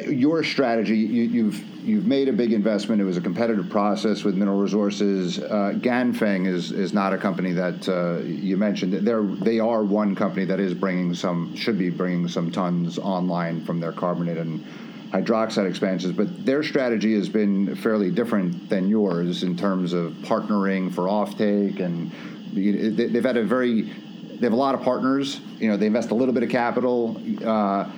your 0.09 0.43
strategy 0.43 0.97
you, 0.97 1.23
have 1.23 1.35
you've, 1.35 1.85
you've 1.87 2.07
made 2.07 2.29
a 2.29 2.33
big 2.33 2.53
investment 2.53 3.01
it 3.01 3.05
was 3.05 3.17
a 3.17 3.21
competitive 3.21 3.71
process 3.71 4.25
with 4.25 4.35
mineral 4.35 4.59
resources 4.59 5.39
uh, 5.39 5.73
Ganfeng 5.77 6.49
is 6.49 6.73
is 6.73 6.93
not 6.93 7.13
a 7.13 7.19
company 7.19 7.53
that 7.53 7.89
uh, 7.89 8.19
you 8.25 8.57
mentioned 8.57 8.93
they're 9.07 9.23
they 9.23 9.61
are 9.61 9.85
one 9.85 10.17
company 10.17 10.45
that 10.45 10.59
is 10.59 10.75
bringing 10.75 11.15
some 11.15 11.55
should 11.55 11.79
be 11.79 11.89
bringing 11.89 12.27
some 12.27 12.51
tons 12.51 12.99
online 12.99 13.65
from 13.65 13.79
their 13.79 13.93
carbonate 13.93 14.39
and 14.39 14.67
hydroxide 15.13 15.69
expansions, 15.69 16.17
but 16.17 16.45
their 16.45 16.65
strategy 16.65 17.15
has 17.15 17.29
been 17.29 17.77
fairly 17.77 18.11
different 18.11 18.69
than 18.69 18.89
yours 18.89 19.45
in 19.45 19.57
terms 19.57 19.93
of 19.93 20.13
partnering 20.15 20.93
for 20.93 21.05
offtake, 21.05 21.79
and 21.79 22.11
they've 22.53 23.25
had 23.25 23.37
a 23.37 23.45
very 23.45 23.83
they 23.83 24.47
have 24.47 24.53
a 24.53 24.57
lot 24.57 24.75
of 24.75 24.83
partners. 24.83 25.41
You 25.59 25.71
know, 25.71 25.77
they 25.77 25.87
invest 25.87 26.11
a 26.11 26.15
little 26.15 26.35
bit 26.35 26.43
of 26.43 26.51
capital. 26.51 27.21
Uh, 27.45 27.89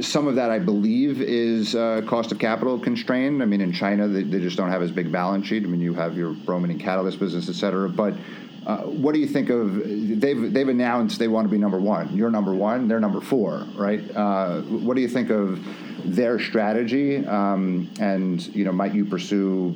some 0.00 0.26
of 0.26 0.36
that, 0.36 0.50
I 0.50 0.58
believe, 0.58 1.20
is 1.20 1.74
uh, 1.74 2.02
cost 2.06 2.32
of 2.32 2.38
capital 2.38 2.78
constrained. 2.78 3.42
I 3.42 3.46
mean, 3.46 3.60
in 3.60 3.72
China, 3.72 4.08
they, 4.08 4.22
they, 4.22 4.40
just 4.40 4.56
don't 4.56 4.70
have 4.70 4.82
as 4.82 4.90
big 4.90 5.12
balance 5.12 5.46
sheet. 5.46 5.64
I 5.64 5.66
mean, 5.66 5.80
you 5.80 5.94
have 5.94 6.16
your 6.16 6.32
bromine 6.32 6.70
and 6.70 6.80
catalyst 6.80 7.18
business, 7.18 7.48
et 7.48 7.54
cetera. 7.54 7.88
But 7.88 8.14
uh, 8.66 8.78
what 8.78 9.14
do 9.14 9.20
you 9.20 9.26
think 9.26 9.50
of? 9.50 9.82
They've 10.20 10.52
they've 10.52 10.68
announced 10.68 11.18
they 11.18 11.28
want 11.28 11.46
to 11.46 11.50
be 11.50 11.58
number 11.58 11.78
one. 11.78 12.16
You're 12.16 12.30
number 12.30 12.54
one. 12.54 12.88
They're 12.88 13.00
number 13.00 13.20
four, 13.20 13.66
right? 13.76 14.02
Uh, 14.14 14.62
what 14.62 14.94
do 14.94 15.02
you 15.02 15.08
think 15.08 15.30
of? 15.30 15.60
their 16.06 16.38
strategy, 16.38 17.26
um, 17.26 17.90
and 17.98 18.46
you 18.54 18.64
know, 18.64 18.72
might 18.72 18.94
you 18.94 19.04
pursue 19.04 19.74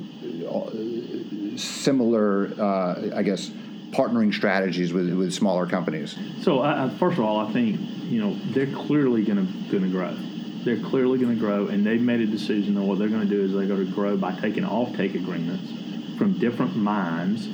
uh, 0.49 1.57
similar, 1.57 2.53
uh, 2.59 3.17
I 3.17 3.23
guess, 3.23 3.51
partnering 3.91 4.33
strategies 4.33 4.93
with 4.93 5.11
with 5.13 5.33
smaller 5.33 5.65
companies? 5.65 6.17
So, 6.41 6.59
uh, 6.59 6.89
first 6.97 7.17
of 7.17 7.23
all, 7.23 7.39
I 7.39 7.51
think 7.51 7.79
you 8.03 8.21
know 8.21 8.35
they're 8.51 8.73
clearly 8.73 9.23
going 9.23 9.45
to 9.45 9.71
going 9.71 9.83
to 9.83 9.89
grow. 9.89 10.15
They're 10.63 10.79
clearly 10.79 11.17
going 11.17 11.33
to 11.33 11.39
grow, 11.39 11.67
and 11.67 11.85
they've 11.85 12.01
made 12.01 12.21
a 12.21 12.27
decision 12.27 12.75
that 12.75 12.81
what 12.81 12.99
they're 12.99 13.09
going 13.09 13.27
to 13.27 13.27
do 13.27 13.43
is 13.43 13.53
they're 13.53 13.65
going 13.65 13.85
to 13.85 13.91
grow 13.91 14.15
by 14.17 14.33
taking 14.33 14.63
offtake 14.63 15.15
agreements 15.15 15.71
from 16.17 16.37
different 16.37 16.75
mines 16.75 17.47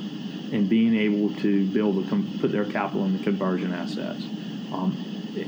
and 0.52 0.68
being 0.68 0.94
able 0.94 1.34
to 1.36 1.66
build 1.68 1.98
a, 1.98 2.38
put 2.38 2.52
their 2.52 2.64
capital 2.64 3.04
in 3.04 3.16
the 3.16 3.22
conversion 3.22 3.72
assets. 3.72 4.22
Um, 4.72 5.04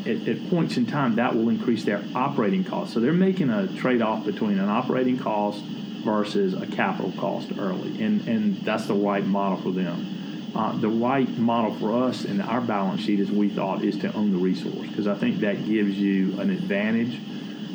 at, 0.07 0.29
at, 0.29 0.51
points 0.51 0.77
in 0.77 0.87
time, 0.87 1.17
that 1.17 1.35
will 1.35 1.49
increase 1.49 1.85
their 1.85 2.03
operating 2.15 2.65
costs. 2.65 2.95
So 2.95 3.01
they're 3.01 3.13
making 3.13 3.51
a 3.51 3.67
trade 3.77 4.03
off 4.03 4.25
between 4.25 4.59
an 4.59 4.69
operating 4.69 5.19
cost 5.19 5.63
versus 6.05 6.55
a 6.55 6.67
capital 6.67 7.13
cost 7.19 7.51
early, 7.59 8.03
and, 8.03 8.27
and 8.27 8.57
that's 8.59 8.87
the 8.87 8.95
right 8.95 9.25
model 9.25 9.59
for 9.61 9.71
them. 9.71 10.17
Uh, 10.55 10.77
the 10.79 10.89
right 10.89 11.29
model 11.39 11.75
for 11.77 12.05
us 12.05 12.25
and 12.25 12.43
our 12.43 12.61
balance 12.61 13.01
sheet, 13.01 13.21
as 13.21 13.31
we 13.31 13.49
thought, 13.49 13.85
is 13.85 13.97
to 13.99 14.13
own 14.15 14.33
the 14.33 14.39
resource 14.39 14.89
because 14.89 15.07
I 15.07 15.15
think 15.15 15.41
that 15.41 15.65
gives 15.65 15.97
you 15.97 16.39
an 16.41 16.51
advantage. 16.51 17.21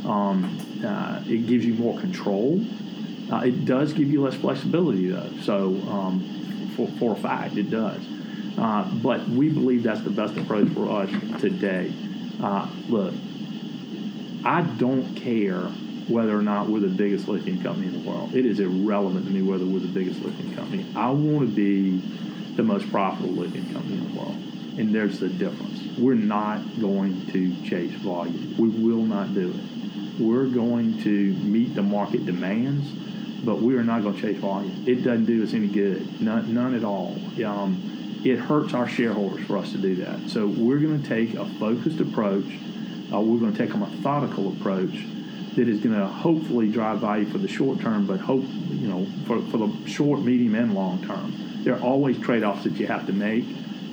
Um, 0.05 0.59
uh, 0.85 1.23
it 1.27 1.47
gives 1.47 1.65
you 1.65 1.73
more 1.73 1.97
control. 1.99 2.63
Uh, 3.31 3.37
it 3.37 3.65
does 3.65 3.93
give 3.93 4.11
you 4.11 4.23
less 4.23 4.35
flexibility, 4.35 5.09
though. 5.09 5.31
So, 5.41 5.75
um, 5.89 6.71
for, 6.75 6.87
for 6.99 7.13
a 7.13 7.15
fact, 7.15 7.55
it 7.57 7.71
does. 7.71 8.01
Uh, 8.57 8.83
but 9.01 9.27
we 9.27 9.49
believe 9.49 9.83
that's 9.83 10.01
the 10.01 10.09
best 10.09 10.37
approach 10.37 10.69
for 10.69 10.89
us 10.89 11.09
today. 11.41 11.93
Uh, 12.41 12.67
look, 12.89 13.13
I 14.43 14.61
don't 14.61 15.15
care 15.15 15.61
whether 16.07 16.37
or 16.37 16.41
not 16.41 16.67
we're 16.67 16.81
the 16.81 16.87
biggest 16.87 17.27
lithium 17.27 17.61
company 17.63 17.87
in 17.87 18.03
the 18.03 18.09
world. 18.09 18.35
It 18.35 18.45
is 18.45 18.59
irrelevant 18.59 19.25
to 19.25 19.31
me 19.31 19.41
whether 19.41 19.65
we're 19.65 19.79
the 19.79 19.87
biggest 19.87 20.21
lithium 20.21 20.55
company. 20.55 20.85
I 20.95 21.09
want 21.09 21.49
to 21.49 21.55
be 21.55 22.01
the 22.55 22.63
most 22.63 22.89
profitable 22.91 23.33
lithium 23.33 23.71
company 23.73 23.97
in 23.97 24.13
the 24.13 24.19
world. 24.19 24.35
And 24.77 24.93
there's 24.93 25.19
the 25.19 25.29
difference. 25.29 25.97
We're 25.97 26.15
not 26.15 26.79
going 26.79 27.25
to 27.27 27.55
chase 27.63 27.93
volume. 27.95 28.55
We 28.57 28.69
will 28.69 29.03
not 29.03 29.33
do 29.33 29.49
it. 29.49 30.19
We're 30.21 30.47
going 30.47 31.01
to 31.03 31.33
meet 31.33 31.75
the 31.75 31.81
market 31.81 32.25
demands, 32.25 32.87
but 33.43 33.61
we 33.61 33.75
are 33.75 33.83
not 33.83 34.03
going 34.03 34.15
to 34.15 34.21
chase 34.21 34.37
volume. 34.37 34.83
It 34.87 35.03
doesn't 35.03 35.25
do 35.25 35.43
us 35.43 35.53
any 35.53 35.67
good, 35.67 36.21
none, 36.21 36.53
none 36.53 36.73
at 36.73 36.83
all. 36.83 37.17
Um, 37.45 38.21
it 38.25 38.39
hurts 38.39 38.73
our 38.73 38.87
shareholders 38.87 39.45
for 39.45 39.57
us 39.57 39.71
to 39.71 39.77
do 39.77 39.95
that. 39.97 40.29
So 40.29 40.47
we're 40.47 40.79
going 40.79 41.01
to 41.01 41.07
take 41.07 41.35
a 41.35 41.45
focused 41.59 41.99
approach. 41.99 42.45
Uh, 43.13 43.21
we're 43.21 43.39
going 43.39 43.53
to 43.53 43.57
take 43.57 43.73
a 43.73 43.77
methodical 43.77 44.51
approach 44.53 45.05
that 45.55 45.69
is 45.69 45.79
going 45.79 45.97
to 45.97 46.07
hopefully 46.07 46.69
drive 46.69 46.99
value 46.99 47.25
for 47.25 47.37
the 47.37 47.47
short 47.47 47.79
term, 47.79 48.05
but 48.05 48.19
hope 48.19 48.43
you 48.69 48.87
know 48.87 49.07
for, 49.25 49.41
for 49.51 49.57
the 49.57 49.87
short, 49.87 50.21
medium, 50.21 50.55
and 50.55 50.73
long 50.73 51.05
term. 51.05 51.33
There 51.65 51.73
are 51.75 51.81
always 51.81 52.17
trade-offs 52.19 52.63
that 52.63 52.73
you 52.73 52.87
have 52.87 53.07
to 53.07 53.13
make, 53.13 53.43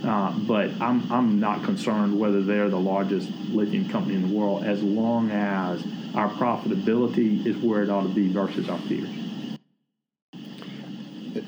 uh, 0.05 0.33
but 0.47 0.71
I'm 0.81 1.11
I'm 1.11 1.41
not 1.41 1.65
concerned 1.65 2.21
whether 2.21 2.43
they're 2.43 2.69
the 2.69 2.79
largest 2.79 3.31
lithium 3.49 3.89
company 3.89 4.15
in 4.15 4.29
the 4.29 4.37
world 4.37 4.65
as 4.65 4.83
long 4.83 5.31
as 5.31 5.83
our 6.15 6.29
profitability 6.29 7.47
is 7.47 7.57
where 7.57 7.83
it 7.83 7.89
ought 7.91 8.03
to 8.03 8.15
be 8.15 8.31
versus 8.31 8.69
our 8.69 8.79
peers 8.81 9.09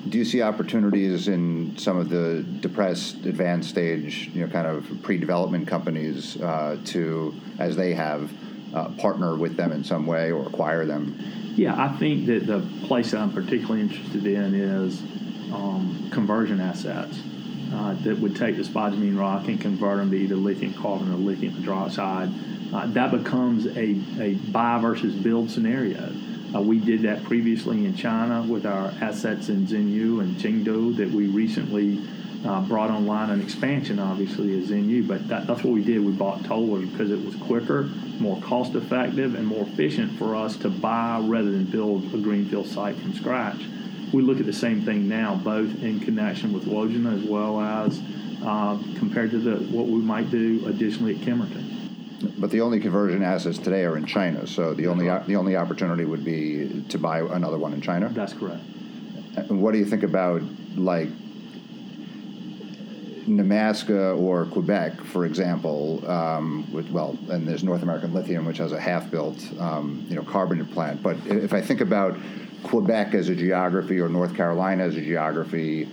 do 0.08 0.18
you 0.18 0.24
see 0.24 0.42
opportunities 0.42 1.26
in 1.26 1.76
some 1.76 1.98
of 1.98 2.08
the 2.08 2.44
depressed, 2.60 3.26
advanced 3.26 3.68
stage, 3.68 4.30
you 4.32 4.46
know, 4.46 4.52
kind 4.52 4.66
of 4.66 4.88
pre-development 5.02 5.66
companies 5.66 6.40
uh, 6.40 6.78
to, 6.84 7.34
as 7.58 7.74
they 7.74 7.94
have, 7.94 8.32
uh, 8.72 8.90
partner 8.90 9.34
with 9.34 9.56
them 9.56 9.72
in 9.72 9.82
some 9.82 10.06
way 10.06 10.30
or 10.30 10.46
acquire 10.46 10.86
them? 10.86 11.18
Yeah, 11.56 11.74
I 11.80 11.96
think 11.98 12.26
that 12.26 12.46
the 12.46 12.60
place 12.86 13.10
that 13.10 13.20
I'm 13.20 13.32
particularly 13.32 13.80
interested 13.80 14.24
in 14.24 14.54
is 14.54 15.02
um, 15.54 16.10
conversion 16.10 16.60
assets 16.60 17.18
uh, 17.72 17.94
that 18.02 18.18
would 18.18 18.36
take 18.36 18.56
the 18.56 18.62
spodumene 18.62 19.18
rock 19.18 19.48
and 19.48 19.60
convert 19.60 19.98
them 19.98 20.10
to 20.10 20.16
either 20.16 20.36
lithium 20.36 20.74
carbonate 20.74 21.14
or 21.14 21.18
lithium 21.18 21.54
hydroxide. 21.54 22.32
Uh, 22.72 22.86
that 22.88 23.10
becomes 23.10 23.66
a, 23.66 23.96
a 24.20 24.34
buy 24.50 24.78
versus 24.78 25.14
build 25.14 25.50
scenario. 25.50 26.12
Uh, 26.54 26.60
we 26.60 26.78
did 26.78 27.02
that 27.02 27.24
previously 27.24 27.84
in 27.84 27.96
China 27.96 28.42
with 28.42 28.64
our 28.64 28.92
assets 29.00 29.48
in 29.48 29.66
Xinyu 29.66 30.20
and 30.20 30.36
Chengdu 30.36 30.96
that 30.96 31.10
we 31.10 31.26
recently 31.26 32.00
uh, 32.46 32.60
brought 32.62 32.90
online 32.90 33.30
an 33.30 33.40
expansion, 33.40 33.98
obviously, 33.98 34.56
at 34.58 34.68
Xinyu. 34.68 35.06
But 35.06 35.26
that, 35.28 35.46
that's 35.46 35.64
what 35.64 35.72
we 35.72 35.82
did. 35.82 36.04
We 36.04 36.12
bought 36.12 36.44
tollers 36.44 36.88
because 36.88 37.10
it 37.10 37.24
was 37.24 37.34
quicker, 37.36 37.84
more 38.20 38.40
cost 38.40 38.74
effective, 38.74 39.34
and 39.34 39.46
more 39.46 39.62
efficient 39.62 40.16
for 40.18 40.36
us 40.36 40.56
to 40.58 40.68
buy 40.68 41.18
rather 41.22 41.50
than 41.50 41.64
build 41.64 42.12
a 42.14 42.18
greenfield 42.18 42.68
site 42.68 42.96
from 42.96 43.14
scratch. 43.14 43.64
We 44.14 44.22
look 44.22 44.38
at 44.38 44.46
the 44.46 44.52
same 44.52 44.82
thing 44.82 45.08
now, 45.08 45.34
both 45.34 45.82
in 45.82 45.98
connection 45.98 46.52
with 46.52 46.66
Wodgina 46.66 47.20
as 47.20 47.28
well 47.28 47.60
as 47.60 48.00
uh, 48.44 48.78
compared 48.96 49.32
to 49.32 49.38
the, 49.38 49.56
what 49.76 49.88
we 49.88 49.98
might 49.98 50.30
do 50.30 50.64
additionally 50.68 51.16
at 51.16 51.22
Kemerton. 51.22 52.38
But 52.38 52.52
the 52.52 52.60
only 52.60 52.78
conversion 52.78 53.24
assets 53.24 53.58
today 53.58 53.84
are 53.84 53.96
in 53.96 54.06
China, 54.06 54.46
so 54.46 54.72
the 54.72 54.86
only 54.86 55.06
the 55.26 55.34
only 55.34 55.56
opportunity 55.56 56.04
would 56.04 56.24
be 56.24 56.84
to 56.90 56.96
buy 56.96 57.18
another 57.18 57.58
one 57.58 57.72
in 57.74 57.80
China. 57.80 58.08
That's 58.08 58.32
correct. 58.32 58.62
And 59.36 59.60
what 59.60 59.72
do 59.72 59.78
you 59.78 59.84
think 59.84 60.04
about 60.04 60.42
like 60.76 61.08
Nemaska 63.26 64.16
or 64.16 64.46
Quebec, 64.46 65.00
for 65.00 65.26
example, 65.26 66.08
um, 66.08 66.72
with, 66.72 66.88
well, 66.90 67.18
and 67.30 67.48
there's 67.48 67.64
North 67.64 67.82
American 67.82 68.14
Lithium, 68.14 68.44
which 68.46 68.58
has 68.58 68.70
a 68.70 68.80
half-built, 68.80 69.38
um, 69.58 70.06
you 70.08 70.14
know, 70.14 70.22
carbonate 70.22 70.70
plant. 70.70 71.02
But 71.02 71.16
if 71.26 71.52
I 71.52 71.60
think 71.60 71.80
about 71.80 72.16
Quebec 72.64 73.14
as 73.14 73.28
a 73.28 73.34
geography 73.34 74.00
or 74.00 74.08
North 74.08 74.34
Carolina 74.34 74.84
as 74.84 74.96
a 74.96 75.00
geography, 75.00 75.88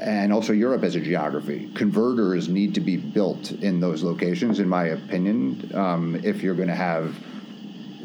and 0.00 0.32
also 0.32 0.52
Europe 0.52 0.82
as 0.84 0.94
a 0.94 1.00
geography, 1.00 1.70
converters 1.74 2.48
need 2.48 2.74
to 2.74 2.80
be 2.80 2.96
built 2.96 3.52
in 3.52 3.80
those 3.80 4.02
locations, 4.02 4.60
in 4.60 4.68
my 4.68 4.84
opinion, 4.84 5.70
um, 5.74 6.20
if 6.24 6.42
you're 6.42 6.54
going 6.54 6.68
to 6.68 6.74
have. 6.74 7.16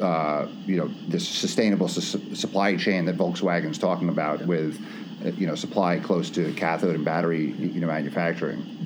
Uh, 0.02 0.48
you 0.66 0.78
know 0.78 0.90
this 1.10 1.28
sustainable 1.28 1.88
su- 1.88 2.34
supply 2.34 2.76
chain 2.76 3.06
that 3.06 3.16
Volkswagen's 3.16 3.78
talking 3.78 4.10
about 4.10 4.44
with 4.48 4.84
you 5.38 5.48
know, 5.48 5.56
supply 5.56 6.00
close 6.00 6.30
to 6.32 6.52
cathode 6.54 6.96
and 6.96 7.06
battery, 7.06 7.52
you 7.52 7.80
know, 7.80 7.88
manufacturing. 7.88 8.81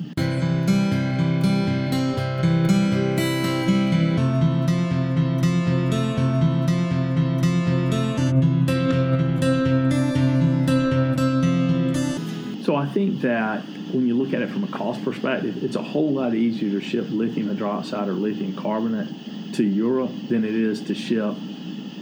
Think 13.06 13.22
that 13.22 13.62
when 13.92 14.06
you 14.06 14.16
look 14.16 14.34
at 14.34 14.42
it 14.42 14.50
from 14.50 14.64
a 14.64 14.68
cost 14.68 15.02
perspective, 15.04 15.62
it's 15.62 15.76
a 15.76 15.82
whole 15.82 16.12
lot 16.12 16.34
easier 16.34 16.70
to 16.70 16.80
ship 16.84 17.06
lithium 17.10 17.54
hydroxide 17.54 18.08
or 18.08 18.12
lithium 18.12 18.54
carbonate 18.56 19.08
to 19.54 19.64
Europe 19.64 20.10
than 20.28 20.44
it 20.44 20.54
is 20.54 20.82
to 20.82 20.94
ship 20.94 21.34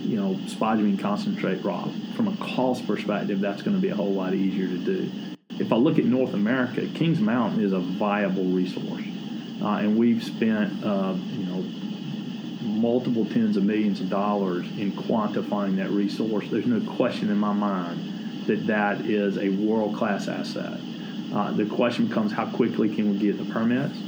you 0.00 0.16
know, 0.16 0.34
spodumene 0.46 0.98
concentrate 0.98 1.62
rock. 1.64 1.88
From 2.14 2.28
a 2.28 2.36
cost 2.36 2.86
perspective, 2.86 3.40
that's 3.40 3.62
going 3.62 3.76
to 3.76 3.80
be 3.82 3.88
a 3.88 3.94
whole 3.94 4.12
lot 4.12 4.34
easier 4.34 4.68
to 4.68 4.78
do. 4.78 5.10
If 5.50 5.72
I 5.72 5.76
look 5.76 5.98
at 5.98 6.04
North 6.04 6.34
America, 6.34 6.86
Kings 6.94 7.20
Mountain 7.20 7.62
is 7.62 7.72
a 7.72 7.78
viable 7.78 8.44
resource, 8.44 9.04
uh, 9.62 9.76
and 9.76 9.96
we've 9.96 10.22
spent 10.22 10.84
uh, 10.84 11.14
you 11.16 11.46
know 11.46 11.62
multiple 12.60 13.24
tens 13.24 13.56
of 13.56 13.62
millions 13.62 14.00
of 14.00 14.10
dollars 14.10 14.66
in 14.78 14.92
quantifying 14.92 15.76
that 15.76 15.90
resource. 15.90 16.46
There's 16.50 16.66
no 16.66 16.80
question 16.96 17.30
in 17.30 17.38
my 17.38 17.52
mind 17.52 18.14
that 18.46 18.66
that 18.66 19.00
is 19.02 19.38
a 19.38 19.48
world 19.50 19.96
class 19.96 20.28
asset. 20.28 20.80
Uh, 21.34 21.50
the 21.52 21.66
question 21.66 22.06
becomes 22.06 22.32
how 22.32 22.46
quickly 22.46 22.94
can 22.94 23.10
we 23.10 23.18
get 23.18 23.36
the 23.36 23.52
permits? 23.52 23.98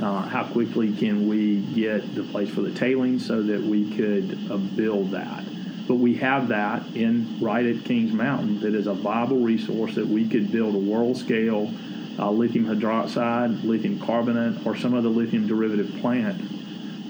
Uh, 0.00 0.20
how 0.22 0.44
quickly 0.44 0.94
can 0.94 1.28
we 1.28 1.60
get 1.74 2.14
the 2.14 2.22
place 2.24 2.50
for 2.50 2.60
the 2.60 2.72
tailings 2.72 3.26
so 3.26 3.42
that 3.42 3.60
we 3.60 3.90
could 3.96 4.38
uh, 4.50 4.56
build 4.56 5.10
that? 5.12 5.44
But 5.88 5.96
we 5.96 6.14
have 6.16 6.48
that 6.48 6.84
in 6.94 7.38
right 7.40 7.64
at 7.64 7.84
Kings 7.84 8.12
Mountain 8.12 8.60
that 8.60 8.74
is 8.74 8.86
a 8.86 8.94
viable 8.94 9.40
resource 9.40 9.94
that 9.94 10.06
we 10.06 10.28
could 10.28 10.52
build 10.52 10.74
a 10.74 10.78
world 10.78 11.16
scale 11.16 11.72
uh, 12.18 12.30
lithium 12.30 12.66
hydroxide, 12.66 13.64
lithium 13.64 13.98
carbonate, 14.00 14.66
or 14.66 14.76
some 14.76 14.94
other 14.94 15.08
lithium 15.08 15.46
derivative 15.46 15.94
plant 16.00 16.40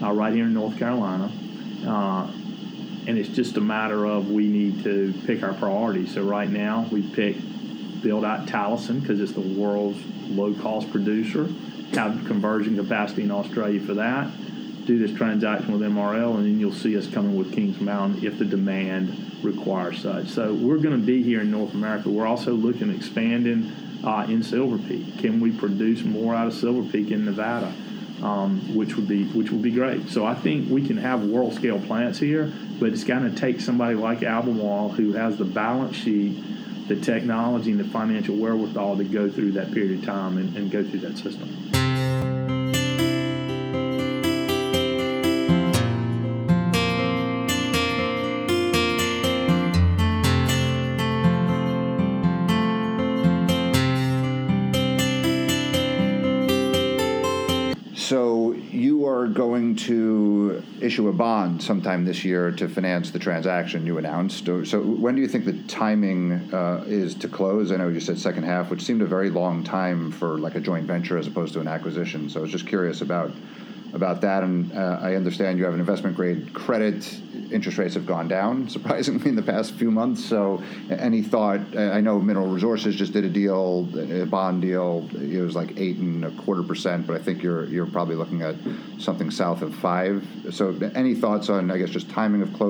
uh, 0.03 0.13
right 0.13 0.33
here 0.33 0.45
in 0.45 0.55
North 0.55 0.79
Carolina. 0.79 1.31
Uh, 1.87 2.31
and 3.07 3.19
it's 3.19 3.29
just 3.29 3.57
a 3.57 3.61
matter 3.61 4.07
of 4.07 4.31
we 4.31 4.47
need 4.47 4.85
to 4.85 5.13
pick 5.27 5.43
our 5.43 5.55
priorities. 5.55 6.15
So 6.15 6.23
right 6.23 6.49
now 6.49 6.87
we 6.93 7.03
pick 7.03 7.37
build 8.03 8.25
out 8.25 8.47
Talison 8.47 9.01
because 9.01 9.21
it's 9.21 9.33
the 9.33 9.41
world's 9.41 10.01
low 10.29 10.55
cost 10.55 10.91
producer 10.91 11.49
have 11.95 12.25
conversion 12.27 12.77
capacity 12.77 13.23
in 13.23 13.31
Australia 13.31 13.81
for 13.81 13.95
that. 13.95 14.31
Do 14.87 14.99
this 14.99 15.17
transaction 15.17 15.73
with 15.73 15.83
MRL, 15.83 16.35
and 16.35 16.45
then 16.45 16.59
you'll 16.59 16.73
see 16.73 16.97
us 16.97 17.07
coming 17.07 17.37
with 17.37 17.53
Kings 17.53 17.81
Mountain 17.81 18.25
if 18.25 18.39
the 18.39 18.45
demand 18.45 19.37
requires 19.43 20.01
such. 20.01 20.29
So 20.29 20.55
we're 20.55 20.79
going 20.79 20.99
to 20.99 21.07
be 21.07 21.23
here 21.23 21.43
in 21.43 21.51
North 21.51 21.75
America. 21.75 22.09
We're 22.09 22.27
also 22.27 22.53
looking 22.55 22.91
at 22.91 22.97
expanding 22.97 23.71
uh, 24.05 24.27
in 24.29 24.43
Silver 24.43 24.79
Peak. 24.79 25.19
Can 25.19 25.41
we 25.41 25.53
produce 25.53 26.03
more 26.03 26.35
out 26.35 26.49
of 26.49 26.55
Silver 26.55 26.91
Peak 26.91 27.11
in 27.11 27.25
Nevada? 27.25 27.73
Um, 28.23 28.77
which 28.77 28.95
would 28.95 29.09
be 29.09 29.25
which 29.31 29.51
would 29.51 29.63
be 29.63 29.73
great. 29.73 30.09
So 30.09 30.25
I 30.25 30.37
think 30.37 30.71
we 30.71 30.87
can 30.87 30.97
have 30.97 31.25
world 31.25 31.55
scale 31.55 31.81
plants 31.81 32.21
here, 32.21 32.53
but 32.79 32.91
it's 32.91 33.03
going 33.03 33.29
to 33.29 33.37
take 33.37 33.61
somebody 33.61 33.97
like 33.97 34.23
Albemarle 34.23 34.91
who 34.91 35.15
has 35.15 35.39
the 35.39 35.45
balance 35.45 35.97
sheet, 35.97 36.41
the 36.95 37.01
technology, 37.01 37.71
and 37.71 37.81
the 37.81 37.85
financial 37.85 38.37
wherewithal 38.37 38.97
to 38.97 39.05
go 39.05 39.31
through 39.31 39.53
that 39.53 39.73
period 39.73 39.99
of 39.99 40.05
time 40.05 40.37
and, 40.37 40.57
and 40.57 40.71
go 40.71 40.85
through 40.85 41.01
that 41.01 41.17
system. 41.17 41.72
Issue 60.93 61.09
a 61.09 61.13
bond 61.13 61.63
sometime 61.63 62.05
this 62.05 62.23
year 62.23 62.51
to 62.51 62.69
finance 62.69 63.11
the 63.13 63.19
transaction 63.19 63.87
you 63.87 63.97
announced. 63.97 64.45
So 64.45 64.83
when 64.83 65.15
do 65.15 65.23
you 65.23 65.29
think 65.29 65.47
the 65.47 65.55
timing 65.63 66.33
uh, 66.53 66.85
is 66.87 67.15
to 67.15 67.29
close? 67.29 67.73
I 67.73 67.77
know 67.77 67.89
you 67.89 67.99
said 67.99 68.19
second 68.19 68.43
half, 68.43 68.69
which 68.71 68.83
seemed 68.83 69.01
a 69.01 69.07
very 69.07 69.31
long 69.31 69.65
time 69.65 70.13
for 70.13 70.37
like 70.37 70.55
a 70.55 70.61
joint 70.61 70.87
venture 70.87 71.17
as 71.17 71.27
opposed 71.27 71.55
to 71.55 71.61
an 71.61 71.67
acquisition. 71.67 72.29
So 72.29 72.41
I 72.41 72.43
was 72.43 72.53
just 72.53 72.67
curious 72.67 73.01
about 73.01 73.33
about 73.93 74.21
that. 74.23 74.43
And 74.43 74.73
uh, 74.73 74.99
I 75.01 75.15
understand 75.15 75.59
you 75.59 75.65
have 75.65 75.75
an 75.75 75.81
investment 75.81 76.17
grade 76.17 76.53
credit. 76.55 77.21
Interest 77.51 77.79
rates 77.79 77.95
have 77.95 78.07
gone 78.07 78.29
down 78.29 78.69
surprisingly 78.77 79.29
in 79.29 79.37
the 79.37 79.43
past 79.43 79.75
few 79.75 79.91
months. 79.91 80.25
So, 80.25 80.63
any 80.91 81.23
thought? 81.23 81.77
I 81.77 82.01
know 82.01 82.19
Mineral 82.19 82.49
Resources 82.49 82.97
just 82.97 83.13
did 83.13 83.25
a 83.25 83.29
deal, 83.29 83.89
a 84.23 84.27
bond 84.27 84.63
deal. 84.63 85.09
It 85.13 85.41
was 85.41 85.55
like 85.55 85.79
eight 85.79 85.97
and 85.97 86.25
a 86.25 86.31
quarter 86.43 86.63
percent, 86.63 87.07
but 87.07 87.17
I 87.17 87.23
think 87.23 87.43
you're 87.43 87.67
you're 87.67 87.87
probably 87.87 88.17
looking 88.17 88.43
at 88.43 88.55
something 88.99 89.31
south 89.31 89.63
of 89.63 89.75
five. 89.75 90.27
So, 90.51 90.75
any 90.95 91.15
thoughts 91.15 91.49
on 91.49 91.71
I 91.71 91.79
guess 91.79 91.91
just 91.91 92.11
timing 92.11 92.43
of 92.43 92.53
close? 92.55 92.63